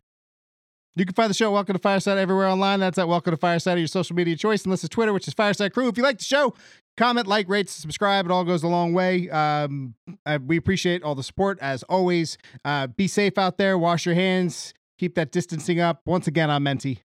You 0.97 1.05
can 1.05 1.14
find 1.14 1.31
the 1.31 1.35
show 1.35 1.53
Welcome 1.53 1.75
to 1.75 1.79
Fireside 1.79 2.18
everywhere 2.18 2.49
online. 2.49 2.81
That's 2.81 2.99
at 2.99 3.07
Welcome 3.07 3.31
to 3.31 3.37
Fireside, 3.37 3.79
your 3.79 3.87
social 3.87 4.16
media 4.16 4.37
choice. 4.37 4.64
And 4.64 4.73
this 4.73 4.83
is 4.83 4.91
Twitter, 4.91 5.12
which 5.12 5.29
is 5.29 5.35
Fireside 5.35 5.73
Crew. 5.73 5.89
If 5.89 5.97
you 5.97 6.03
like 6.03 6.18
the 6.18 6.25
show, 6.25 6.55
comment, 6.97 7.29
like, 7.29 7.49
rate, 7.49 7.68
subscribe. 7.68 8.27
It 8.27 8.33
all 8.33 8.45
goes 8.45 8.64
a 8.64 8.68
long 8.68 8.93
way. 8.93 9.31
Um, 9.31 9.95
uh, 10.27 10.41
we 10.45 10.57
appreciate 10.57 11.05
all 11.05 11.14
the 11.14 11.23
support 11.23 11.59
as 11.61 11.85
always. 11.85 12.37
Uh, 12.64 12.89
be 12.89 13.07
safe 13.07 13.39
out 13.39 13.57
there. 13.57 13.79
Wash 13.79 14.05
your 14.05 14.16
hands. 14.16 14.75
Keep 14.99 15.14
that 15.14 15.31
distancing 15.31 15.79
up. 15.79 16.01
Once 16.07 16.27
again, 16.27 16.51
I'm 16.51 16.64
Menti. 16.64 17.03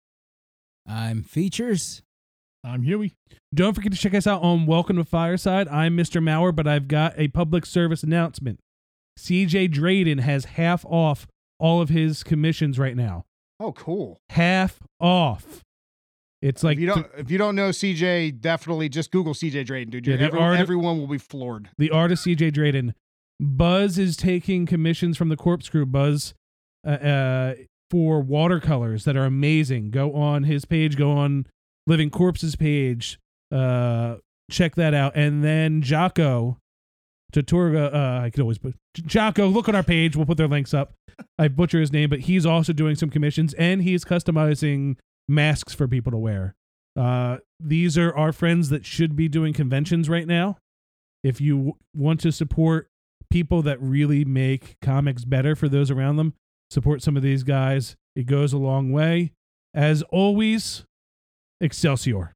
I'm 0.87 1.21
features. 1.21 2.01
I'm 2.65 2.81
Huey. 2.81 3.13
Don't 3.53 3.73
forget 3.75 3.91
to 3.91 3.97
check 3.97 4.15
us 4.15 4.25
out 4.25 4.41
on 4.41 4.65
Welcome 4.65 4.95
to 4.97 5.03
Fireside. 5.03 5.67
I'm 5.67 5.95
Mr. 5.95 6.21
Maurer, 6.21 6.51
but 6.51 6.67
I've 6.67 6.87
got 6.87 7.13
a 7.15 7.27
public 7.27 7.63
service 7.65 8.01
announcement. 8.01 8.59
CJ 9.19 9.71
Drayden 9.71 10.19
has 10.21 10.45
half 10.45 10.83
off 10.85 11.27
all 11.59 11.79
of 11.79 11.89
his 11.89 12.23
commissions 12.23 12.79
right 12.79 12.97
now. 12.97 13.25
Oh, 13.59 13.71
cool. 13.71 14.17
Half 14.31 14.79
off. 14.99 15.61
It's 16.41 16.63
like 16.63 16.77
if 16.77 16.81
you 16.81 16.87
don't 16.87 17.07
if 17.17 17.31
you 17.31 17.37
don't 17.37 17.55
know 17.55 17.69
CJ, 17.69 18.41
definitely 18.41 18.89
just 18.89 19.11
Google 19.11 19.33
CJ 19.33 19.65
Drayden, 19.65 19.91
dude. 19.91 20.07
Yeah, 20.07 20.15
everyone, 20.15 20.49
art- 20.49 20.59
everyone 20.59 20.99
will 20.99 21.07
be 21.07 21.17
floored. 21.17 21.69
the 21.77 21.91
artist 21.91 22.25
CJ 22.25 22.51
Drayden. 22.51 22.93
Buzz 23.39 23.97
is 23.97 24.17
taking 24.17 24.65
commissions 24.65 25.17
from 25.17 25.29
the 25.29 25.37
Corpse 25.37 25.69
Crew. 25.69 25.85
Buzz 25.85 26.33
uh, 26.85 26.89
uh, 26.91 27.53
for 27.91 28.21
watercolors 28.21 29.05
that 29.05 29.15
are 29.15 29.25
amazing. 29.25 29.91
Go 29.91 30.13
on 30.13 30.43
his 30.43 30.65
page. 30.65 30.97
Go 30.97 31.11
on 31.11 31.45
Living 31.87 32.09
Corpses 32.09 32.55
page. 32.55 33.19
Uh, 33.51 34.15
check 34.49 34.75
that 34.75 34.93
out. 34.93 35.15
And 35.15 35.43
then 35.43 35.81
Jocko 35.81 36.57
Taturga. 37.33 37.93
Uh, 37.93 38.23
I 38.23 38.29
could 38.29 38.41
always 38.41 38.57
put 38.57 38.75
Jocko. 38.95 39.47
Look 39.47 39.69
on 39.69 39.75
our 39.75 39.83
page. 39.83 40.15
We'll 40.15 40.25
put 40.25 40.37
their 40.37 40.47
links 40.47 40.73
up. 40.73 40.93
I 41.37 41.47
butcher 41.47 41.79
his 41.79 41.91
name, 41.91 42.09
but 42.09 42.21
he's 42.21 42.45
also 42.45 42.73
doing 42.73 42.95
some 42.95 43.09
commissions 43.09 43.53
and 43.55 43.81
he's 43.81 44.03
customizing 44.03 44.97
masks 45.27 45.73
for 45.73 45.87
people 45.87 46.11
to 46.11 46.17
wear. 46.17 46.55
Uh, 46.97 47.37
these 47.59 47.97
are 47.97 48.15
our 48.15 48.31
friends 48.31 48.69
that 48.69 48.85
should 48.85 49.15
be 49.15 49.27
doing 49.27 49.53
conventions 49.53 50.09
right 50.09 50.27
now. 50.27 50.57
If 51.23 51.41
you 51.41 51.55
w- 51.55 51.73
want 51.93 52.19
to 52.21 52.31
support 52.31 52.87
people 53.29 53.61
that 53.63 53.81
really 53.81 54.23
make 54.23 54.75
comics 54.81 55.25
better 55.25 55.55
for 55.55 55.67
those 55.67 55.91
around 55.91 56.17
them, 56.17 56.33
support 56.69 57.01
some 57.01 57.17
of 57.17 57.23
these 57.23 57.43
guys. 57.43 57.95
It 58.15 58.27
goes 58.27 58.53
a 58.53 58.57
long 58.57 58.91
way. 58.91 59.31
As 59.73 60.03
always, 60.03 60.85
Excelsior. 61.61 62.33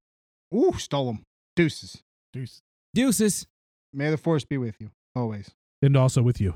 Ooh, 0.56 0.74
stole 0.78 1.10
him. 1.12 1.24
Deuces. 1.56 2.02
Deuce. 2.34 2.62
Deuces. 2.94 3.46
May 3.94 4.10
the 4.12 4.18
force 4.18 4.46
be 4.46 4.58
with 4.58 4.76
you 4.80 4.92
always. 5.16 5.52
And 5.82 5.96
also 5.98 6.22
with 6.22 6.40
you. 6.40 6.56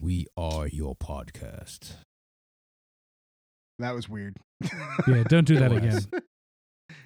We 0.00 0.26
are 0.36 0.66
your 0.66 0.94
podcast. 0.96 1.92
That 3.78 3.94
was 3.94 4.08
weird. 4.08 4.36
Yeah, 5.08 5.22
don't 5.28 5.46
do 5.46 5.58
that 5.60 5.72
again. 5.72 5.92
was. 5.94 6.08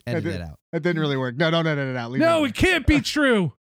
Edit 0.07 0.25
did- 0.25 0.33
that 0.35 0.41
out. 0.43 0.57
That 0.73 0.83
didn't 0.83 1.01
really 1.01 1.17
work. 1.17 1.37
No, 1.37 1.51
no, 1.51 1.63
no, 1.63 1.75
no, 1.75 1.93
no, 1.93 1.93
no. 1.93 2.09
Leave 2.09 2.21
No, 2.21 2.41
that 2.43 2.49
it 2.49 2.55
can't 2.55 2.87
be 2.87 3.01
true. 3.01 3.53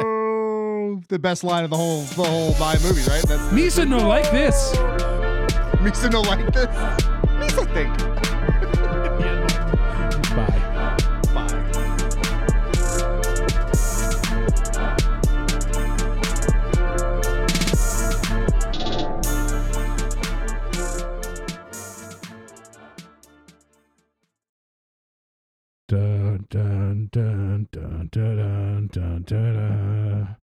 No. 0.00 1.00
the 1.08 1.18
best 1.18 1.42
line 1.44 1.64
of 1.64 1.70
the 1.70 1.76
whole 1.76 2.02
the 2.02 2.22
whole 2.24 2.54
my 2.58 2.74
movie, 2.82 3.02
right? 3.10 3.22
That's 3.26 3.42
Misa 3.52 3.86
no 3.88 4.06
like 4.08 4.30
this. 4.30 4.72
Misa 5.84 6.10
no 6.12 6.20
like 6.20 6.52
this. 6.52 6.66
Misa 7.40 7.64
think. 7.72 7.96
Bye. 10.36 10.60
Bye. 11.34 11.56
Dun, 25.88 26.46
dun, 26.50 27.08
dun, 27.10 27.68
dun, 27.72 28.08
dun, 28.12 28.36
dun, 28.36 28.88
dun, 28.92 29.22
dun, 29.24 29.24
dun. 29.24 30.49